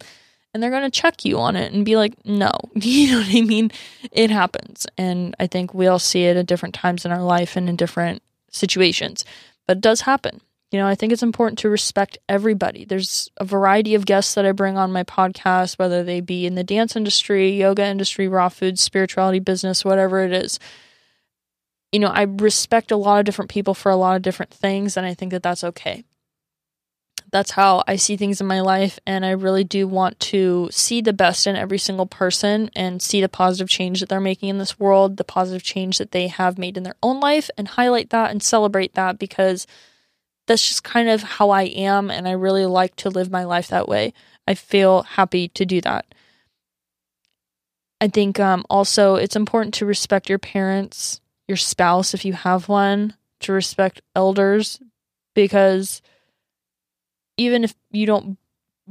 and 0.54 0.62
they're 0.62 0.70
going 0.70 0.84
to 0.84 0.90
check 0.90 1.24
you 1.24 1.40
on 1.40 1.56
it 1.56 1.72
and 1.72 1.86
be 1.86 1.96
like, 1.96 2.14
no, 2.26 2.52
you 2.76 3.14
know 3.14 3.20
what 3.20 3.34
I 3.34 3.40
mean? 3.40 3.72
It 4.12 4.32
happens. 4.32 4.86
And 4.98 5.34
I 5.40 5.48
think 5.48 5.74
we 5.74 5.88
all 5.88 5.98
see 5.98 6.26
it 6.26 6.36
at 6.36 6.46
different 6.46 6.76
times 6.76 7.06
in 7.06 7.14
our 7.14 7.24
life 7.24 7.56
and 7.56 7.70
in 7.70 7.78
different 7.78 8.22
situations, 8.52 9.24
but 9.66 9.78
it 9.78 9.82
does 9.82 10.02
happen. 10.02 10.42
You 10.72 10.80
know, 10.80 10.88
I 10.88 10.96
think 10.96 11.14
it's 11.14 11.24
important 11.24 11.60
to 11.60 11.70
respect 11.70 12.18
everybody. 12.28 12.84
There's 12.84 13.32
a 13.38 13.46
variety 13.46 13.96
of 13.96 14.06
guests 14.06 14.34
that 14.34 14.46
I 14.46 14.52
bring 14.52 14.78
on 14.78 14.92
my 14.92 15.06
podcast, 15.06 15.80
whether 15.80 16.04
they 16.04 16.20
be 16.20 16.46
in 16.46 16.56
the 16.56 16.66
dance 16.66 16.98
industry, 16.98 17.50
yoga 17.50 17.86
industry, 17.86 18.28
raw 18.28 18.50
food, 18.50 18.78
spirituality 18.78 19.40
business, 19.40 19.86
whatever 19.86 20.26
it 20.26 20.34
is 20.34 20.60
you 21.92 22.00
know, 22.00 22.08
I 22.08 22.24
respect 22.24 22.92
a 22.92 22.98
lot 22.98 23.20
of 23.20 23.26
different 23.26 23.50
people 23.50 23.74
for 23.74 23.92
a 23.92 23.96
lot 23.96 24.16
of 24.16 24.22
different 24.22 24.52
things, 24.52 24.96
and 24.96 25.06
I 25.06 25.14
think 25.14 25.32
that 25.32 25.44
that's 25.44 25.64
okay. 25.64 26.04
That's 27.32 27.52
how 27.52 27.84
I 27.88 27.96
see 27.96 28.18
things 28.18 28.42
in 28.42 28.48
my 28.48 28.62
life, 28.62 29.00
and 29.06 29.26
I 29.26 29.32
really 29.32 29.64
do 29.64 29.88
want 29.88 30.20
to 30.22 30.70
see 30.72 31.02
the 31.02 31.14
best 31.14 31.46
in 31.48 31.56
every 31.56 31.78
single 31.78 32.06
person 32.06 32.70
and 32.76 33.02
see 33.02 33.22
the 33.22 33.30
positive 33.30 33.70
change 33.70 34.00
that 34.00 34.10
they're 34.10 34.20
making 34.20 34.50
in 34.50 34.58
this 34.58 34.80
world, 34.80 35.18
the 35.18 35.24
positive 35.24 35.64
change 35.64 35.98
that 35.98 36.12
they 36.12 36.28
have 36.28 36.58
made 36.58 36.78
in 36.78 36.84
their 36.84 36.96
own 37.04 37.20
life, 37.20 37.50
and 37.58 37.70
highlight 37.70 38.10
that 38.12 38.32
and 38.32 38.42
celebrate 38.42 38.94
that 38.94 39.20
because 39.20 39.68
that's 40.48 40.68
just 40.68 40.84
kind 40.84 41.10
of 41.10 41.22
how 41.22 41.50
I 41.50 41.64
am, 41.64 42.10
and 42.12 42.28
I 42.28 42.32
really 42.32 42.66
like 42.66 42.96
to 42.98 43.10
live 43.10 43.32
my 43.32 43.44
life 43.44 43.68
that 43.68 43.88
way. 43.88 44.14
I 44.48 44.56
feel 44.56 45.04
happy 45.04 45.48
to 45.50 45.66
do 45.66 45.82
that. 45.82 46.06
I 48.02 48.08
think 48.08 48.40
um, 48.40 48.64
also 48.70 49.16
it's 49.16 49.36
important 49.36 49.74
to 49.76 49.86
respect 49.86 50.30
your 50.30 50.40
parents 50.40 51.22
your 51.50 51.58
spouse 51.58 52.14
if 52.14 52.24
you 52.24 52.32
have 52.32 52.70
one, 52.70 53.16
to 53.42 53.52
respect 53.52 54.02
elders 54.16 54.80
because 55.34 56.02
even 57.38 57.64
if 57.64 57.74
you 57.90 58.06
don't 58.06 58.38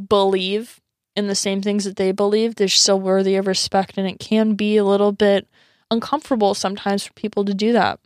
believe 0.08 0.80
in 1.14 1.28
the 1.28 1.34
same 1.34 1.62
things 1.62 1.84
that 1.84 1.96
they 1.96 2.12
believe, 2.12 2.54
they're 2.54 2.68
still 2.68 3.00
worthy 3.00 3.36
of 3.36 3.46
respect 3.46 3.96
and 3.96 4.08
it 4.08 4.18
can 4.18 4.54
be 4.54 4.76
a 4.76 4.84
little 4.84 5.12
bit 5.12 5.46
uncomfortable 5.90 6.52
sometimes 6.54 7.04
for 7.04 7.12
people 7.12 7.44
to 7.44 7.54
do 7.54 7.72
that. 7.72 8.00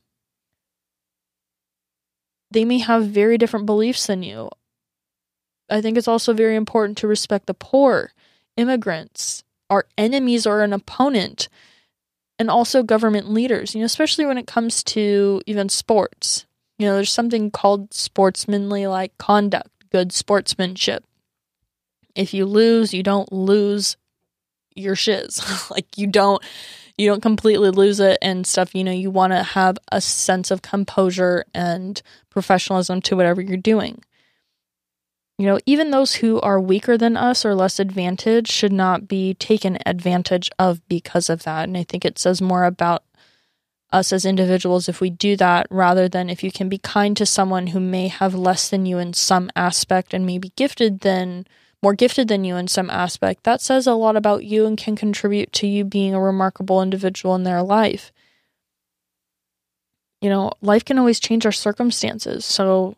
They 2.50 2.64
may 2.64 2.78
have 2.78 3.06
very 3.06 3.38
different 3.38 3.64
beliefs 3.64 4.06
than 4.06 4.22
you. 4.22 4.50
I 5.70 5.80
think 5.80 5.96
it's 5.96 6.08
also 6.08 6.34
very 6.34 6.56
important 6.56 6.98
to 6.98 7.06
respect 7.06 7.46
the 7.46 7.54
poor, 7.54 8.12
immigrants, 8.58 9.44
our 9.70 9.86
enemies 9.96 10.46
or 10.46 10.62
an 10.62 10.74
opponent 10.74 11.48
and 12.42 12.50
also 12.50 12.82
government 12.82 13.30
leaders, 13.30 13.72
you 13.72 13.80
know, 13.80 13.84
especially 13.84 14.26
when 14.26 14.36
it 14.36 14.48
comes 14.48 14.82
to 14.82 15.40
even 15.46 15.68
sports. 15.68 16.44
You 16.76 16.88
know, 16.88 16.96
there's 16.96 17.12
something 17.12 17.52
called 17.52 17.94
sportsmanly 17.94 18.88
like 18.88 19.16
conduct, 19.16 19.70
good 19.92 20.10
sportsmanship. 20.12 21.04
If 22.16 22.34
you 22.34 22.44
lose, 22.44 22.92
you 22.92 23.04
don't 23.04 23.32
lose 23.32 23.96
your 24.74 24.96
shiz. 24.96 25.40
like 25.70 25.96
you 25.96 26.08
don't 26.08 26.42
you 26.98 27.08
don't 27.08 27.22
completely 27.22 27.70
lose 27.70 28.00
it 28.00 28.18
and 28.20 28.44
stuff, 28.44 28.74
you 28.74 28.82
know, 28.82 28.90
you 28.90 29.12
want 29.12 29.32
to 29.32 29.44
have 29.44 29.78
a 29.92 30.00
sense 30.00 30.50
of 30.50 30.62
composure 30.62 31.44
and 31.54 32.02
professionalism 32.28 33.00
to 33.02 33.14
whatever 33.14 33.40
you're 33.40 33.56
doing. 33.56 34.02
You 35.38 35.46
know, 35.46 35.58
even 35.66 35.90
those 35.90 36.16
who 36.16 36.40
are 36.40 36.60
weaker 36.60 36.96
than 36.96 37.16
us 37.16 37.44
or 37.44 37.54
less 37.54 37.80
advantaged 37.80 38.50
should 38.50 38.72
not 38.72 39.08
be 39.08 39.34
taken 39.34 39.78
advantage 39.86 40.50
of 40.58 40.86
because 40.88 41.28
of 41.28 41.42
that. 41.44 41.64
And 41.64 41.76
I 41.76 41.82
think 41.82 42.04
it 42.04 42.18
says 42.18 42.40
more 42.40 42.64
about 42.64 43.02
us 43.92 44.12
as 44.12 44.24
individuals 44.24 44.88
if 44.88 45.00
we 45.00 45.10
do 45.10 45.36
that 45.36 45.66
rather 45.70 46.08
than 46.08 46.30
if 46.30 46.42
you 46.42 46.50
can 46.50 46.68
be 46.68 46.78
kind 46.78 47.16
to 47.16 47.26
someone 47.26 47.68
who 47.68 47.80
may 47.80 48.08
have 48.08 48.34
less 48.34 48.68
than 48.68 48.86
you 48.86 48.98
in 48.98 49.12
some 49.12 49.50
aspect 49.54 50.14
and 50.14 50.24
may 50.24 50.38
be 50.38 50.52
gifted 50.56 51.00
than 51.00 51.46
more 51.82 51.94
gifted 51.94 52.28
than 52.28 52.44
you 52.44 52.56
in 52.56 52.68
some 52.68 52.88
aspect. 52.88 53.44
That 53.44 53.60
says 53.60 53.86
a 53.86 53.94
lot 53.94 54.16
about 54.16 54.44
you 54.44 54.66
and 54.66 54.78
can 54.78 54.96
contribute 54.96 55.52
to 55.54 55.66
you 55.66 55.84
being 55.84 56.14
a 56.14 56.20
remarkable 56.20 56.80
individual 56.80 57.34
in 57.34 57.42
their 57.42 57.62
life. 57.62 58.12
You 60.20 60.30
know, 60.30 60.52
life 60.60 60.84
can 60.84 60.98
always 60.98 61.18
change 61.18 61.44
our 61.44 61.52
circumstances. 61.52 62.44
So 62.44 62.96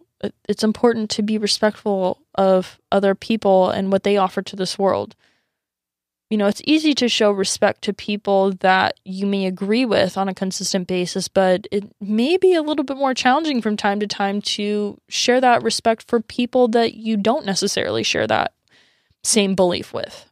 it's 0.48 0.64
important 0.64 1.10
to 1.10 1.22
be 1.22 1.38
respectful 1.38 2.22
of 2.34 2.78
other 2.90 3.14
people 3.14 3.70
and 3.70 3.92
what 3.92 4.02
they 4.02 4.16
offer 4.16 4.42
to 4.42 4.56
this 4.56 4.78
world. 4.78 5.14
You 6.30 6.38
know, 6.38 6.46
it's 6.46 6.62
easy 6.64 6.94
to 6.94 7.08
show 7.08 7.30
respect 7.30 7.82
to 7.82 7.92
people 7.92 8.52
that 8.60 8.98
you 9.04 9.26
may 9.26 9.46
agree 9.46 9.84
with 9.84 10.16
on 10.16 10.28
a 10.28 10.34
consistent 10.34 10.88
basis, 10.88 11.28
but 11.28 11.68
it 11.70 11.84
may 12.00 12.36
be 12.36 12.54
a 12.54 12.62
little 12.62 12.84
bit 12.84 12.96
more 12.96 13.14
challenging 13.14 13.60
from 13.60 13.76
time 13.76 14.00
to 14.00 14.06
time 14.06 14.40
to 14.42 14.98
share 15.08 15.40
that 15.40 15.62
respect 15.62 16.08
for 16.08 16.20
people 16.20 16.66
that 16.68 16.94
you 16.94 17.16
don't 17.16 17.46
necessarily 17.46 18.02
share 18.02 18.26
that 18.26 18.52
same 19.22 19.54
belief 19.54 19.92
with. 19.92 20.30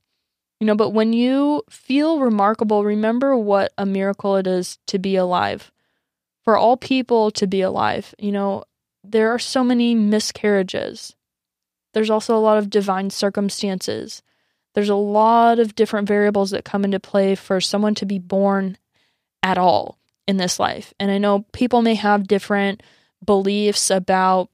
You 0.60 0.66
know, 0.66 0.76
but 0.76 0.90
when 0.90 1.12
you 1.12 1.62
feel 1.68 2.20
remarkable, 2.20 2.84
remember 2.84 3.36
what 3.36 3.72
a 3.76 3.84
miracle 3.84 4.36
it 4.36 4.46
is 4.46 4.78
to 4.86 4.98
be 4.98 5.16
alive. 5.16 5.70
For 6.44 6.56
all 6.56 6.76
people 6.76 7.30
to 7.32 7.46
be 7.46 7.60
alive, 7.60 8.14
you 8.18 8.32
know, 8.32 8.64
there 9.04 9.30
are 9.30 9.38
so 9.38 9.64
many 9.64 9.94
miscarriages. 9.94 11.14
There's 11.94 12.10
also 12.10 12.36
a 12.36 12.40
lot 12.40 12.58
of 12.58 12.70
divine 12.70 13.10
circumstances. 13.10 14.22
There's 14.74 14.88
a 14.88 14.94
lot 14.94 15.58
of 15.58 15.74
different 15.74 16.08
variables 16.08 16.50
that 16.50 16.64
come 16.64 16.84
into 16.84 17.00
play 17.00 17.34
for 17.34 17.60
someone 17.60 17.94
to 17.96 18.06
be 18.06 18.18
born 18.18 18.78
at 19.42 19.58
all 19.58 19.98
in 20.26 20.36
this 20.36 20.58
life. 20.58 20.94
And 20.98 21.10
I 21.10 21.18
know 21.18 21.44
people 21.52 21.82
may 21.82 21.94
have 21.94 22.28
different 22.28 22.82
beliefs 23.24 23.90
about, 23.90 24.48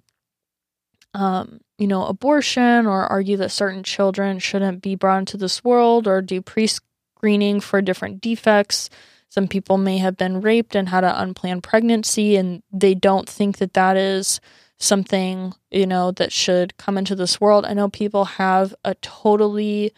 um, 1.14 1.60
you 1.78 1.86
know, 1.86 2.06
abortion 2.06 2.86
or 2.86 3.06
argue 3.06 3.36
that 3.36 3.50
certain 3.50 3.82
children 3.82 4.38
shouldn't 4.38 4.82
be 4.82 4.94
brought 4.94 5.20
into 5.20 5.36
this 5.36 5.62
world 5.62 6.08
or 6.08 6.20
do 6.20 6.40
pre 6.40 6.66
screening 6.66 7.60
for 7.60 7.80
different 7.80 8.20
defects. 8.20 8.90
Some 9.28 9.48
people 9.48 9.78
may 9.78 9.98
have 9.98 10.16
been 10.16 10.40
raped 10.40 10.74
and 10.74 10.88
had 10.88 11.04
an 11.04 11.14
unplanned 11.14 11.62
pregnancy, 11.62 12.36
and 12.36 12.62
they 12.72 12.94
don't 12.94 13.28
think 13.28 13.58
that 13.58 13.74
that 13.74 13.96
is 13.96 14.40
something, 14.78 15.54
you 15.70 15.86
know, 15.86 16.12
that 16.12 16.32
should 16.32 16.76
come 16.76 16.96
into 16.96 17.14
this 17.14 17.40
world. 17.40 17.66
I 17.66 17.74
know 17.74 17.88
people 17.88 18.24
have 18.24 18.74
a 18.84 18.94
totally, 18.96 19.92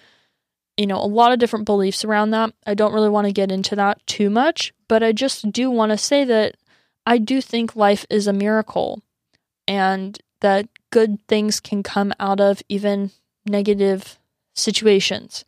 you 0.77 0.87
know, 0.87 0.97
a 0.97 1.07
lot 1.07 1.33
of 1.33 1.39
different 1.39 1.67
beliefs 1.67 2.05
around 2.05 2.31
that. 2.31 2.55
I 2.67 2.75
don't 2.75 2.95
really 2.95 3.11
want 3.11 3.27
to 3.27 3.33
get 3.33 3.53
into 3.53 3.77
that 3.77 4.05
too 4.07 4.31
much, 4.31 4.73
but 4.89 5.03
I 5.03 5.13
just 5.13 5.53
do 5.53 5.71
want 5.71 5.91
to 5.91 5.99
say 5.99 6.25
that 6.25 6.57
I 7.07 7.19
do 7.19 7.41
think 7.41 7.77
life 7.77 8.07
is 8.11 8.27
a 8.27 8.33
miracle 8.33 9.03
and 9.69 10.19
that 10.41 10.69
good 10.91 11.19
things 11.29 11.61
can 11.61 11.83
come 11.83 12.13
out 12.19 12.41
of 12.41 12.63
even 12.69 13.11
negative 13.47 14.19
situations. 14.55 15.45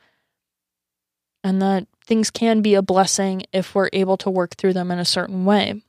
And 1.42 1.60
that 1.60 1.86
things 2.12 2.30
can 2.30 2.60
be 2.60 2.74
a 2.74 2.82
blessing 2.82 3.42
if 3.54 3.74
we're 3.74 3.88
able 3.90 4.18
to 4.18 4.28
work 4.28 4.54
through 4.56 4.74
them 4.74 4.90
in 4.90 4.98
a 4.98 5.04
certain 5.04 5.46
way. 5.46 5.80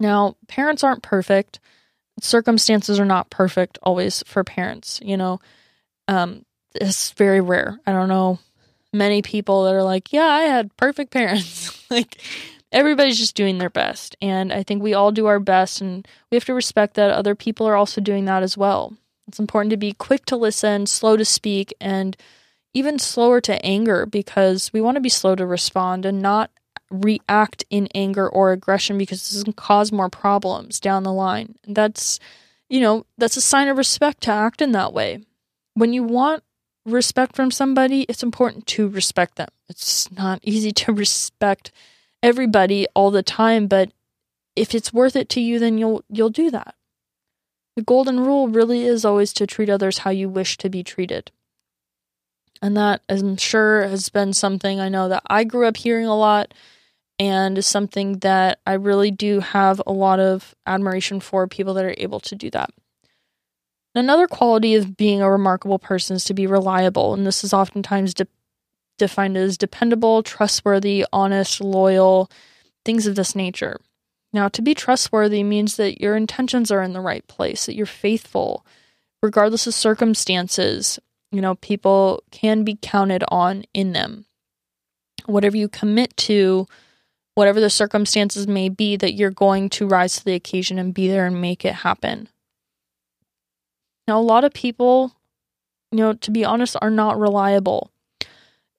Now, 0.00 0.34
parents 0.48 0.82
aren't 0.82 1.04
perfect. 1.04 1.60
Circumstances 2.20 2.98
are 2.98 3.04
not 3.04 3.30
perfect 3.30 3.78
always 3.84 4.24
for 4.26 4.42
parents. 4.42 4.98
You 5.04 5.16
know, 5.16 5.38
um, 6.08 6.44
it's 6.74 7.12
very 7.12 7.40
rare. 7.40 7.78
I 7.86 7.92
don't 7.92 8.08
know 8.08 8.40
many 8.92 9.22
people 9.22 9.62
that 9.62 9.74
are 9.74 9.84
like, 9.84 10.12
yeah, 10.12 10.26
I 10.26 10.40
had 10.40 10.76
perfect 10.76 11.12
parents. 11.12 11.84
like, 11.90 12.20
everybody's 12.72 13.16
just 13.16 13.36
doing 13.36 13.58
their 13.58 13.70
best. 13.70 14.16
And 14.20 14.52
I 14.52 14.64
think 14.64 14.82
we 14.82 14.94
all 14.94 15.12
do 15.12 15.26
our 15.26 15.38
best, 15.38 15.80
and 15.80 16.04
we 16.32 16.34
have 16.34 16.46
to 16.46 16.54
respect 16.54 16.94
that 16.94 17.12
other 17.12 17.36
people 17.36 17.68
are 17.68 17.76
also 17.76 18.00
doing 18.00 18.24
that 18.24 18.42
as 18.42 18.58
well. 18.58 18.96
It's 19.28 19.38
important 19.38 19.70
to 19.70 19.76
be 19.76 19.92
quick 19.92 20.26
to 20.26 20.36
listen, 20.36 20.84
slow 20.86 21.16
to 21.16 21.24
speak, 21.24 21.72
and 21.80 22.16
even 22.76 22.98
slower 22.98 23.40
to 23.40 23.64
anger 23.64 24.04
because 24.04 24.70
we 24.70 24.82
want 24.82 24.96
to 24.96 25.00
be 25.00 25.08
slow 25.08 25.34
to 25.34 25.46
respond 25.46 26.04
and 26.04 26.20
not 26.20 26.50
react 26.90 27.64
in 27.70 27.88
anger 27.94 28.28
or 28.28 28.52
aggression 28.52 28.98
because 28.98 29.30
this 29.30 29.42
can 29.42 29.54
cause 29.54 29.90
more 29.90 30.10
problems 30.10 30.78
down 30.78 31.02
the 31.02 31.12
line. 31.12 31.54
That's 31.66 32.20
you 32.68 32.80
know, 32.80 33.06
that's 33.16 33.36
a 33.36 33.40
sign 33.40 33.68
of 33.68 33.78
respect 33.78 34.22
to 34.24 34.32
act 34.32 34.60
in 34.60 34.72
that 34.72 34.92
way. 34.92 35.24
When 35.74 35.92
you 35.92 36.02
want 36.02 36.42
respect 36.84 37.34
from 37.34 37.50
somebody, 37.50 38.02
it's 38.02 38.22
important 38.22 38.66
to 38.66 38.88
respect 38.88 39.36
them. 39.36 39.48
It's 39.68 40.10
not 40.12 40.40
easy 40.42 40.72
to 40.72 40.92
respect 41.04 41.72
everybody 42.22 42.86
all 42.94 43.10
the 43.10 43.22
time, 43.22 43.68
but 43.68 43.90
if 44.54 44.74
it's 44.74 44.92
worth 44.92 45.16
it 45.16 45.30
to 45.30 45.40
you, 45.40 45.58
then 45.58 45.78
you'll 45.78 46.04
you'll 46.10 46.28
do 46.28 46.50
that. 46.50 46.74
The 47.76 47.82
golden 47.82 48.20
rule 48.20 48.48
really 48.48 48.84
is 48.84 49.04
always 49.04 49.32
to 49.34 49.46
treat 49.46 49.70
others 49.70 49.98
how 49.98 50.10
you 50.10 50.28
wish 50.28 50.58
to 50.58 50.68
be 50.68 50.82
treated. 50.82 51.30
And 52.62 52.76
that 52.76 53.02
I'm 53.08 53.36
sure 53.36 53.86
has 53.86 54.08
been 54.08 54.32
something 54.32 54.80
I 54.80 54.88
know 54.88 55.08
that 55.08 55.22
I 55.26 55.44
grew 55.44 55.66
up 55.66 55.76
hearing 55.76 56.06
a 56.06 56.16
lot 56.16 56.54
and 57.18 57.56
is 57.58 57.66
something 57.66 58.18
that 58.18 58.60
I 58.66 58.74
really 58.74 59.10
do 59.10 59.40
have 59.40 59.80
a 59.86 59.92
lot 59.92 60.20
of 60.20 60.54
admiration 60.66 61.20
for 61.20 61.46
people 61.46 61.74
that 61.74 61.84
are 61.84 61.94
able 61.98 62.20
to 62.20 62.34
do 62.34 62.50
that. 62.50 62.70
Another 63.94 64.26
quality 64.26 64.74
of 64.74 64.96
being 64.96 65.22
a 65.22 65.30
remarkable 65.30 65.78
person 65.78 66.16
is 66.16 66.24
to 66.24 66.34
be 66.34 66.46
reliable, 66.46 67.14
and 67.14 67.26
this 67.26 67.42
is 67.42 67.54
oftentimes 67.54 68.12
de- 68.12 68.26
defined 68.98 69.38
as 69.38 69.56
dependable, 69.56 70.22
trustworthy, 70.22 71.06
honest, 71.14 71.62
loyal, 71.62 72.30
things 72.84 73.06
of 73.06 73.16
this 73.16 73.34
nature. 73.34 73.80
Now, 74.34 74.48
to 74.48 74.60
be 74.60 74.74
trustworthy 74.74 75.42
means 75.42 75.76
that 75.76 75.98
your 75.98 76.14
intentions 76.14 76.70
are 76.70 76.82
in 76.82 76.92
the 76.92 77.00
right 77.00 77.26
place, 77.26 77.64
that 77.64 77.74
you're 77.74 77.86
faithful, 77.86 78.66
regardless 79.22 79.66
of 79.66 79.72
circumstances. 79.72 80.98
You 81.36 81.42
know, 81.42 81.56
people 81.56 82.22
can 82.30 82.64
be 82.64 82.78
counted 82.80 83.22
on 83.28 83.64
in 83.74 83.92
them. 83.92 84.24
Whatever 85.26 85.58
you 85.58 85.68
commit 85.68 86.16
to, 86.16 86.66
whatever 87.34 87.60
the 87.60 87.68
circumstances 87.68 88.48
may 88.48 88.70
be, 88.70 88.96
that 88.96 89.12
you're 89.12 89.30
going 89.30 89.68
to 89.68 89.86
rise 89.86 90.16
to 90.16 90.24
the 90.24 90.32
occasion 90.32 90.78
and 90.78 90.94
be 90.94 91.08
there 91.08 91.26
and 91.26 91.38
make 91.38 91.62
it 91.66 91.74
happen. 91.74 92.30
Now, 94.08 94.18
a 94.18 94.22
lot 94.22 94.44
of 94.44 94.54
people, 94.54 95.12
you 95.92 95.98
know, 95.98 96.14
to 96.14 96.30
be 96.30 96.42
honest, 96.42 96.74
are 96.80 96.88
not 96.88 97.20
reliable. 97.20 97.90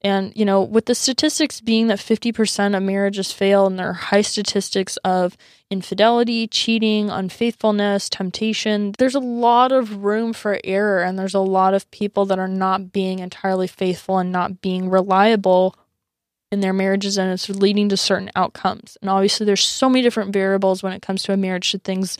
And, 0.02 0.32
you 0.36 0.46
know, 0.46 0.62
with 0.62 0.86
the 0.86 0.94
statistics 0.94 1.60
being 1.60 1.88
that 1.88 1.98
50% 1.98 2.78
of 2.78 2.84
marriages 2.84 3.32
fail 3.32 3.66
and 3.66 3.80
there 3.80 3.90
are 3.90 3.94
high 3.94 4.22
statistics 4.22 4.98
of 4.98 5.36
infidelity, 5.72 6.48
cheating, 6.48 7.10
unfaithfulness, 7.10 8.08
temptation, 8.08 8.94
there's 9.00 9.16
a 9.16 9.20
lot 9.20 9.72
of 9.72 10.04
room 10.04 10.34
for 10.34 10.60
error 10.64 11.02
and 11.02 11.18
there's 11.18 11.34
a 11.34 11.40
lot 11.40 11.74
of 11.74 11.90
people 11.90 12.26
that 12.26 12.38
are 12.38 12.48
not 12.48 12.92
being 12.92 13.20
entirely 13.20 13.66
faithful 13.66 14.20
and 14.20 14.32
not 14.32 14.62
being 14.62 14.88
reliable 14.88 15.76
in 16.52 16.60
their 16.60 16.74
marriages 16.74 17.18
and 17.18 17.32
it's 17.32 17.50
leading 17.50 17.90
to 17.90 17.98
certain 17.98 18.30
outcomes. 18.36 18.98
And 19.02 19.10
obviously 19.10 19.46
there's 19.46 19.66
so 19.66 19.90
many 19.90 20.04
different 20.04 20.32
variables 20.32 20.84
when 20.84 20.94
it 20.94 21.02
comes 21.02 21.24
to 21.24 21.34
a 21.34 21.38
marriage 21.38 21.72
to 21.72 21.80
things 21.80 22.18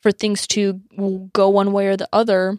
for 0.00 0.10
things 0.10 0.46
to 0.48 0.80
go 1.32 1.48
one 1.50 1.72
way 1.72 1.86
or 1.86 1.96
the 1.96 2.08
other. 2.12 2.58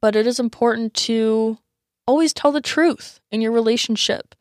But 0.00 0.16
it 0.16 0.26
is 0.26 0.40
important 0.40 0.94
to 0.94 1.58
always 2.06 2.32
tell 2.32 2.52
the 2.52 2.60
truth 2.60 3.20
in 3.30 3.40
your 3.40 3.52
relationship. 3.52 4.34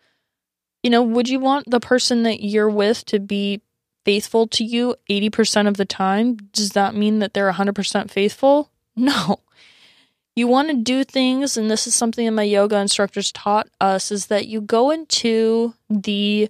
You 0.84 0.90
know, 0.90 1.04
would 1.04 1.28
you 1.28 1.40
want 1.40 1.70
the 1.70 1.80
person 1.80 2.24
that 2.24 2.42
you're 2.44 2.70
with 2.70 3.06
to 3.06 3.20
be 3.20 3.62
faithful 4.06 4.48
to 4.48 4.64
you 4.64 4.96
80% 5.10 5.68
of 5.68 5.78
the 5.78 5.86
time? 5.86 6.38
Does 6.54 6.72
that 6.72 6.96
mean 6.96 7.20
that 7.20 7.34
they're 7.34 7.52
100% 7.52 8.10
faithful? 8.10 8.72
No. 8.96 9.40
You 10.36 10.48
want 10.48 10.70
to 10.70 10.76
do 10.76 11.06
things, 11.06 11.56
and 11.56 11.72
this 11.72 11.88
is 11.88 11.96
something 11.96 12.26
that 12.26 12.32
my 12.32 12.44
yoga 12.44 12.78
instructors 12.78 13.32
taught 13.32 13.70
us, 13.80 14.12
is 14.12 14.26
that 14.28 14.48
you 14.48 14.60
go 14.60 14.90
into 14.90 15.74
the 15.90 16.50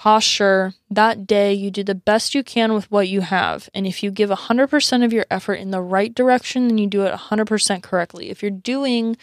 posture 0.00 0.72
that 0.88 1.26
day 1.26 1.52
you 1.52 1.70
do 1.70 1.84
the 1.84 1.94
best 1.94 2.34
you 2.34 2.42
can 2.42 2.72
with 2.72 2.90
what 2.90 3.06
you 3.06 3.20
have 3.20 3.68
and 3.74 3.86
if 3.86 4.02
you 4.02 4.10
give 4.10 4.30
100% 4.30 5.04
of 5.04 5.12
your 5.12 5.26
effort 5.30 5.56
in 5.56 5.72
the 5.72 5.82
right 5.82 6.14
direction 6.14 6.68
then 6.68 6.78
you 6.78 6.86
do 6.86 7.02
it 7.02 7.12
100% 7.12 7.82
correctly 7.82 8.30
if 8.30 8.40
you're 8.40 8.50
doing 8.50 9.14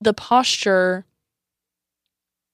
the 0.00 0.12
posture 0.12 1.04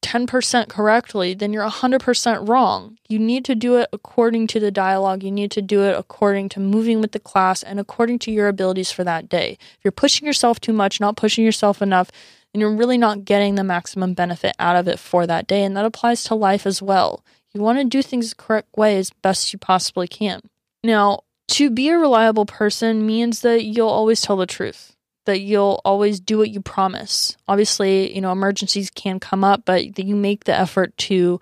10% 0.02 0.68
correctly 0.68 1.34
then 1.34 1.52
you're 1.52 1.68
100% 1.68 2.48
wrong 2.48 2.96
you 3.08 3.18
need 3.18 3.44
to 3.44 3.54
do 3.54 3.76
it 3.76 3.88
according 3.92 4.46
to 4.46 4.58
the 4.58 4.70
dialogue 4.70 5.22
you 5.22 5.30
need 5.30 5.50
to 5.50 5.60
do 5.60 5.82
it 5.82 5.96
according 5.96 6.48
to 6.48 6.58
moving 6.58 7.00
with 7.00 7.12
the 7.12 7.20
class 7.20 7.62
and 7.62 7.78
according 7.78 8.18
to 8.18 8.30
your 8.30 8.48
abilities 8.48 8.90
for 8.90 9.04
that 9.04 9.28
day 9.28 9.58
if 9.60 9.78
you're 9.84 9.92
pushing 9.92 10.26
yourself 10.26 10.58
too 10.58 10.72
much 10.72 11.00
not 11.00 11.16
pushing 11.16 11.44
yourself 11.44 11.82
enough 11.82 12.10
and 12.52 12.60
you're 12.60 12.74
really 12.74 12.98
not 12.98 13.24
getting 13.24 13.54
the 13.54 13.64
maximum 13.64 14.14
benefit 14.14 14.54
out 14.58 14.76
of 14.76 14.88
it 14.88 14.98
for 14.98 15.26
that 15.26 15.46
day. 15.46 15.62
And 15.62 15.76
that 15.76 15.84
applies 15.84 16.24
to 16.24 16.34
life 16.34 16.66
as 16.66 16.82
well. 16.82 17.24
You 17.52 17.60
want 17.60 17.78
to 17.78 17.84
do 17.84 18.02
things 18.02 18.30
the 18.30 18.36
correct 18.36 18.76
way 18.76 18.96
as 18.96 19.10
best 19.10 19.52
you 19.52 19.58
possibly 19.58 20.08
can. 20.08 20.40
Now, 20.82 21.20
to 21.48 21.70
be 21.70 21.88
a 21.88 21.98
reliable 21.98 22.46
person 22.46 23.06
means 23.06 23.40
that 23.42 23.64
you'll 23.64 23.88
always 23.88 24.20
tell 24.20 24.36
the 24.36 24.46
truth, 24.46 24.96
that 25.30 25.40
you'll 25.40 25.80
always 25.84 26.20
do 26.20 26.38
what 26.38 26.50
you 26.50 26.60
promise. 26.60 27.36
Obviously, 27.48 28.14
you 28.14 28.20
know, 28.20 28.32
emergencies 28.32 28.90
can 28.90 29.18
come 29.18 29.44
up, 29.44 29.62
but 29.64 29.94
that 29.94 30.04
you 30.04 30.16
make 30.16 30.44
the 30.44 30.54
effort 30.54 30.96
to 30.98 31.40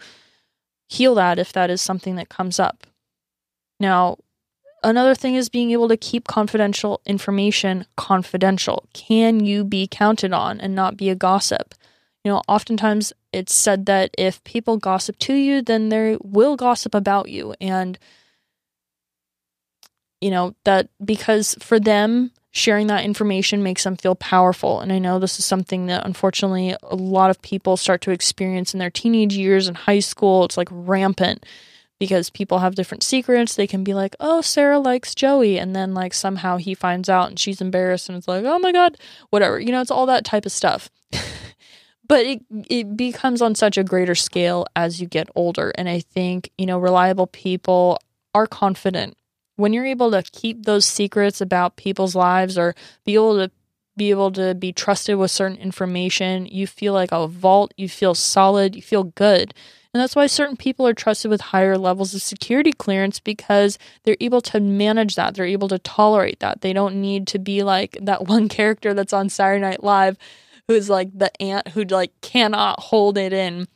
heal 0.89 1.15
that 1.17 1.39
if 1.39 1.53
that 1.53 1.71
is 1.71 1.83
something 1.83 2.17
that 2.17 2.29
comes 2.29 2.61
up. 2.61 2.87
Now, 3.81 4.19
Another 4.83 5.15
thing 5.15 5.35
is 5.35 5.49
being 5.49 5.73
able 5.73 5.89
to 5.89 5.97
keep 5.97 6.29
confidential 6.29 7.01
information 7.05 7.85
confidential. 7.97 8.85
Can 8.93 9.45
you 9.45 9.65
be 9.65 9.89
counted 9.89 10.33
on 10.33 10.61
and 10.61 10.75
not 10.75 10.97
be 10.97 11.11
a 11.11 11.17
gossip? 11.17 11.75
You 12.25 12.33
know, 12.33 12.43
oftentimes 12.47 13.13
it's 13.33 13.55
said 13.55 13.87
that 13.87 14.11
if 14.17 14.43
people 14.45 14.77
gossip 14.77 15.19
to 15.21 15.35
you, 15.35 15.63
then 15.63 15.89
they 15.89 16.17
will 16.23 16.57
gossip 16.57 16.95
about 16.95 17.29
you. 17.29 17.55
And, 17.61 17.99
you 20.21 20.31
know, 20.31 20.55
that 20.65 20.89
because 21.05 21.57
for 21.61 21.79
them, 21.79 22.33
sharing 22.51 22.87
that 22.89 23.05
information 23.05 23.63
makes 23.63 23.85
them 23.85 23.97
feel 23.97 24.15
powerful. 24.15 24.81
And 24.81 24.93
I 24.93 24.99
know 24.99 25.19
this 25.19 25.39
is 25.39 25.45
something 25.45 25.87
that 25.87 26.05
unfortunately 26.05 26.75
a 26.83 26.97
lot 26.97 27.31
of 27.31 27.41
people 27.43 27.77
start 27.77 28.01
to 28.03 28.11
experience 28.11 28.73
in 28.73 28.81
their 28.81 28.91
teenage 28.91 29.37
years 29.37 29.69
and 29.69 29.77
high 29.77 30.01
school. 30.01 30.45
It's 30.45 30.57
like 30.57 30.69
rampant 30.71 31.45
because 32.01 32.31
people 32.31 32.61
have 32.61 32.75
different 32.75 33.03
secrets. 33.03 33.55
They 33.55 33.67
can 33.67 33.85
be 33.85 33.95
like, 33.95 34.15
"Oh, 34.21 34.41
Sarah 34.41 34.79
likes 34.79 35.15
Joey," 35.15 35.59
and 35.59 35.75
then 35.75 35.95
like 35.95 36.15
somehow 36.15 36.57
he 36.57 36.75
finds 36.75 37.09
out 37.09 37.29
and 37.29 37.39
she's 37.39 37.61
embarrassed 37.61 38.09
and 38.09 38.17
it's 38.17 38.29
like, 38.29 38.45
"Oh 38.45 38.59
my 38.59 38.73
god," 38.73 38.97
whatever. 39.31 39.59
You 39.61 39.73
know, 39.73 39.81
it's 39.81 39.91
all 39.91 40.07
that 40.07 40.25
type 40.25 40.47
of 40.47 40.53
stuff. 40.53 40.91
but 42.09 42.25
it 42.25 42.43
it 42.51 42.97
becomes 42.97 43.43
on 43.43 43.55
such 43.55 43.77
a 43.77 43.85
greater 43.85 44.15
scale 44.15 44.67
as 44.75 45.01
you 45.01 45.07
get 45.07 45.29
older, 45.35 45.73
and 45.77 45.89
I 45.89 46.01
think 46.01 46.51
you 46.57 46.67
know 46.67 46.79
reliable 46.79 47.27
people 47.27 47.99
are 48.35 48.47
confident 48.47 49.18
when 49.59 49.73
you're 49.73 49.85
able 49.85 50.13
to 50.13 50.23
keep 50.23 50.65
those 50.65 50.87
secrets 50.87 51.41
about 51.41 51.77
people's 51.77 52.15
lives 52.15 52.57
or 52.57 52.75
be 53.05 53.15
able 53.15 53.37
to 53.37 53.51
be 53.97 54.11
able 54.11 54.31
to 54.31 54.55
be 54.55 54.73
trusted 54.73 55.17
with 55.17 55.31
certain 55.31 55.59
information. 55.59 56.47
You 56.47 56.69
feel 56.69 56.93
like 56.93 57.11
a 57.11 57.27
vault, 57.27 57.75
you 57.77 57.89
feel 57.89 58.15
solid, 58.15 58.77
you 58.77 58.83
feel 58.83 59.03
good. 59.03 59.53
And 59.93 60.01
that's 60.01 60.15
why 60.15 60.29
certain 60.29 60.57
people 60.57 60.87
are 60.87 60.95
trusted 60.95 61.31
with 61.31 61.41
higher 61.41 61.77
levels 61.77 62.15
of 62.15 62.23
security 62.23 62.73
clearance 62.73 63.19
because 63.19 63.77
they're 64.05 64.17
able 64.21 64.41
to 64.43 64.61
manage 64.61 65.17
that. 65.17 65.35
They're 65.35 65.45
able 65.45 65.67
to 65.69 65.81
tolerate 65.81 66.39
that. 66.39 66.61
They 66.61 66.73
don't 66.73 67.01
need 67.01 67.27
to 67.29 67.41
be 67.41 67.65
like 67.65 67.99
that 68.01 68.27
one 68.29 68.49
character 68.59 68.95
that's 68.95 69.13
on 69.13 69.29
Saturday 69.29 69.63
Night 69.63 69.83
Live 69.83 70.17
who's 70.69 70.89
like 70.89 71.19
the 71.19 71.33
aunt 71.43 71.69
who 71.69 71.83
like 71.85 72.13
cannot 72.21 72.79
hold 72.79 73.19
it 73.19 73.33
in 73.33 73.67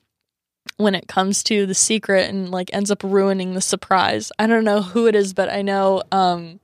when 0.83 0.95
it 0.95 1.09
comes 1.09 1.43
to 1.45 1.66
the 1.66 1.74
secret 1.74 2.28
and 2.28 2.51
like 2.51 2.70
ends 2.72 2.91
up 2.91 3.03
ruining 3.03 3.55
the 3.55 3.61
surprise. 3.61 4.30
I 4.39 4.47
don't 4.47 4.64
know 4.64 4.83
who 4.83 5.07
it 5.07 5.14
is, 5.14 5.33
but 5.33 5.49
I 5.51 5.62
know 5.62 6.03
um 6.12 6.61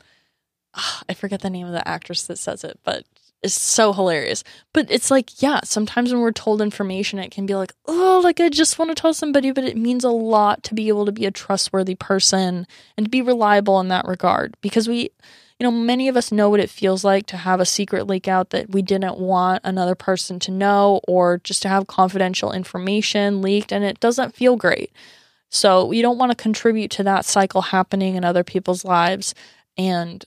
I 1.09 1.15
forget 1.15 1.41
the 1.41 1.51
name 1.51 1.67
of 1.67 1.73
the 1.73 1.87
actress 1.87 2.27
that 2.27 2.39
says 2.39 2.65
it, 2.65 2.79
but 2.85 3.05
it's 3.43 3.61
so 3.61 3.93
hilarious. 3.93 4.43
But 4.73 4.91
it's 4.91 5.11
like, 5.11 5.41
yeah, 5.41 5.61
sometimes 5.65 6.13
when 6.13 6.21
we're 6.21 6.33
told 6.33 6.61
information, 6.61 7.19
it 7.19 7.31
can 7.31 7.47
be 7.47 7.55
like, 7.55 7.73
oh, 7.87 8.21
like 8.23 8.41
I 8.41 8.49
just 8.49 8.79
want 8.79 8.91
to 8.91 9.01
tell 9.01 9.15
somebody, 9.15 9.53
but 9.53 9.65
it 9.65 9.77
means 9.77 10.05
a 10.05 10.11
lot 10.11 10.63
to 10.65 10.75
be 10.75 10.89
able 10.89 11.07
to 11.07 11.13
be 11.13 11.27
a 11.27 11.31
trustworthy 11.31 11.95
person 11.95 12.67
and 12.97 13.07
to 13.07 13.11
be 13.11 13.23
reliable 13.23 13.79
in 13.81 13.89
that 13.89 14.07
regard 14.07 14.57
because 14.61 14.89
we, 14.89 15.11
you 15.59 15.65
know, 15.65 15.71
many 15.71 16.09
of 16.09 16.17
us 16.17 16.31
know 16.31 16.49
what 16.49 16.61
it 16.61 16.71
feels 16.71 17.05
like 17.05 17.27
to 17.27 17.37
have 17.37 17.61
a 17.61 17.67
secret 17.67 18.07
leak 18.07 18.29
out 18.29 18.51
that 18.51 18.71
we 18.71 18.81
didn't 18.81 19.19
want 19.19 19.61
another 19.65 19.95
person 19.95 20.39
to 20.41 20.53
know 20.53 21.01
or 21.09 21.41
just 21.43 21.63
to 21.63 21.69
have 21.69 21.87
confidential 21.89 22.53
information 22.53 23.43
leaked 23.43 23.73
and 23.73 23.85
it 23.85 23.99
doesn't 23.99 24.37
feel 24.37 24.57
great. 24.57 24.93
So 25.51 25.91
you 25.91 26.03
don't 26.03 26.19
want 26.19 26.31
to 26.31 26.41
contribute 26.41 26.91
to 26.93 27.03
that 27.05 27.25
cycle 27.25 27.63
happening 27.63 28.15
in 28.15 28.25
other 28.25 28.45
people's 28.45 28.85
lives 28.85 29.35
and 29.77 30.25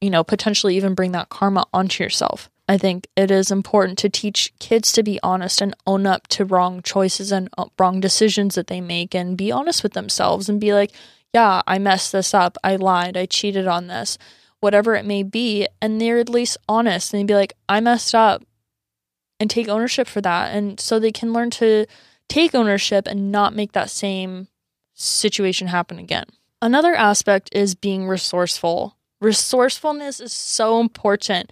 you 0.00 0.10
know, 0.10 0.24
potentially 0.24 0.76
even 0.76 0.94
bring 0.94 1.12
that 1.12 1.28
karma 1.28 1.64
onto 1.72 2.02
yourself. 2.02 2.50
I 2.68 2.78
think 2.78 3.08
it 3.16 3.30
is 3.30 3.50
important 3.50 3.98
to 3.98 4.08
teach 4.08 4.52
kids 4.58 4.92
to 4.92 5.02
be 5.02 5.20
honest 5.22 5.60
and 5.60 5.74
own 5.86 6.06
up 6.06 6.28
to 6.28 6.44
wrong 6.44 6.82
choices 6.82 7.32
and 7.32 7.48
uh, 7.58 7.66
wrong 7.78 8.00
decisions 8.00 8.54
that 8.54 8.68
they 8.68 8.80
make 8.80 9.14
and 9.14 9.36
be 9.36 9.50
honest 9.50 9.82
with 9.82 9.92
themselves 9.92 10.48
and 10.48 10.60
be 10.60 10.72
like, 10.72 10.92
yeah, 11.34 11.62
I 11.66 11.78
messed 11.78 12.12
this 12.12 12.32
up. 12.32 12.56
I 12.62 12.76
lied. 12.76 13.16
I 13.16 13.26
cheated 13.26 13.66
on 13.66 13.88
this, 13.88 14.18
whatever 14.60 14.94
it 14.94 15.04
may 15.04 15.22
be. 15.22 15.66
And 15.80 16.00
they're 16.00 16.18
at 16.18 16.28
least 16.28 16.56
honest 16.68 17.12
and 17.12 17.26
be 17.26 17.34
like, 17.34 17.54
I 17.68 17.80
messed 17.80 18.14
up 18.14 18.42
and 19.38 19.50
take 19.50 19.68
ownership 19.68 20.06
for 20.06 20.20
that. 20.20 20.54
And 20.54 20.78
so 20.78 20.98
they 20.98 21.12
can 21.12 21.32
learn 21.32 21.50
to 21.50 21.86
take 22.28 22.54
ownership 22.54 23.06
and 23.06 23.32
not 23.32 23.54
make 23.54 23.72
that 23.72 23.90
same 23.90 24.48
situation 24.94 25.68
happen 25.68 25.98
again. 25.98 26.26
Another 26.62 26.94
aspect 26.94 27.48
is 27.52 27.74
being 27.74 28.06
resourceful. 28.06 28.96
Resourcefulness 29.20 30.20
is 30.20 30.32
so 30.32 30.78
important. 30.78 31.50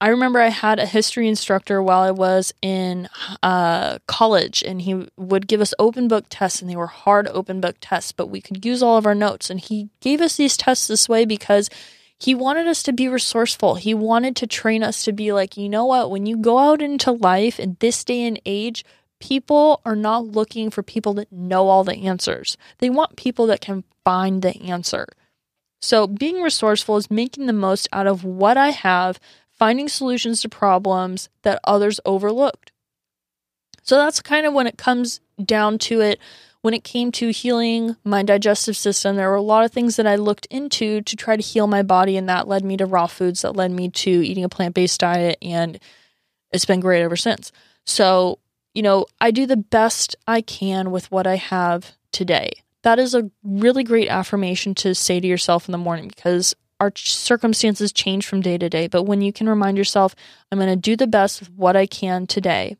I 0.00 0.08
remember 0.08 0.40
I 0.40 0.48
had 0.48 0.78
a 0.78 0.86
history 0.86 1.28
instructor 1.28 1.82
while 1.82 2.00
I 2.00 2.12
was 2.12 2.54
in 2.62 3.08
uh, 3.42 3.98
college, 4.06 4.62
and 4.62 4.80
he 4.82 5.08
would 5.16 5.48
give 5.48 5.60
us 5.60 5.74
open 5.78 6.06
book 6.08 6.26
tests, 6.30 6.62
and 6.62 6.70
they 6.70 6.76
were 6.76 6.86
hard 6.86 7.26
open 7.28 7.60
book 7.60 7.76
tests, 7.80 8.12
but 8.12 8.28
we 8.28 8.40
could 8.40 8.64
use 8.64 8.82
all 8.82 8.96
of 8.96 9.06
our 9.06 9.14
notes. 9.14 9.50
And 9.50 9.60
he 9.60 9.90
gave 10.00 10.20
us 10.20 10.36
these 10.36 10.56
tests 10.56 10.86
this 10.86 11.08
way 11.08 11.24
because 11.24 11.68
he 12.18 12.34
wanted 12.34 12.66
us 12.66 12.82
to 12.84 12.92
be 12.92 13.08
resourceful. 13.08 13.76
He 13.76 13.94
wanted 13.94 14.36
to 14.36 14.46
train 14.46 14.82
us 14.82 15.04
to 15.04 15.12
be 15.12 15.32
like, 15.32 15.56
you 15.56 15.68
know 15.68 15.84
what, 15.84 16.10
when 16.10 16.26
you 16.26 16.36
go 16.36 16.58
out 16.58 16.82
into 16.82 17.12
life 17.12 17.60
in 17.60 17.76
this 17.80 18.02
day 18.04 18.26
and 18.26 18.40
age, 18.44 18.84
people 19.20 19.80
are 19.84 19.96
not 19.96 20.26
looking 20.26 20.70
for 20.70 20.82
people 20.82 21.14
that 21.14 21.32
know 21.32 21.68
all 21.68 21.84
the 21.84 21.96
answers. 21.96 22.56
They 22.78 22.90
want 22.90 23.16
people 23.16 23.46
that 23.46 23.60
can 23.60 23.84
find 24.04 24.42
the 24.42 24.60
answer. 24.62 25.06
So, 25.80 26.08
being 26.08 26.42
resourceful 26.42 26.96
is 26.96 27.08
making 27.08 27.46
the 27.46 27.52
most 27.52 27.88
out 27.92 28.08
of 28.08 28.24
what 28.24 28.56
I 28.56 28.70
have 28.70 29.20
finding 29.52 29.88
solutions 29.88 30.40
to 30.42 30.48
problems 30.48 31.28
that 31.42 31.60
others 31.64 32.00
overlooked. 32.04 32.72
So 33.82 33.96
that's 33.96 34.20
kind 34.20 34.46
of 34.46 34.52
when 34.52 34.66
it 34.66 34.78
comes 34.78 35.20
down 35.42 35.78
to 35.78 36.00
it. 36.00 36.20
When 36.62 36.74
it 36.74 36.82
came 36.82 37.12
to 37.12 37.30
healing 37.30 37.96
my 38.04 38.22
digestive 38.22 38.76
system, 38.76 39.16
there 39.16 39.28
were 39.28 39.36
a 39.36 39.42
lot 39.42 39.64
of 39.64 39.70
things 39.70 39.96
that 39.96 40.06
I 40.06 40.16
looked 40.16 40.46
into 40.46 41.00
to 41.02 41.16
try 41.16 41.36
to 41.36 41.42
heal 41.42 41.66
my 41.66 41.82
body, 41.82 42.16
and 42.16 42.28
that 42.28 42.48
led 42.48 42.64
me 42.64 42.76
to 42.78 42.86
raw 42.86 43.06
foods, 43.06 43.42
that 43.42 43.56
led 43.56 43.70
me 43.70 43.88
to 43.90 44.10
eating 44.10 44.44
a 44.44 44.48
plant 44.48 44.74
based 44.74 45.00
diet, 45.00 45.38
and 45.40 45.78
it's 46.52 46.64
been 46.64 46.80
great 46.80 47.02
ever 47.02 47.16
since. 47.16 47.52
So, 47.86 48.40
you 48.74 48.82
know, 48.82 49.06
I 49.20 49.30
do 49.30 49.46
the 49.46 49.56
best 49.56 50.16
I 50.26 50.40
can 50.40 50.90
with 50.90 51.10
what 51.12 51.26
I 51.26 51.36
have 51.36 51.92
today. 52.12 52.50
That 52.82 52.98
is 52.98 53.14
a 53.14 53.30
really 53.42 53.84
great 53.84 54.08
affirmation 54.08 54.74
to 54.76 54.94
say 54.94 55.20
to 55.20 55.26
yourself 55.26 55.68
in 55.68 55.72
the 55.72 55.78
morning 55.78 56.08
because 56.08 56.54
our 56.80 56.92
circumstances 56.94 57.92
change 57.92 58.26
from 58.26 58.40
day 58.40 58.58
to 58.58 58.68
day, 58.68 58.86
but 58.86 59.04
when 59.04 59.20
you 59.20 59.32
can 59.32 59.48
remind 59.48 59.78
yourself, 59.78 60.14
I'm 60.50 60.58
going 60.58 60.70
to 60.70 60.76
do 60.76 60.96
the 60.96 61.06
best 61.06 61.40
with 61.40 61.50
what 61.50 61.76
I 61.76 61.86
can 61.86 62.26
today, 62.26 62.76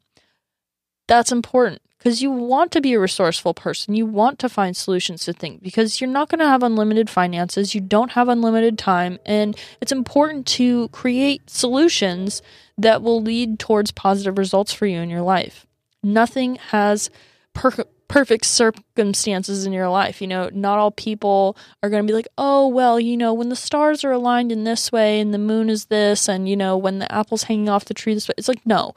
that's 1.06 1.32
important 1.32 1.80
because 2.08 2.22
you 2.22 2.30
want 2.30 2.72
to 2.72 2.80
be 2.80 2.94
a 2.94 3.00
resourceful 3.00 3.52
person. 3.52 3.94
You 3.94 4.06
want 4.06 4.38
to 4.38 4.48
find 4.48 4.74
solutions 4.74 5.26
to 5.26 5.34
things 5.34 5.60
because 5.62 6.00
you're 6.00 6.08
not 6.08 6.30
going 6.30 6.38
to 6.38 6.46
have 6.46 6.62
unlimited 6.62 7.10
finances. 7.10 7.74
You 7.74 7.82
don't 7.82 8.12
have 8.12 8.28
unlimited 8.28 8.78
time. 8.78 9.18
And 9.26 9.54
it's 9.82 9.92
important 9.92 10.46
to 10.46 10.88
create 10.88 11.50
solutions 11.50 12.40
that 12.78 13.02
will 13.02 13.20
lead 13.20 13.58
towards 13.58 13.92
positive 13.92 14.38
results 14.38 14.72
for 14.72 14.86
you 14.86 15.00
in 15.00 15.10
your 15.10 15.20
life. 15.20 15.66
Nothing 16.02 16.54
has 16.70 17.10
per- 17.52 17.84
perfect 18.08 18.46
circumstances 18.46 19.66
in 19.66 19.74
your 19.74 19.90
life. 19.90 20.22
You 20.22 20.28
know, 20.28 20.48
not 20.54 20.78
all 20.78 20.90
people 20.90 21.58
are 21.82 21.90
going 21.90 22.02
to 22.02 22.10
be 22.10 22.14
like, 22.16 22.28
oh, 22.38 22.68
well, 22.68 22.98
you 22.98 23.18
know, 23.18 23.34
when 23.34 23.50
the 23.50 23.56
stars 23.56 24.02
are 24.02 24.12
aligned 24.12 24.50
in 24.50 24.64
this 24.64 24.90
way 24.90 25.20
and 25.20 25.34
the 25.34 25.38
moon 25.38 25.68
is 25.68 25.84
this, 25.86 26.26
and, 26.26 26.48
you 26.48 26.56
know, 26.56 26.74
when 26.74 27.00
the 27.00 27.12
apple's 27.12 27.42
hanging 27.42 27.68
off 27.68 27.84
the 27.84 27.92
tree 27.92 28.14
this 28.14 28.28
way. 28.28 28.34
It's 28.38 28.48
like, 28.48 28.64
no. 28.64 28.94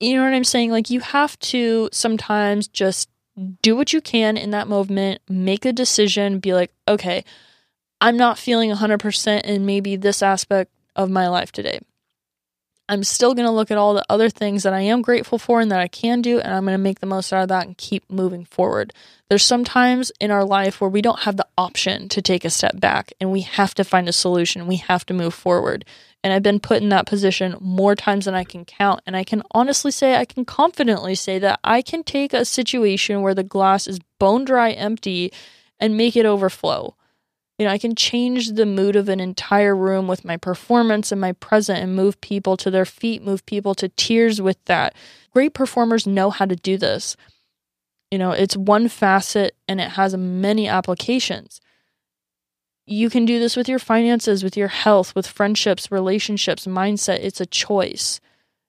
You 0.00 0.16
know 0.16 0.24
what 0.24 0.34
I'm 0.34 0.44
saying? 0.44 0.70
Like, 0.70 0.90
you 0.90 1.00
have 1.00 1.38
to 1.40 1.88
sometimes 1.92 2.68
just 2.68 3.08
do 3.62 3.76
what 3.76 3.92
you 3.92 4.00
can 4.00 4.36
in 4.36 4.50
that 4.50 4.68
moment, 4.68 5.22
make 5.28 5.64
a 5.64 5.72
decision, 5.72 6.38
be 6.38 6.54
like, 6.54 6.72
okay, 6.86 7.24
I'm 8.00 8.16
not 8.16 8.38
feeling 8.38 8.70
100% 8.70 9.40
in 9.42 9.66
maybe 9.66 9.96
this 9.96 10.22
aspect 10.22 10.72
of 10.94 11.10
my 11.10 11.28
life 11.28 11.52
today. 11.52 11.80
I'm 12.90 13.04
still 13.04 13.34
going 13.34 13.46
to 13.46 13.52
look 13.52 13.70
at 13.70 13.76
all 13.76 13.92
the 13.92 14.04
other 14.08 14.30
things 14.30 14.62
that 14.62 14.72
I 14.72 14.80
am 14.80 15.02
grateful 15.02 15.38
for 15.38 15.60
and 15.60 15.70
that 15.70 15.80
I 15.80 15.88
can 15.88 16.22
do, 16.22 16.40
and 16.40 16.54
I'm 16.54 16.64
going 16.64 16.72
to 16.72 16.82
make 16.82 17.00
the 17.00 17.06
most 17.06 17.32
out 17.32 17.42
of 17.42 17.48
that 17.48 17.66
and 17.66 17.76
keep 17.76 18.10
moving 18.10 18.46
forward. 18.46 18.94
There's 19.28 19.44
some 19.44 19.62
times 19.62 20.10
in 20.20 20.30
our 20.30 20.44
life 20.44 20.80
where 20.80 20.88
we 20.88 21.02
don't 21.02 21.20
have 21.20 21.36
the 21.36 21.46
option 21.58 22.08
to 22.08 22.22
take 22.22 22.46
a 22.46 22.50
step 22.50 22.80
back 22.80 23.12
and 23.20 23.30
we 23.30 23.42
have 23.42 23.74
to 23.74 23.84
find 23.84 24.08
a 24.08 24.12
solution. 24.12 24.66
We 24.66 24.76
have 24.76 25.04
to 25.06 25.14
move 25.14 25.34
forward. 25.34 25.84
And 26.24 26.32
I've 26.32 26.42
been 26.42 26.60
put 26.60 26.82
in 26.82 26.88
that 26.88 27.06
position 27.06 27.56
more 27.60 27.94
times 27.94 28.24
than 28.24 28.34
I 28.34 28.44
can 28.44 28.64
count. 28.64 29.00
And 29.06 29.16
I 29.16 29.22
can 29.22 29.42
honestly 29.52 29.92
say, 29.92 30.16
I 30.16 30.24
can 30.24 30.44
confidently 30.44 31.14
say 31.14 31.38
that 31.38 31.60
I 31.62 31.80
can 31.80 32.02
take 32.02 32.32
a 32.32 32.44
situation 32.44 33.22
where 33.22 33.34
the 33.34 33.44
glass 33.44 33.86
is 33.86 34.00
bone 34.18 34.44
dry 34.44 34.72
empty 34.72 35.32
and 35.78 35.96
make 35.96 36.16
it 36.16 36.26
overflow. 36.26 36.96
You 37.58 37.66
know, 37.66 37.72
I 37.72 37.78
can 37.78 37.96
change 37.96 38.52
the 38.52 38.66
mood 38.66 38.94
of 38.94 39.08
an 39.08 39.18
entire 39.18 39.74
room 39.74 40.06
with 40.06 40.24
my 40.24 40.36
performance 40.36 41.10
and 41.10 41.20
my 41.20 41.32
present 41.32 41.80
and 41.80 41.94
move 41.94 42.20
people 42.20 42.56
to 42.56 42.70
their 42.70 42.84
feet, 42.84 43.22
move 43.22 43.44
people 43.46 43.74
to 43.76 43.88
tears 43.88 44.40
with 44.40 44.64
that. 44.66 44.94
Great 45.32 45.54
performers 45.54 46.06
know 46.06 46.30
how 46.30 46.46
to 46.46 46.54
do 46.54 46.76
this. 46.76 47.16
You 48.12 48.18
know, 48.18 48.30
it's 48.30 48.56
one 48.56 48.88
facet 48.88 49.56
and 49.66 49.80
it 49.80 49.90
has 49.90 50.16
many 50.16 50.68
applications. 50.68 51.60
You 52.90 53.10
can 53.10 53.26
do 53.26 53.38
this 53.38 53.54
with 53.54 53.68
your 53.68 53.78
finances, 53.78 54.42
with 54.42 54.56
your 54.56 54.68
health, 54.68 55.14
with 55.14 55.26
friendships, 55.26 55.92
relationships, 55.92 56.66
mindset. 56.66 57.18
It's 57.20 57.38
a 57.38 57.44
choice. 57.44 58.18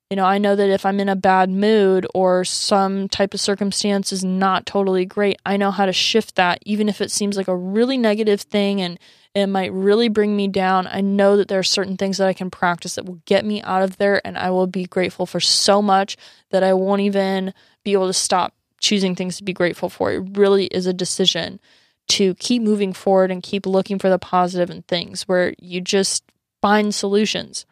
You 0.09 0.17
know, 0.17 0.25
I 0.25 0.39
know 0.39 0.57
that 0.57 0.69
if 0.69 0.85
I'm 0.85 0.99
in 0.99 1.07
a 1.07 1.15
bad 1.15 1.49
mood 1.49 2.05
or 2.13 2.43
some 2.43 3.07
type 3.07 3.33
of 3.33 3.39
circumstance 3.39 4.11
is 4.11 4.21
not 4.21 4.65
totally 4.65 5.05
great, 5.05 5.39
I 5.45 5.55
know 5.55 5.71
how 5.71 5.85
to 5.85 5.93
shift 5.93 6.35
that, 6.35 6.59
even 6.65 6.89
if 6.89 6.99
it 6.99 7.11
seems 7.11 7.37
like 7.37 7.47
a 7.47 7.55
really 7.55 7.97
negative 7.97 8.41
thing 8.41 8.81
and 8.81 8.99
it 9.33 9.47
might 9.47 9.71
really 9.71 10.09
bring 10.09 10.35
me 10.35 10.49
down. 10.49 10.85
I 10.87 10.99
know 10.99 11.37
that 11.37 11.47
there 11.47 11.59
are 11.59 11.63
certain 11.63 11.95
things 11.95 12.17
that 12.17 12.27
I 12.27 12.33
can 12.33 12.51
practice 12.51 12.95
that 12.95 13.05
will 13.05 13.21
get 13.25 13.45
me 13.45 13.61
out 13.61 13.83
of 13.83 13.97
there, 13.97 14.25
and 14.27 14.37
I 14.37 14.49
will 14.49 14.67
be 14.67 14.83
grateful 14.83 15.27
for 15.27 15.39
so 15.39 15.81
much 15.81 16.17
that 16.49 16.63
I 16.63 16.73
won't 16.73 17.01
even 17.01 17.53
be 17.85 17.93
able 17.93 18.07
to 18.07 18.13
stop 18.13 18.53
choosing 18.81 19.15
things 19.15 19.37
to 19.37 19.45
be 19.45 19.53
grateful 19.53 19.87
for. 19.87 20.11
It 20.11 20.37
really 20.37 20.65
is 20.65 20.87
a 20.87 20.93
decision 20.93 21.61
to 22.09 22.35
keep 22.35 22.61
moving 22.61 22.91
forward 22.91 23.31
and 23.31 23.43
keep 23.43 23.65
looking 23.65 23.99
for 23.99 24.09
the 24.09 24.19
positive 24.19 24.69
in 24.69 24.81
things 24.83 25.23
where 25.23 25.53
you 25.59 25.79
just 25.79 26.23
find 26.61 26.93
solutions. 26.93 27.65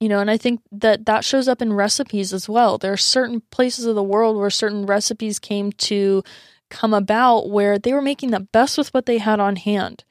You 0.00 0.08
know 0.08 0.20
and 0.20 0.30
i 0.30 0.36
think 0.36 0.60
that 0.70 1.06
that 1.06 1.24
shows 1.24 1.48
up 1.48 1.60
in 1.60 1.72
recipes 1.72 2.32
as 2.32 2.48
well. 2.48 2.78
There 2.78 2.92
are 2.92 2.96
certain 2.96 3.40
places 3.50 3.84
of 3.84 3.96
the 3.96 4.02
world 4.02 4.36
where 4.36 4.50
certain 4.50 4.86
recipes 4.86 5.40
came 5.40 5.72
to 5.72 6.22
come 6.70 6.94
about 6.94 7.50
where 7.50 7.78
they 7.78 7.92
were 7.92 8.02
making 8.02 8.30
the 8.30 8.40
best 8.40 8.78
with 8.78 8.94
what 8.94 9.06
they 9.06 9.18
had 9.18 9.40
on 9.40 9.56
hand. 9.56 10.04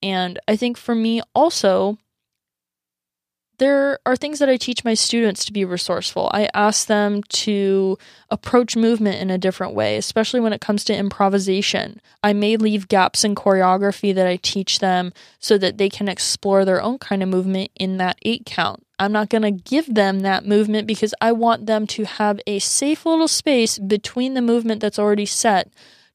And 0.00 0.38
i 0.46 0.54
think 0.54 0.76
for 0.76 0.94
me 0.94 1.22
also 1.34 1.98
there 3.60 3.98
are 4.06 4.16
things 4.16 4.38
that 4.38 4.48
I 4.48 4.56
teach 4.56 4.84
my 4.84 4.94
students 4.94 5.44
to 5.44 5.52
be 5.52 5.66
resourceful. 5.66 6.30
I 6.32 6.48
ask 6.54 6.86
them 6.86 7.22
to 7.22 7.98
approach 8.30 8.74
movement 8.74 9.20
in 9.20 9.30
a 9.30 9.36
different 9.36 9.74
way, 9.74 9.98
especially 9.98 10.40
when 10.40 10.54
it 10.54 10.62
comes 10.62 10.82
to 10.84 10.96
improvisation. 10.96 12.00
I 12.24 12.32
may 12.32 12.56
leave 12.56 12.88
gaps 12.88 13.22
in 13.22 13.34
choreography 13.34 14.14
that 14.14 14.26
I 14.26 14.36
teach 14.36 14.78
them 14.78 15.12
so 15.38 15.58
that 15.58 15.76
they 15.76 15.90
can 15.90 16.08
explore 16.08 16.64
their 16.64 16.82
own 16.82 16.98
kind 16.98 17.22
of 17.22 17.28
movement 17.28 17.70
in 17.76 17.98
that 17.98 18.18
eight 18.22 18.46
count. 18.46 18.84
I'm 18.98 19.12
not 19.12 19.28
going 19.28 19.42
to 19.42 19.50
give 19.50 19.94
them 19.94 20.20
that 20.20 20.46
movement 20.46 20.86
because 20.86 21.14
I 21.20 21.32
want 21.32 21.66
them 21.66 21.86
to 21.88 22.04
have 22.04 22.40
a 22.46 22.60
safe 22.60 23.04
little 23.04 23.28
space 23.28 23.78
between 23.78 24.32
the 24.32 24.42
movement 24.42 24.80
that's 24.80 24.98
already 24.98 25.26
set 25.26 25.70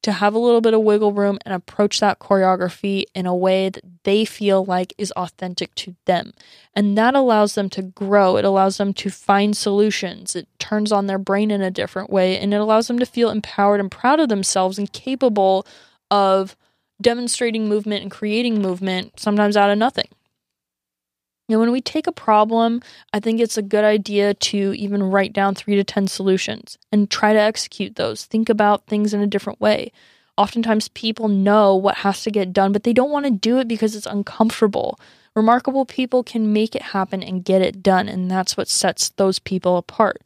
to 0.05 0.11
have 0.11 0.35
a 0.35 0.39
little 0.39 0.61
bit 0.61 0.75
of 0.75 0.81
wiggle 0.81 1.13
room 1.13 1.39
and 1.45 1.53
approach 1.55 1.99
that 1.99 2.19
choreography 2.19 3.05
in 3.15 3.25
a 3.25 3.35
way 3.35 3.69
that 3.69 3.83
they 4.03 4.23
feel 4.23 4.63
like 4.63 4.93
is 4.99 5.11
authentic 5.13 5.73
to 5.73 5.95
them. 6.05 6.31
And 6.75 6.95
that 6.95 7.15
allows 7.15 7.55
them 7.55 7.71
to 7.71 7.81
grow. 7.81 8.37
It 8.37 8.45
allows 8.45 8.77
them 8.77 8.93
to 8.93 9.09
find 9.09 9.57
solutions. 9.57 10.35
It 10.35 10.47
turns 10.59 10.91
on 10.91 11.07
their 11.07 11.17
brain 11.17 11.49
in 11.49 11.63
a 11.63 11.71
different 11.71 12.11
way 12.11 12.37
and 12.37 12.53
it 12.53 12.61
allows 12.61 12.87
them 12.87 12.99
to 12.99 13.05
feel 13.07 13.31
empowered 13.31 13.79
and 13.79 13.89
proud 13.89 14.19
of 14.19 14.29
themselves 14.29 14.77
and 14.77 14.93
capable 14.93 15.65
of 16.11 16.55
demonstrating 17.01 17.67
movement 17.67 18.03
and 18.03 18.11
creating 18.11 18.61
movement 18.61 19.19
sometimes 19.19 19.57
out 19.57 19.71
of 19.71 19.77
nothing. 19.79 20.07
Know, 21.47 21.59
when 21.59 21.71
we 21.71 21.81
take 21.81 22.07
a 22.07 22.11
problem, 22.11 22.81
I 23.13 23.19
think 23.19 23.39
it's 23.39 23.57
a 23.57 23.61
good 23.61 23.83
idea 23.83 24.33
to 24.33 24.73
even 24.73 25.03
write 25.03 25.31
down 25.31 25.53
three 25.53 25.75
to 25.75 25.83
10 25.83 26.07
solutions 26.07 26.79
and 26.91 27.09
try 27.09 27.33
to 27.33 27.39
execute 27.39 27.95
those. 27.95 28.25
Think 28.25 28.49
about 28.49 28.87
things 28.87 29.13
in 29.13 29.21
a 29.21 29.27
different 29.27 29.61
way. 29.61 29.91
Oftentimes, 30.37 30.87
people 30.89 31.27
know 31.27 31.75
what 31.75 31.97
has 31.97 32.23
to 32.23 32.31
get 32.31 32.51
done, 32.51 32.71
but 32.71 32.83
they 32.83 32.93
don't 32.93 33.11
want 33.11 33.25
to 33.25 33.31
do 33.31 33.59
it 33.59 33.67
because 33.67 33.95
it's 33.95 34.07
uncomfortable. 34.07 34.99
Remarkable 35.35 35.85
people 35.85 36.23
can 36.23 36.51
make 36.51 36.75
it 36.75 36.81
happen 36.81 37.21
and 37.21 37.45
get 37.45 37.61
it 37.61 37.83
done, 37.83 38.09
and 38.09 38.29
that's 38.29 38.57
what 38.57 38.67
sets 38.67 39.09
those 39.09 39.37
people 39.37 39.77
apart. 39.77 40.21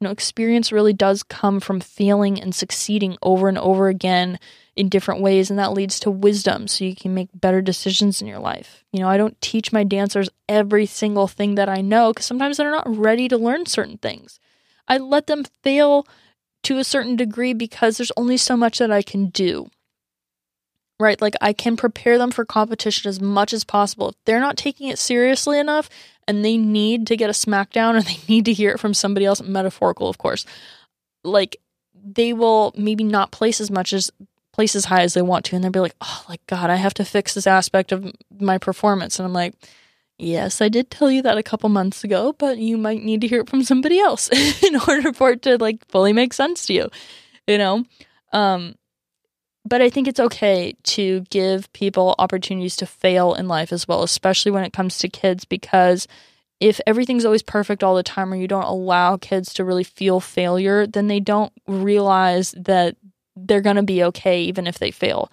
You 0.00 0.06
know, 0.06 0.10
experience 0.10 0.72
really 0.72 0.92
does 0.92 1.22
come 1.22 1.60
from 1.60 1.80
failing 1.80 2.40
and 2.40 2.54
succeeding 2.54 3.16
over 3.22 3.48
and 3.48 3.58
over 3.58 3.88
again 3.88 4.38
in 4.76 4.88
different 4.88 5.20
ways 5.20 5.50
and 5.50 5.58
that 5.58 5.72
leads 5.72 6.00
to 6.00 6.10
wisdom 6.10 6.66
so 6.66 6.84
you 6.84 6.96
can 6.96 7.14
make 7.14 7.28
better 7.32 7.62
decisions 7.62 8.20
in 8.20 8.26
your 8.26 8.38
life. 8.38 8.84
You 8.92 9.00
know, 9.00 9.08
I 9.08 9.16
don't 9.16 9.40
teach 9.40 9.72
my 9.72 9.84
dancers 9.84 10.28
every 10.48 10.86
single 10.86 11.28
thing 11.28 11.54
that 11.54 11.68
I 11.68 11.80
know 11.80 12.12
cuz 12.12 12.24
sometimes 12.24 12.56
they're 12.56 12.70
not 12.70 12.96
ready 12.96 13.28
to 13.28 13.38
learn 13.38 13.66
certain 13.66 13.98
things. 13.98 14.40
I 14.88 14.98
let 14.98 15.26
them 15.26 15.44
fail 15.62 16.06
to 16.64 16.78
a 16.78 16.84
certain 16.84 17.16
degree 17.16 17.52
because 17.52 17.96
there's 17.96 18.12
only 18.16 18.36
so 18.36 18.56
much 18.56 18.78
that 18.78 18.90
I 18.90 19.02
can 19.02 19.26
do. 19.26 19.70
Right? 20.98 21.20
Like 21.20 21.34
I 21.40 21.52
can 21.52 21.76
prepare 21.76 22.18
them 22.18 22.30
for 22.30 22.44
competition 22.44 23.08
as 23.08 23.20
much 23.20 23.52
as 23.52 23.64
possible. 23.64 24.10
If 24.10 24.16
they're 24.24 24.40
not 24.40 24.56
taking 24.56 24.88
it 24.88 24.98
seriously 24.98 25.58
enough 25.58 25.88
and 26.26 26.44
they 26.44 26.56
need 26.56 27.06
to 27.08 27.16
get 27.16 27.30
a 27.30 27.34
smackdown 27.34 27.94
or 27.98 28.02
they 28.02 28.18
need 28.28 28.44
to 28.46 28.52
hear 28.52 28.70
it 28.70 28.80
from 28.80 28.94
somebody 28.94 29.26
else, 29.26 29.42
metaphorical, 29.42 30.08
of 30.08 30.18
course, 30.18 30.46
like 31.22 31.56
they 32.04 32.32
will 32.32 32.72
maybe 32.76 33.04
not 33.04 33.32
place 33.32 33.60
as 33.60 33.70
much 33.70 33.92
as 33.92 34.10
place 34.54 34.76
as 34.76 34.84
high 34.84 35.02
as 35.02 35.14
they 35.14 35.22
want 35.22 35.44
to 35.44 35.56
and 35.56 35.64
they'll 35.64 35.72
be 35.72 35.80
like 35.80 35.96
oh 36.00 36.24
like 36.28 36.40
god 36.46 36.70
i 36.70 36.76
have 36.76 36.94
to 36.94 37.04
fix 37.04 37.34
this 37.34 37.46
aspect 37.46 37.90
of 37.90 38.10
my 38.38 38.56
performance. 38.56 39.18
And 39.18 39.26
i'm 39.26 39.32
like 39.32 39.54
yes 40.16 40.62
i 40.62 40.68
did 40.68 40.92
tell 40.92 41.10
you 41.10 41.22
that 41.22 41.36
a 41.36 41.42
couple 41.42 41.68
months 41.68 42.04
ago 42.04 42.32
but 42.38 42.58
you 42.58 42.76
might 42.76 43.02
need 43.02 43.20
to 43.22 43.26
hear 43.26 43.40
it 43.40 43.50
from 43.50 43.64
somebody 43.64 43.98
else 43.98 44.28
in 44.62 44.76
order 44.76 45.12
for 45.12 45.32
it 45.32 45.42
to 45.42 45.58
like 45.58 45.84
fully 45.88 46.12
make 46.12 46.32
sense 46.32 46.66
to 46.66 46.72
you 46.72 46.88
you 47.48 47.58
know? 47.58 47.84
Um 48.32 48.76
but 49.66 49.82
i 49.82 49.90
think 49.90 50.06
it's 50.06 50.20
okay 50.20 50.74
to 50.84 51.22
give 51.30 51.72
people 51.72 52.14
opportunities 52.18 52.76
to 52.76 52.86
fail 52.86 53.34
in 53.34 53.48
life 53.48 53.72
as 53.72 53.88
well 53.88 54.04
especially 54.04 54.52
when 54.52 54.62
it 54.62 54.72
comes 54.72 54.98
to 54.98 55.08
kids 55.08 55.44
because 55.44 56.06
if 56.60 56.80
everything's 56.86 57.24
always 57.24 57.42
perfect 57.42 57.82
all 57.82 57.94
the 57.94 58.02
time 58.02 58.32
or 58.32 58.36
you 58.36 58.48
don't 58.48 58.64
allow 58.64 59.16
kids 59.16 59.52
to 59.54 59.64
really 59.64 59.84
feel 59.84 60.20
failure, 60.20 60.86
then 60.86 61.08
they 61.08 61.20
don't 61.20 61.52
realize 61.66 62.54
that 62.56 62.96
they're 63.36 63.60
going 63.60 63.76
to 63.76 63.82
be 63.82 64.02
okay 64.04 64.42
even 64.42 64.66
if 64.66 64.78
they 64.78 64.90
fail. 64.90 65.30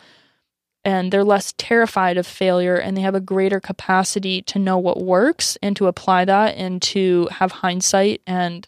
And 0.84 1.12
they're 1.12 1.24
less 1.24 1.54
terrified 1.58 2.18
of 2.18 2.26
failure 2.26 2.76
and 2.76 2.98
they 2.98 3.02
have 3.02 3.14
a 3.14 3.20
greater 3.20 3.60
capacity 3.60 4.42
to 4.44 4.58
know 4.58 4.78
what 4.78 5.02
works 5.02 5.58
and 5.62 5.76
to 5.76 5.88
apply 5.88 6.26
that 6.26 6.58
and 6.58 6.82
to 6.84 7.28
have 7.32 7.52
hindsight 7.52 8.22
and 8.26 8.68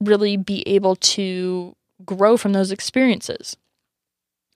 really 0.00 0.36
be 0.36 0.66
able 0.66 0.96
to 0.96 1.76
grow 2.04 2.36
from 2.36 2.52
those 2.52 2.72
experiences. 2.72 3.56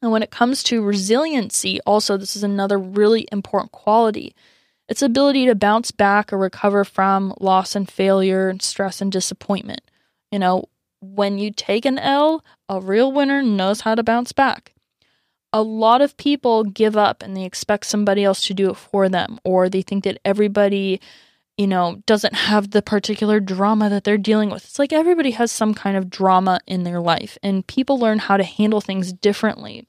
And 0.00 0.12
when 0.12 0.22
it 0.22 0.30
comes 0.30 0.62
to 0.64 0.82
resiliency, 0.82 1.80
also, 1.82 2.16
this 2.16 2.36
is 2.36 2.42
another 2.42 2.78
really 2.78 3.26
important 3.32 3.72
quality 3.72 4.34
its 4.88 5.02
ability 5.02 5.46
to 5.46 5.54
bounce 5.54 5.90
back 5.90 6.32
or 6.32 6.38
recover 6.38 6.82
from 6.82 7.34
loss 7.38 7.76
and 7.76 7.88
failure 7.88 8.48
and 8.48 8.62
stress 8.62 9.00
and 9.00 9.12
disappointment. 9.12 9.82
You 10.32 10.38
know, 10.38 10.64
when 11.00 11.38
you 11.38 11.50
take 11.50 11.84
an 11.84 11.98
L, 11.98 12.44
a 12.68 12.80
real 12.80 13.12
winner 13.12 13.42
knows 13.42 13.82
how 13.82 13.94
to 13.94 14.02
bounce 14.02 14.32
back. 14.32 14.74
A 15.52 15.62
lot 15.62 16.00
of 16.00 16.16
people 16.16 16.64
give 16.64 16.96
up 16.96 17.22
and 17.22 17.36
they 17.36 17.44
expect 17.44 17.86
somebody 17.86 18.24
else 18.24 18.42
to 18.46 18.54
do 18.54 18.70
it 18.70 18.76
for 18.76 19.08
them, 19.08 19.38
or 19.44 19.68
they 19.68 19.82
think 19.82 20.04
that 20.04 20.18
everybody, 20.24 21.00
you 21.56 21.66
know, 21.66 22.02
doesn't 22.06 22.34
have 22.34 22.70
the 22.70 22.82
particular 22.82 23.40
drama 23.40 23.88
that 23.88 24.04
they're 24.04 24.18
dealing 24.18 24.50
with. 24.50 24.64
It's 24.64 24.78
like 24.78 24.92
everybody 24.92 25.30
has 25.32 25.50
some 25.50 25.72
kind 25.72 25.96
of 25.96 26.10
drama 26.10 26.60
in 26.66 26.84
their 26.84 27.00
life, 27.00 27.38
and 27.42 27.66
people 27.66 27.98
learn 27.98 28.18
how 28.18 28.36
to 28.36 28.44
handle 28.44 28.80
things 28.80 29.12
differently. 29.12 29.86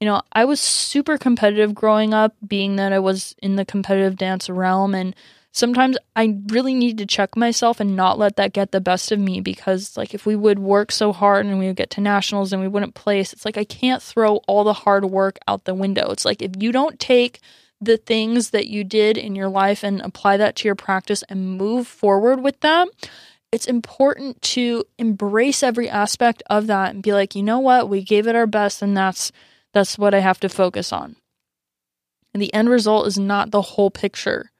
You 0.00 0.06
know, 0.06 0.22
I 0.32 0.44
was 0.44 0.60
super 0.60 1.18
competitive 1.18 1.74
growing 1.74 2.14
up, 2.14 2.36
being 2.46 2.76
that 2.76 2.92
I 2.92 3.00
was 3.00 3.34
in 3.42 3.56
the 3.56 3.64
competitive 3.64 4.16
dance 4.16 4.48
realm. 4.48 4.94
And 4.94 5.16
sometimes 5.52 5.96
I 6.14 6.36
really 6.48 6.74
need 6.74 6.98
to 6.98 7.06
check 7.06 7.36
myself 7.36 7.80
and 7.80 7.96
not 7.96 8.18
let 8.18 8.36
that 8.36 8.52
get 8.52 8.70
the 8.70 8.80
best 8.80 9.12
of 9.12 9.18
me 9.18 9.40
because, 9.40 9.96
like, 9.96 10.14
if 10.14 10.26
we 10.26 10.36
would 10.36 10.58
work 10.58 10.92
so 10.92 11.12
hard 11.12 11.46
and 11.46 11.58
we 11.58 11.66
would 11.66 11.76
get 11.76 11.90
to 11.90 12.00
nationals 12.00 12.52
and 12.52 12.62
we 12.62 12.68
wouldn't 12.68 12.94
place, 12.94 13.32
it's 13.32 13.44
like 13.44 13.56
I 13.56 13.64
can't 13.64 14.02
throw 14.02 14.36
all 14.46 14.64
the 14.64 14.72
hard 14.72 15.04
work 15.06 15.38
out 15.46 15.64
the 15.64 15.74
window. 15.74 16.10
It's 16.10 16.24
like 16.24 16.42
if 16.42 16.52
you 16.58 16.72
don't 16.72 16.98
take 17.00 17.40
the 17.80 17.96
things 17.96 18.50
that 18.50 18.66
you 18.66 18.84
did 18.84 19.16
in 19.16 19.36
your 19.36 19.48
life 19.48 19.84
and 19.84 20.00
apply 20.00 20.36
that 20.36 20.56
to 20.56 20.68
your 20.68 20.74
practice 20.74 21.22
and 21.28 21.56
move 21.56 21.86
forward 21.86 22.40
with 22.40 22.60
them, 22.60 22.88
it's 23.52 23.66
important 23.66 24.40
to 24.42 24.84
embrace 24.98 25.62
every 25.62 25.88
aspect 25.88 26.42
of 26.50 26.66
that 26.66 26.94
and 26.94 27.02
be 27.02 27.12
like, 27.12 27.34
you 27.34 27.42
know 27.42 27.60
what, 27.60 27.88
we 27.88 28.02
gave 28.02 28.26
it 28.26 28.36
our 28.36 28.46
best, 28.46 28.82
and 28.82 28.96
that's 28.96 29.32
that's 29.72 29.98
what 29.98 30.14
I 30.14 30.20
have 30.20 30.40
to 30.40 30.48
focus 30.48 30.92
on. 30.92 31.16
And 32.34 32.42
the 32.42 32.52
end 32.52 32.68
result 32.68 33.06
is 33.06 33.18
not 33.18 33.50
the 33.50 33.62
whole 33.62 33.90
picture. 33.90 34.50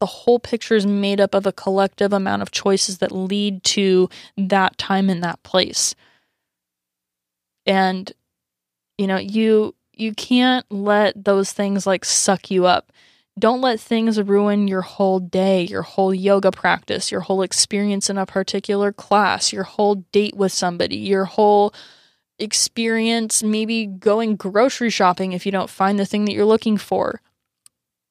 The 0.00 0.06
whole 0.06 0.38
picture 0.38 0.74
is 0.74 0.86
made 0.86 1.20
up 1.20 1.34
of 1.34 1.46
a 1.46 1.52
collective 1.52 2.12
amount 2.12 2.42
of 2.42 2.50
choices 2.50 2.98
that 2.98 3.12
lead 3.12 3.62
to 3.64 4.08
that 4.36 4.78
time 4.78 5.10
in 5.10 5.20
that 5.20 5.42
place. 5.42 5.94
And 7.66 8.10
you 8.96 9.06
know, 9.06 9.18
you 9.18 9.74
you 9.94 10.14
can't 10.14 10.64
let 10.70 11.24
those 11.24 11.52
things 11.52 11.86
like 11.86 12.04
suck 12.04 12.50
you 12.50 12.66
up. 12.66 12.92
Don't 13.38 13.60
let 13.60 13.80
things 13.80 14.20
ruin 14.20 14.68
your 14.68 14.82
whole 14.82 15.20
day, 15.20 15.62
your 15.62 15.82
whole 15.82 16.12
yoga 16.12 16.50
practice, 16.50 17.10
your 17.10 17.22
whole 17.22 17.42
experience 17.42 18.10
in 18.10 18.18
a 18.18 18.26
particular 18.26 18.92
class, 18.92 19.52
your 19.52 19.64
whole 19.64 19.96
date 20.12 20.36
with 20.36 20.52
somebody, 20.52 20.96
your 20.96 21.24
whole 21.24 21.72
experience 22.38 23.42
maybe 23.42 23.86
going 23.86 24.36
grocery 24.36 24.90
shopping 24.90 25.32
if 25.32 25.44
you 25.44 25.52
don't 25.52 25.70
find 25.70 25.98
the 25.98 26.06
thing 26.06 26.24
that 26.24 26.32
you're 26.32 26.44
looking 26.44 26.76
for. 26.76 27.20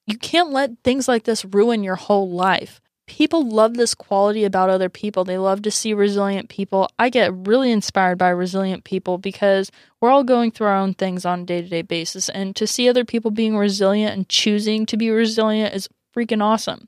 You 0.10 0.18
can't 0.18 0.50
let 0.50 0.72
things 0.84 1.08
like 1.08 1.26
this 1.26 1.46
ruin 1.46 1.84
your 1.84 1.96
whole 1.96 2.32
life. 2.32 2.82
People 3.06 3.48
love 3.48 3.76
this 3.76 3.94
quality 3.94 4.44
about 4.44 4.72
other 4.72 4.90
people. 4.90 5.24
They 5.24 5.38
love 5.38 5.62
to 5.62 5.72
see 5.72 5.94
resilient 5.94 6.50
people. 6.50 6.90
I 6.98 7.10
get 7.10 7.32
really 7.32 7.72
inspired 7.72 8.18
by 8.18 8.30
resilient 8.30 8.86
people 8.86 9.20
because 9.20 9.72
we're 10.02 10.10
all 10.10 10.24
going 10.24 10.50
through 10.50 10.66
our 10.66 10.78
own 10.78 10.96
things 10.96 11.26
on 11.26 11.42
a 11.42 11.46
day 11.46 11.62
to 11.62 11.68
day 11.68 11.84
basis. 11.84 12.28
And 12.30 12.56
to 12.56 12.66
see 12.66 12.90
other 12.90 13.06
people 13.06 13.30
being 13.30 13.56
resilient 13.56 14.16
and 14.16 14.28
choosing 14.28 14.88
to 14.88 14.98
be 14.98 15.12
resilient 15.12 15.76
is 15.76 15.88
freaking 16.16 16.42
awesome. 16.42 16.88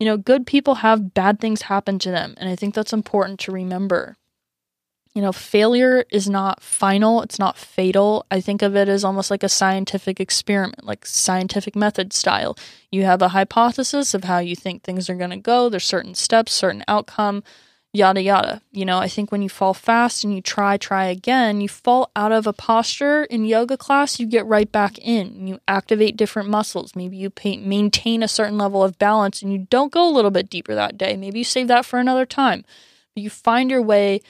You 0.00 0.06
know, 0.06 0.16
good 0.16 0.44
people 0.44 0.76
have 0.76 1.14
bad 1.14 1.38
things 1.38 1.62
happen 1.62 2.00
to 2.00 2.10
them. 2.10 2.34
And 2.38 2.48
I 2.48 2.56
think 2.56 2.74
that's 2.74 2.92
important 2.92 3.38
to 3.40 3.52
remember 3.52 4.16
you 5.14 5.20
know, 5.20 5.32
failure 5.32 6.04
is 6.10 6.28
not 6.28 6.62
final, 6.62 7.20
it's 7.22 7.38
not 7.38 7.58
fatal. 7.58 8.24
I 8.30 8.40
think 8.40 8.62
of 8.62 8.74
it 8.74 8.88
as 8.88 9.04
almost 9.04 9.30
like 9.30 9.42
a 9.42 9.48
scientific 9.48 10.20
experiment, 10.20 10.84
like 10.84 11.04
scientific 11.04 11.76
method 11.76 12.12
style. 12.12 12.56
You 12.90 13.04
have 13.04 13.20
a 13.20 13.28
hypothesis 13.28 14.14
of 14.14 14.24
how 14.24 14.38
you 14.38 14.56
think 14.56 14.82
things 14.82 15.10
are 15.10 15.14
going 15.14 15.30
to 15.30 15.36
go, 15.36 15.68
there's 15.68 15.84
certain 15.84 16.14
steps, 16.14 16.52
certain 16.52 16.82
outcome, 16.88 17.42
yada 17.92 18.22
yada. 18.22 18.62
You 18.70 18.86
know, 18.86 18.98
I 18.98 19.08
think 19.08 19.30
when 19.30 19.42
you 19.42 19.50
fall 19.50 19.74
fast 19.74 20.24
and 20.24 20.34
you 20.34 20.40
try, 20.40 20.78
try 20.78 21.04
again, 21.04 21.60
you 21.60 21.68
fall 21.68 22.10
out 22.16 22.32
of 22.32 22.46
a 22.46 22.54
posture 22.54 23.24
in 23.24 23.44
yoga 23.44 23.76
class, 23.76 24.18
you 24.18 24.26
get 24.26 24.46
right 24.46 24.70
back 24.70 24.98
in. 24.98 25.46
You 25.46 25.60
activate 25.68 26.16
different 26.16 26.48
muscles. 26.48 26.96
Maybe 26.96 27.18
you 27.18 27.30
maintain 27.60 28.22
a 28.22 28.28
certain 28.28 28.56
level 28.56 28.82
of 28.82 28.98
balance 28.98 29.42
and 29.42 29.52
you 29.52 29.66
don't 29.68 29.92
go 29.92 30.08
a 30.08 30.14
little 30.14 30.30
bit 30.30 30.48
deeper 30.48 30.74
that 30.74 30.96
day. 30.96 31.18
Maybe 31.18 31.40
you 31.40 31.44
save 31.44 31.68
that 31.68 31.84
for 31.84 31.98
another 31.98 32.24
time. 32.24 32.64
You 33.14 33.28
find 33.28 33.70
your 33.70 33.82
way 33.82 34.22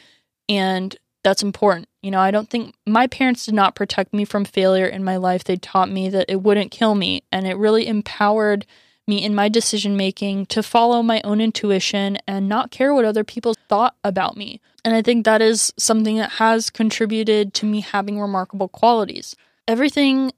and 0.49 0.97
that's 1.25 1.43
important. 1.43 1.89
You 2.03 2.11
know, 2.11 2.21
I 2.21 2.31
don't 2.31 2.51
think 2.51 2.75
my 2.87 3.07
parents 3.07 3.47
did 3.47 3.55
not 3.55 3.75
protect 3.75 4.13
me 4.13 4.25
from 4.25 4.45
failure 4.45 4.87
in 4.87 5.05
my 5.05 5.17
life. 5.17 5.45
They 5.45 5.57
taught 5.57 5.91
me 5.91 6.09
that 6.09 6.27
it 6.29 6.43
wouldn't 6.43 6.71
kill 6.71 6.95
me, 6.95 7.23
and 7.31 7.47
it 7.47 7.57
really 7.57 7.87
empowered 7.87 8.67
me 9.07 9.25
in 9.25 9.35
my 9.35 9.49
decision 9.49 9.97
making 9.97 10.47
to 10.47 10.63
follow 10.63 11.03
my 11.03 11.21
own 11.25 11.41
intuition 11.41 12.19
and 12.27 12.49
not 12.49 12.71
care 12.71 12.95
what 12.95 13.05
other 13.05 13.25
people 13.25 13.55
thought 13.69 13.97
about 14.05 14.37
me. 14.37 14.61
And 14.85 14.95
I 14.95 15.03
think 15.03 15.25
that 15.25 15.43
is 15.43 15.73
something 15.77 16.17
that 16.17 16.33
has 16.33 16.71
contributed 16.71 17.55
to 17.55 17.67
me 17.67 17.81
having 17.81 18.21
remarkable 18.21 18.69
qualities. 18.69 19.37
Everything 19.67 20.33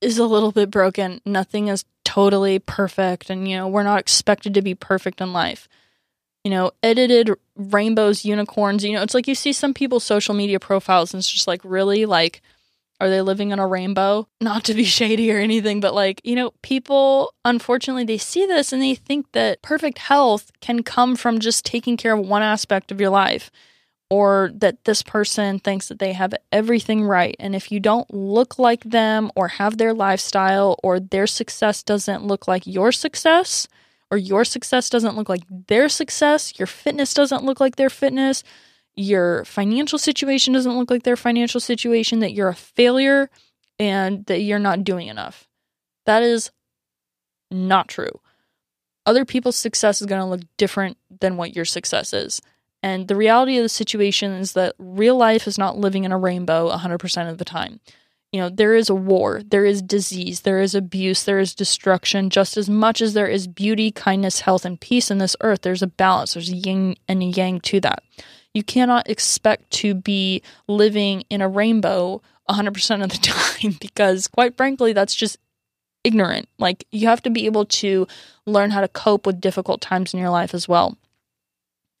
is 0.00 0.18
a 0.18 0.26
little 0.26 0.52
bit 0.52 0.70
broken, 0.70 1.20
nothing 1.24 1.68
is 1.68 1.84
totally 2.04 2.58
perfect, 2.58 3.30
and 3.30 3.48
you 3.48 3.56
know, 3.56 3.68
we're 3.68 3.82
not 3.82 4.00
expected 4.00 4.54
to 4.54 4.62
be 4.62 4.74
perfect 4.74 5.20
in 5.20 5.32
life 5.32 5.68
you 6.44 6.50
know, 6.50 6.72
edited 6.82 7.30
rainbows, 7.56 8.24
unicorns. 8.24 8.84
You 8.84 8.94
know, 8.94 9.02
it's 9.02 9.14
like 9.14 9.28
you 9.28 9.34
see 9.34 9.52
some 9.52 9.74
people's 9.74 10.04
social 10.04 10.34
media 10.34 10.58
profiles 10.58 11.14
and 11.14 11.20
it's 11.20 11.30
just 11.30 11.46
like, 11.46 11.60
really? 11.64 12.06
Like, 12.06 12.42
are 13.00 13.10
they 13.10 13.20
living 13.20 13.50
in 13.50 13.58
a 13.58 13.66
rainbow? 13.66 14.28
Not 14.40 14.64
to 14.64 14.74
be 14.74 14.84
shady 14.98 15.32
or 15.32 15.38
anything, 15.38 15.80
but 15.80 15.94
like, 15.94 16.20
you 16.24 16.36
know, 16.36 16.52
people, 16.62 17.34
unfortunately, 17.44 18.04
they 18.04 18.18
see 18.18 18.46
this 18.46 18.72
and 18.72 18.82
they 18.82 18.94
think 18.94 19.32
that 19.32 19.62
perfect 19.62 19.98
health 19.98 20.50
can 20.60 20.82
come 20.82 21.16
from 21.16 21.38
just 21.38 21.64
taking 21.64 21.96
care 21.96 22.14
of 22.14 22.26
one 22.26 22.42
aspect 22.42 22.92
of 22.92 23.00
your 23.00 23.10
life 23.10 23.50
or 24.12 24.50
that 24.54 24.84
this 24.84 25.02
person 25.02 25.58
thinks 25.58 25.88
that 25.88 25.98
they 25.98 26.12
have 26.12 26.34
everything 26.52 27.02
right. 27.02 27.34
And 27.38 27.56
if 27.56 27.72
you 27.72 27.80
don't 27.80 28.12
look 28.12 28.58
like 28.58 28.84
them 28.84 29.32
or 29.34 29.48
have 29.48 29.78
their 29.78 29.94
lifestyle 29.94 30.78
or 30.82 31.00
their 31.00 31.26
success 31.26 31.82
doesn't 31.82 32.26
look 32.26 32.46
like 32.46 32.66
your 32.66 32.92
success, 32.92 33.68
or 34.12 34.18
your 34.18 34.44
success 34.44 34.90
doesn't 34.90 35.16
look 35.16 35.30
like 35.30 35.42
their 35.68 35.88
success, 35.88 36.58
your 36.58 36.66
fitness 36.66 37.14
doesn't 37.14 37.44
look 37.44 37.60
like 37.60 37.76
their 37.76 37.88
fitness, 37.88 38.44
your 38.94 39.42
financial 39.46 39.98
situation 39.98 40.52
doesn't 40.52 40.76
look 40.76 40.90
like 40.90 41.04
their 41.04 41.16
financial 41.16 41.60
situation, 41.60 42.18
that 42.18 42.34
you're 42.34 42.50
a 42.50 42.54
failure 42.54 43.30
and 43.78 44.26
that 44.26 44.42
you're 44.42 44.58
not 44.58 44.84
doing 44.84 45.08
enough. 45.08 45.48
That 46.04 46.22
is 46.22 46.50
not 47.50 47.88
true. 47.88 48.20
Other 49.06 49.24
people's 49.24 49.56
success 49.56 50.02
is 50.02 50.06
going 50.06 50.20
to 50.20 50.26
look 50.26 50.42
different 50.58 50.98
than 51.20 51.38
what 51.38 51.56
your 51.56 51.64
success 51.64 52.12
is. 52.12 52.42
And 52.82 53.08
the 53.08 53.16
reality 53.16 53.56
of 53.56 53.62
the 53.62 53.70
situation 53.70 54.32
is 54.32 54.52
that 54.52 54.74
real 54.78 55.16
life 55.16 55.46
is 55.46 55.56
not 55.56 55.78
living 55.78 56.04
in 56.04 56.12
a 56.12 56.18
rainbow 56.18 56.70
100% 56.70 57.30
of 57.30 57.38
the 57.38 57.46
time 57.46 57.80
you 58.32 58.40
know, 58.40 58.48
there 58.48 58.74
is 58.74 58.88
a 58.88 58.94
war, 58.94 59.42
there 59.44 59.66
is 59.66 59.82
disease, 59.82 60.40
there 60.40 60.60
is 60.60 60.74
abuse, 60.74 61.22
there 61.24 61.38
is 61.38 61.54
destruction, 61.54 62.30
just 62.30 62.56
as 62.56 62.68
much 62.68 63.02
as 63.02 63.12
there 63.12 63.26
is 63.26 63.46
beauty, 63.46 63.90
kindness, 63.90 64.40
health, 64.40 64.64
and 64.64 64.80
peace 64.80 65.10
in 65.10 65.18
this 65.18 65.36
earth. 65.42 65.60
There's 65.60 65.82
a 65.82 65.86
balance, 65.86 66.32
there's 66.32 66.50
a 66.50 66.56
yin 66.56 66.96
and 67.06 67.22
a 67.22 67.26
yang 67.26 67.60
to 67.60 67.80
that. 67.80 68.02
You 68.54 68.62
cannot 68.62 69.08
expect 69.08 69.70
to 69.72 69.94
be 69.94 70.42
living 70.66 71.24
in 71.28 71.42
a 71.42 71.48
rainbow 71.48 72.22
100% 72.48 73.04
of 73.04 73.10
the 73.10 73.18
time 73.22 73.76
because, 73.80 74.28
quite 74.28 74.56
frankly, 74.56 74.94
that's 74.94 75.14
just 75.14 75.36
ignorant. 76.02 76.48
Like, 76.58 76.86
you 76.90 77.08
have 77.08 77.22
to 77.22 77.30
be 77.30 77.44
able 77.44 77.66
to 77.66 78.06
learn 78.46 78.70
how 78.70 78.80
to 78.80 78.88
cope 78.88 79.26
with 79.26 79.42
difficult 79.42 79.82
times 79.82 80.14
in 80.14 80.20
your 80.20 80.30
life 80.30 80.54
as 80.54 80.66
well. 80.66 80.96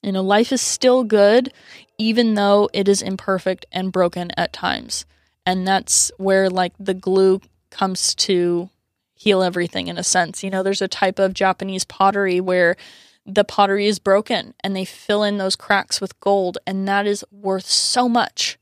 You 0.02 0.12
know, 0.12 0.22
life 0.22 0.50
is 0.50 0.62
still 0.62 1.04
good, 1.04 1.52
even 1.98 2.34
though 2.34 2.70
it 2.72 2.88
is 2.88 3.02
imperfect 3.02 3.66
and 3.70 3.92
broken 3.92 4.30
at 4.36 4.52
times. 4.54 5.04
And 5.44 5.66
that's 5.66 6.10
where 6.18 6.48
like 6.48 6.72
the 6.78 6.94
glue 6.94 7.40
comes 7.70 8.14
to 8.14 8.70
heal 9.14 9.42
everything 9.42 9.88
in 9.88 9.98
a 9.98 10.04
sense. 10.04 10.42
You 10.42 10.50
know, 10.50 10.62
there's 10.62 10.82
a 10.82 10.88
type 10.88 11.18
of 11.18 11.34
Japanese 11.34 11.84
pottery 11.84 12.40
where 12.40 12.76
the 13.24 13.44
pottery 13.44 13.86
is 13.86 13.98
broken 13.98 14.54
and 14.64 14.74
they 14.74 14.84
fill 14.84 15.22
in 15.22 15.38
those 15.38 15.56
cracks 15.56 16.00
with 16.00 16.18
gold, 16.20 16.58
and 16.66 16.88
that 16.88 17.06
is 17.06 17.24
worth 17.30 17.66
so 17.66 18.08
much 18.08 18.58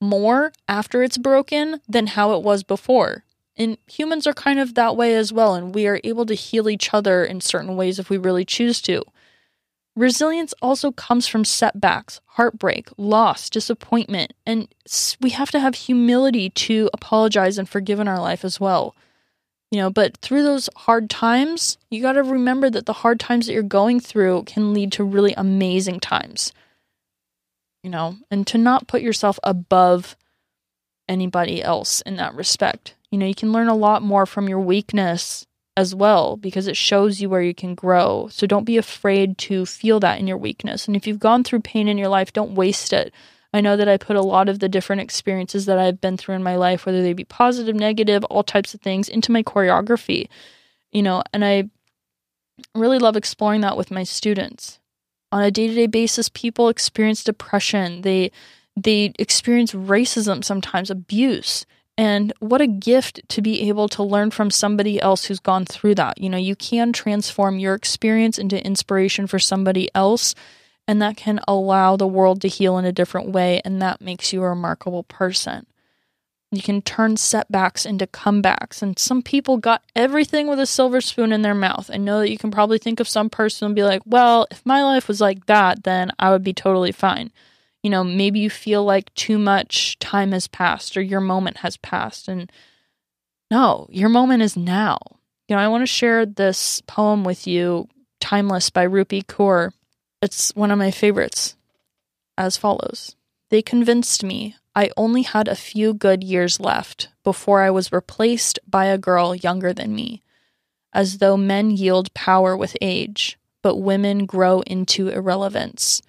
more 0.00 0.52
after 0.68 1.02
it's 1.02 1.18
broken 1.18 1.80
than 1.88 2.08
how 2.08 2.32
it 2.34 2.42
was 2.42 2.62
before. 2.62 3.24
And 3.56 3.78
humans 3.86 4.26
are 4.26 4.34
kind 4.34 4.60
of 4.60 4.74
that 4.74 4.96
way 4.96 5.14
as 5.14 5.32
well, 5.32 5.54
and 5.54 5.74
we 5.74 5.86
are 5.86 6.00
able 6.04 6.26
to 6.26 6.34
heal 6.34 6.68
each 6.68 6.92
other 6.92 7.24
in 7.24 7.40
certain 7.40 7.74
ways 7.76 7.98
if 7.98 8.10
we 8.10 8.18
really 8.18 8.44
choose 8.44 8.80
to. 8.82 9.02
Resilience 9.96 10.52
also 10.60 10.92
comes 10.92 11.26
from 11.26 11.46
setbacks, 11.46 12.20
heartbreak, 12.26 12.90
loss, 12.98 13.48
disappointment, 13.48 14.34
and 14.44 14.68
we 15.22 15.30
have 15.30 15.50
to 15.52 15.58
have 15.58 15.74
humility 15.74 16.50
to 16.50 16.90
apologize 16.92 17.56
and 17.56 17.66
forgive 17.66 17.98
in 17.98 18.06
our 18.06 18.20
life 18.20 18.44
as 18.44 18.60
well. 18.60 18.94
You 19.70 19.80
know, 19.80 19.90
but 19.90 20.18
through 20.18 20.42
those 20.42 20.68
hard 20.76 21.08
times, 21.08 21.78
you 21.90 22.02
got 22.02 22.12
to 22.12 22.22
remember 22.22 22.68
that 22.68 22.84
the 22.84 22.92
hard 22.92 23.18
times 23.18 23.46
that 23.46 23.54
you're 23.54 23.62
going 23.62 23.98
through 23.98 24.44
can 24.44 24.74
lead 24.74 24.92
to 24.92 25.02
really 25.02 25.32
amazing 25.34 26.00
times. 26.00 26.52
You 27.82 27.88
know, 27.88 28.16
and 28.30 28.46
to 28.48 28.58
not 28.58 28.88
put 28.88 29.00
yourself 29.00 29.38
above 29.42 30.14
anybody 31.08 31.62
else 31.62 32.02
in 32.02 32.16
that 32.16 32.34
respect. 32.34 32.94
You 33.10 33.16
know, 33.16 33.26
you 33.26 33.34
can 33.34 33.52
learn 33.52 33.68
a 33.68 33.74
lot 33.74 34.02
more 34.02 34.26
from 34.26 34.48
your 34.48 34.60
weakness 34.60 35.46
as 35.76 35.94
well 35.94 36.36
because 36.36 36.66
it 36.66 36.76
shows 36.76 37.20
you 37.20 37.28
where 37.28 37.42
you 37.42 37.54
can 37.54 37.74
grow. 37.74 38.28
So 38.30 38.46
don't 38.46 38.64
be 38.64 38.78
afraid 38.78 39.36
to 39.38 39.66
feel 39.66 40.00
that 40.00 40.18
in 40.18 40.26
your 40.26 40.38
weakness. 40.38 40.86
And 40.86 40.96
if 40.96 41.06
you've 41.06 41.18
gone 41.18 41.44
through 41.44 41.60
pain 41.60 41.88
in 41.88 41.98
your 41.98 42.08
life, 42.08 42.32
don't 42.32 42.54
waste 42.54 42.92
it. 42.92 43.12
I 43.52 43.60
know 43.60 43.76
that 43.76 43.88
I 43.88 43.96
put 43.96 44.16
a 44.16 44.22
lot 44.22 44.48
of 44.48 44.58
the 44.58 44.68
different 44.68 45.02
experiences 45.02 45.66
that 45.66 45.78
I've 45.78 46.00
been 46.00 46.16
through 46.16 46.34
in 46.34 46.42
my 46.42 46.56
life, 46.56 46.84
whether 46.84 47.02
they 47.02 47.12
be 47.12 47.24
positive, 47.24 47.74
negative, 47.74 48.24
all 48.24 48.42
types 48.42 48.74
of 48.74 48.80
things, 48.80 49.08
into 49.08 49.32
my 49.32 49.42
choreography. 49.42 50.28
You 50.92 51.02
know, 51.02 51.22
and 51.32 51.44
I 51.44 51.70
really 52.74 52.98
love 52.98 53.16
exploring 53.16 53.60
that 53.62 53.76
with 53.76 53.90
my 53.90 54.02
students. 54.02 54.78
On 55.32 55.42
a 55.42 55.50
day-to-day 55.50 55.88
basis, 55.88 56.28
people 56.28 56.68
experience 56.68 57.24
depression. 57.24 58.02
They 58.02 58.30
they 58.76 59.12
experience 59.18 59.72
racism 59.72 60.44
sometimes, 60.44 60.90
abuse. 60.90 61.64
And 61.98 62.32
what 62.40 62.60
a 62.60 62.66
gift 62.66 63.26
to 63.30 63.40
be 63.40 63.68
able 63.68 63.88
to 63.90 64.02
learn 64.02 64.30
from 64.30 64.50
somebody 64.50 65.00
else 65.00 65.24
who's 65.24 65.40
gone 65.40 65.64
through 65.64 65.94
that. 65.94 66.20
You 66.20 66.28
know, 66.28 66.36
you 66.36 66.54
can 66.54 66.92
transform 66.92 67.58
your 67.58 67.74
experience 67.74 68.38
into 68.38 68.64
inspiration 68.64 69.26
for 69.26 69.38
somebody 69.38 69.88
else, 69.94 70.34
and 70.86 71.00
that 71.00 71.16
can 71.16 71.40
allow 71.48 71.96
the 71.96 72.06
world 72.06 72.42
to 72.42 72.48
heal 72.48 72.76
in 72.76 72.84
a 72.84 72.92
different 72.92 73.30
way, 73.30 73.62
and 73.64 73.80
that 73.80 74.02
makes 74.02 74.32
you 74.32 74.42
a 74.42 74.48
remarkable 74.50 75.04
person. 75.04 75.66
You 76.52 76.62
can 76.62 76.82
turn 76.82 77.16
setbacks 77.16 77.86
into 77.86 78.06
comebacks, 78.06 78.82
and 78.82 78.98
some 78.98 79.22
people 79.22 79.56
got 79.56 79.82
everything 79.96 80.48
with 80.48 80.60
a 80.60 80.66
silver 80.66 81.00
spoon 81.00 81.32
in 81.32 81.42
their 81.42 81.54
mouth. 81.54 81.90
I 81.92 81.96
know 81.96 82.20
that 82.20 82.30
you 82.30 82.38
can 82.38 82.50
probably 82.50 82.78
think 82.78 83.00
of 83.00 83.08
some 83.08 83.30
person 83.30 83.66
and 83.66 83.74
be 83.74 83.84
like, 83.84 84.02
well, 84.04 84.46
if 84.50 84.64
my 84.64 84.84
life 84.84 85.08
was 85.08 85.20
like 85.20 85.46
that, 85.46 85.84
then 85.84 86.12
I 86.18 86.30
would 86.30 86.44
be 86.44 86.52
totally 86.52 86.92
fine 86.92 87.32
you 87.86 87.90
know, 87.90 88.02
maybe 88.02 88.40
you 88.40 88.50
feel 88.50 88.82
like 88.82 89.14
too 89.14 89.38
much 89.38 89.96
time 90.00 90.32
has 90.32 90.48
passed 90.48 90.96
or 90.96 91.00
your 91.00 91.20
moment 91.20 91.58
has 91.58 91.76
passed. 91.76 92.26
And 92.26 92.50
no, 93.48 93.86
your 93.90 94.08
moment 94.08 94.42
is 94.42 94.56
now. 94.56 94.98
You 95.46 95.54
know, 95.54 95.62
I 95.62 95.68
want 95.68 95.82
to 95.82 95.86
share 95.86 96.26
this 96.26 96.82
poem 96.88 97.22
with 97.22 97.46
you, 97.46 97.86
Timeless 98.20 98.70
by 98.70 98.88
Rupi 98.88 99.24
Kaur. 99.24 99.70
It's 100.20 100.52
one 100.56 100.72
of 100.72 100.78
my 100.78 100.90
favorites, 100.90 101.54
as 102.36 102.56
follows 102.56 103.14
They 103.50 103.62
convinced 103.62 104.24
me 104.24 104.56
I 104.74 104.90
only 104.96 105.22
had 105.22 105.46
a 105.46 105.54
few 105.54 105.94
good 105.94 106.24
years 106.24 106.58
left 106.58 107.10
before 107.22 107.62
I 107.62 107.70
was 107.70 107.92
replaced 107.92 108.58
by 108.66 108.86
a 108.86 108.98
girl 108.98 109.32
younger 109.32 109.72
than 109.72 109.94
me, 109.94 110.24
as 110.92 111.18
though 111.18 111.36
men 111.36 111.70
yield 111.70 112.12
power 112.14 112.56
with 112.56 112.76
age, 112.80 113.38
but 113.62 113.76
women 113.76 114.26
grow 114.26 114.62
into 114.62 115.06
irrelevance. 115.06 116.02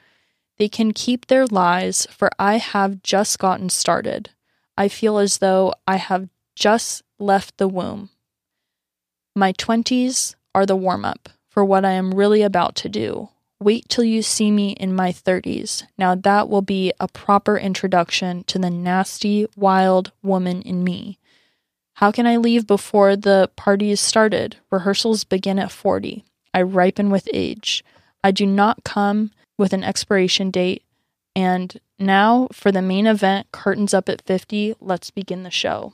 They 0.58 0.70
can 0.70 0.92
keep 0.92 1.28
their 1.28 1.46
lies, 1.46 2.08
for 2.10 2.30
I 2.40 2.58
have 2.58 3.04
just 3.04 3.40
gotten 3.40 3.70
started. 3.70 4.32
I 4.78 4.88
feel 4.88 5.18
as 5.18 5.38
though 5.38 5.74
I 5.88 5.98
have 5.98 6.30
just 6.56 7.04
left 7.20 7.58
the 7.58 7.68
womb. 7.68 8.10
My 9.36 9.54
20s 9.54 10.36
are 10.56 10.66
the 10.66 10.76
warm 10.76 11.06
up 11.06 11.30
for 11.48 11.64
what 11.64 11.86
I 11.86 11.92
am 11.92 12.14
really 12.14 12.42
about 12.42 12.76
to 12.78 12.90
do. 12.90 13.30
Wait 13.60 13.90
till 13.90 14.04
you 14.04 14.22
see 14.22 14.52
me 14.52 14.72
in 14.74 14.96
my 14.96 15.12
30s. 15.12 15.84
Now 15.98 16.14
that 16.14 16.50
will 16.50 16.62
be 16.62 16.94
a 17.00 17.08
proper 17.08 17.58
introduction 17.58 18.44
to 18.46 18.60
the 18.60 18.70
nasty, 18.70 19.48
wild 19.56 20.12
woman 20.22 20.62
in 20.62 20.84
me. 20.84 21.18
How 21.94 22.12
can 22.12 22.28
I 22.28 22.38
leave 22.38 22.68
before 22.68 23.16
the 23.16 23.50
party 23.56 23.90
is 23.90 24.00
started? 24.00 24.58
Rehearsals 24.72 25.24
begin 25.24 25.58
at 25.58 25.72
40. 25.72 26.24
I 26.54 26.62
ripen 26.62 27.10
with 27.10 27.28
age. 27.34 27.84
I 28.24 28.30
do 28.30 28.46
not 28.46 28.84
come 28.84 29.32
with 29.58 29.74
an 29.74 29.84
expiration 29.84 30.52
date. 30.52 30.84
And 31.36 31.80
now 32.00 32.48
for 32.52 32.72
the 32.72 32.82
main 32.82 33.08
event, 33.08 33.52
curtains 33.52 33.94
up 33.94 34.10
at 34.10 34.22
50, 34.24 34.76
let's 34.80 35.12
begin 35.12 35.44
the 35.44 35.52
show. 35.52 35.94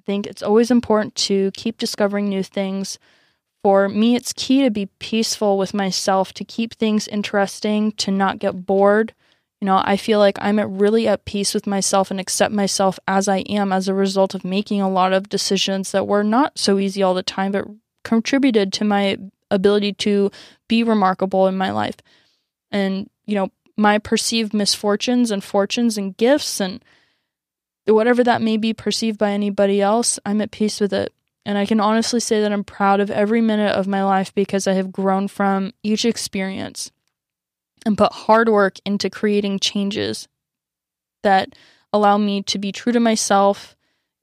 I 0.00 0.02
think 0.04 0.26
it's 0.26 0.42
always 0.42 0.70
important 0.70 1.14
to 1.16 1.50
keep 1.52 1.78
discovering 1.78 2.28
new 2.28 2.42
things. 2.42 2.98
For 3.62 3.88
me, 3.88 4.14
it's 4.14 4.32
key 4.32 4.62
to 4.62 4.70
be 4.70 4.86
peaceful 4.98 5.56
with 5.56 5.72
myself, 5.72 6.34
to 6.34 6.44
keep 6.44 6.74
things 6.74 7.08
interesting, 7.08 7.92
to 7.92 8.10
not 8.10 8.38
get 8.38 8.66
bored. 8.66 9.14
You 9.60 9.66
know, 9.66 9.80
I 9.82 9.96
feel 9.96 10.18
like 10.18 10.36
I'm 10.40 10.58
at 10.58 10.68
really 10.68 11.08
at 11.08 11.24
peace 11.24 11.54
with 11.54 11.66
myself 11.66 12.10
and 12.10 12.20
accept 12.20 12.52
myself 12.52 12.98
as 13.08 13.28
I 13.28 13.38
am 13.38 13.72
as 13.72 13.88
a 13.88 13.94
result 13.94 14.34
of 14.34 14.44
making 14.44 14.82
a 14.82 14.90
lot 14.90 15.14
of 15.14 15.30
decisions 15.30 15.92
that 15.92 16.06
were 16.06 16.24
not 16.24 16.58
so 16.58 16.78
easy 16.78 17.02
all 17.02 17.14
the 17.14 17.22
time, 17.22 17.52
but 17.52 17.66
contributed 18.02 18.72
to 18.74 18.84
my 18.84 19.16
ability 19.50 19.94
to 19.94 20.30
be 20.68 20.82
remarkable 20.82 21.46
in 21.46 21.56
my 21.56 21.70
life 21.70 21.96
and 22.74 23.08
you 23.24 23.34
know 23.34 23.50
my 23.76 23.98
perceived 23.98 24.52
misfortunes 24.52 25.30
and 25.30 25.42
fortunes 25.42 25.96
and 25.96 26.16
gifts 26.18 26.60
and 26.60 26.84
whatever 27.86 28.22
that 28.22 28.42
may 28.42 28.56
be 28.56 28.74
perceived 28.74 29.18
by 29.18 29.30
anybody 29.30 29.80
else 29.80 30.18
i'm 30.26 30.42
at 30.42 30.50
peace 30.50 30.80
with 30.80 30.92
it. 30.92 31.14
And 31.46 31.56
i 31.56 31.64
can 31.64 31.80
honestly 31.80 32.20
say 32.20 32.40
that 32.40 32.52
i'm 32.52 32.64
proud 32.64 33.00
of 33.00 33.10
every 33.10 33.40
minute 33.40 33.72
of 33.72 33.86
my 33.86 34.04
life 34.04 34.34
because 34.34 34.66
i 34.66 34.74
have 34.74 34.92
grown 34.92 35.28
from 35.28 35.72
each 35.82 36.04
experience 36.04 36.90
and 37.86 37.96
put 37.96 38.12
hard 38.12 38.48
work 38.48 38.76
into 38.84 39.08
creating 39.08 39.60
changes 39.60 40.28
that 41.22 41.54
allow 41.92 42.18
me 42.18 42.42
to 42.42 42.58
be 42.58 42.72
true 42.72 42.92
to 42.92 43.00
myself 43.00 43.76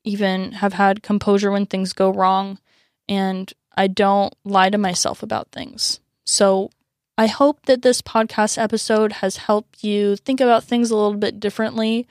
even 0.03 0.51
have 0.53 0.73
had 0.73 1.03
composure 1.03 1.51
when 1.51 1.65
things 1.65 1.93
go 1.93 2.11
wrong 2.11 2.59
and 3.07 3.53
i 3.77 3.87
don't 3.87 4.33
lie 4.43 4.69
to 4.69 4.77
myself 4.77 5.23
about 5.23 5.51
things. 5.51 5.99
So 6.25 6.69
I 7.17 7.27
hope 7.27 7.65
that 7.65 7.81
this 7.81 8.01
podcast 8.01 8.57
episode 8.57 9.13
has 9.13 9.37
helped 9.37 9.83
you 9.83 10.15
think 10.15 10.41
about 10.41 10.63
things 10.63 10.89
a 10.89 10.95
little 10.95 11.17
bit 11.17 11.39
differently 11.39 12.07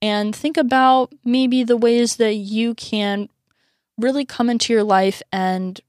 and 0.00 0.34
think 0.34 0.56
about 0.56 1.12
maybe 1.24 1.64
the 1.64 1.76
ways 1.76 2.16
that 2.16 2.34
you 2.34 2.74
can 2.74 3.28
really 3.98 4.24
come 4.24 4.48
into 4.48 4.72
your 4.72 4.84
life 4.84 5.22
and 5.32 5.80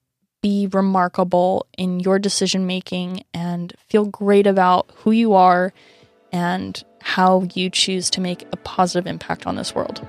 be 0.41 0.67
remarkable 0.71 1.67
in 1.77 1.99
your 1.99 2.17
decision 2.17 2.65
making 2.65 3.23
and 3.33 3.73
feel 3.87 4.05
great 4.05 4.47
about 4.47 4.89
who 4.97 5.11
you 5.11 5.33
are 5.33 5.73
and 6.31 6.83
how 7.01 7.47
you 7.53 7.69
choose 7.69 8.09
to 8.09 8.21
make 8.21 8.43
a 8.51 8.57
positive 8.57 9.07
impact 9.07 9.45
on 9.45 9.55
this 9.55 9.75
world. 9.75 10.05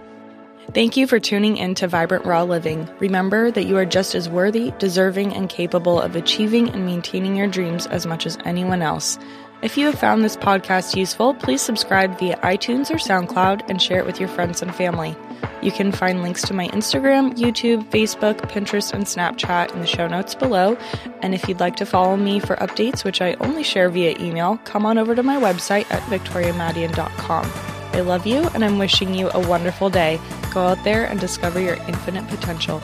Thank 0.72 0.96
you 0.96 1.08
for 1.08 1.18
tuning 1.18 1.56
in 1.56 1.74
to 1.76 1.88
Vibrant 1.88 2.24
Raw 2.24 2.44
Living. 2.44 2.88
Remember 3.00 3.50
that 3.50 3.64
you 3.64 3.76
are 3.76 3.84
just 3.84 4.14
as 4.14 4.28
worthy, 4.28 4.72
deserving, 4.78 5.34
and 5.34 5.48
capable 5.48 6.00
of 6.00 6.14
achieving 6.14 6.68
and 6.68 6.86
maintaining 6.86 7.34
your 7.34 7.48
dreams 7.48 7.88
as 7.88 8.06
much 8.06 8.24
as 8.24 8.38
anyone 8.44 8.80
else. 8.80 9.18
If 9.62 9.76
you 9.76 9.86
have 9.86 9.98
found 9.98 10.22
this 10.22 10.36
podcast 10.36 10.94
useful, 10.94 11.34
please 11.34 11.60
subscribe 11.60 12.18
via 12.20 12.36
iTunes 12.36 12.88
or 12.88 12.94
SoundCloud 12.94 13.68
and 13.68 13.82
share 13.82 13.98
it 13.98 14.06
with 14.06 14.20
your 14.20 14.28
friends 14.28 14.62
and 14.62 14.72
family. 14.72 15.16
You 15.60 15.72
can 15.72 15.90
find 15.90 16.22
links 16.22 16.42
to 16.42 16.54
my 16.54 16.68
Instagram, 16.68 17.36
YouTube, 17.36 17.90
Facebook, 17.90 18.36
Pinterest, 18.42 18.92
and 18.92 19.04
Snapchat 19.04 19.74
in 19.74 19.80
the 19.80 19.86
show 19.88 20.06
notes 20.06 20.36
below. 20.36 20.78
And 21.20 21.34
if 21.34 21.48
you'd 21.48 21.60
like 21.60 21.76
to 21.76 21.84
follow 21.84 22.16
me 22.16 22.38
for 22.38 22.54
updates, 22.56 23.04
which 23.04 23.20
I 23.20 23.34
only 23.40 23.64
share 23.64 23.90
via 23.90 24.16
email, 24.20 24.58
come 24.64 24.86
on 24.86 24.98
over 24.98 25.16
to 25.16 25.22
my 25.22 25.36
website 25.36 25.90
at 25.90 26.02
victoriamadian.com. 26.04 27.79
I 27.92 28.00
love 28.00 28.26
you 28.26 28.48
and 28.54 28.64
I'm 28.64 28.78
wishing 28.78 29.14
you 29.14 29.30
a 29.34 29.48
wonderful 29.48 29.90
day. 29.90 30.20
Go 30.52 30.60
out 30.66 30.82
there 30.84 31.04
and 31.04 31.18
discover 31.18 31.60
your 31.60 31.76
infinite 31.88 32.26
potential. 32.28 32.80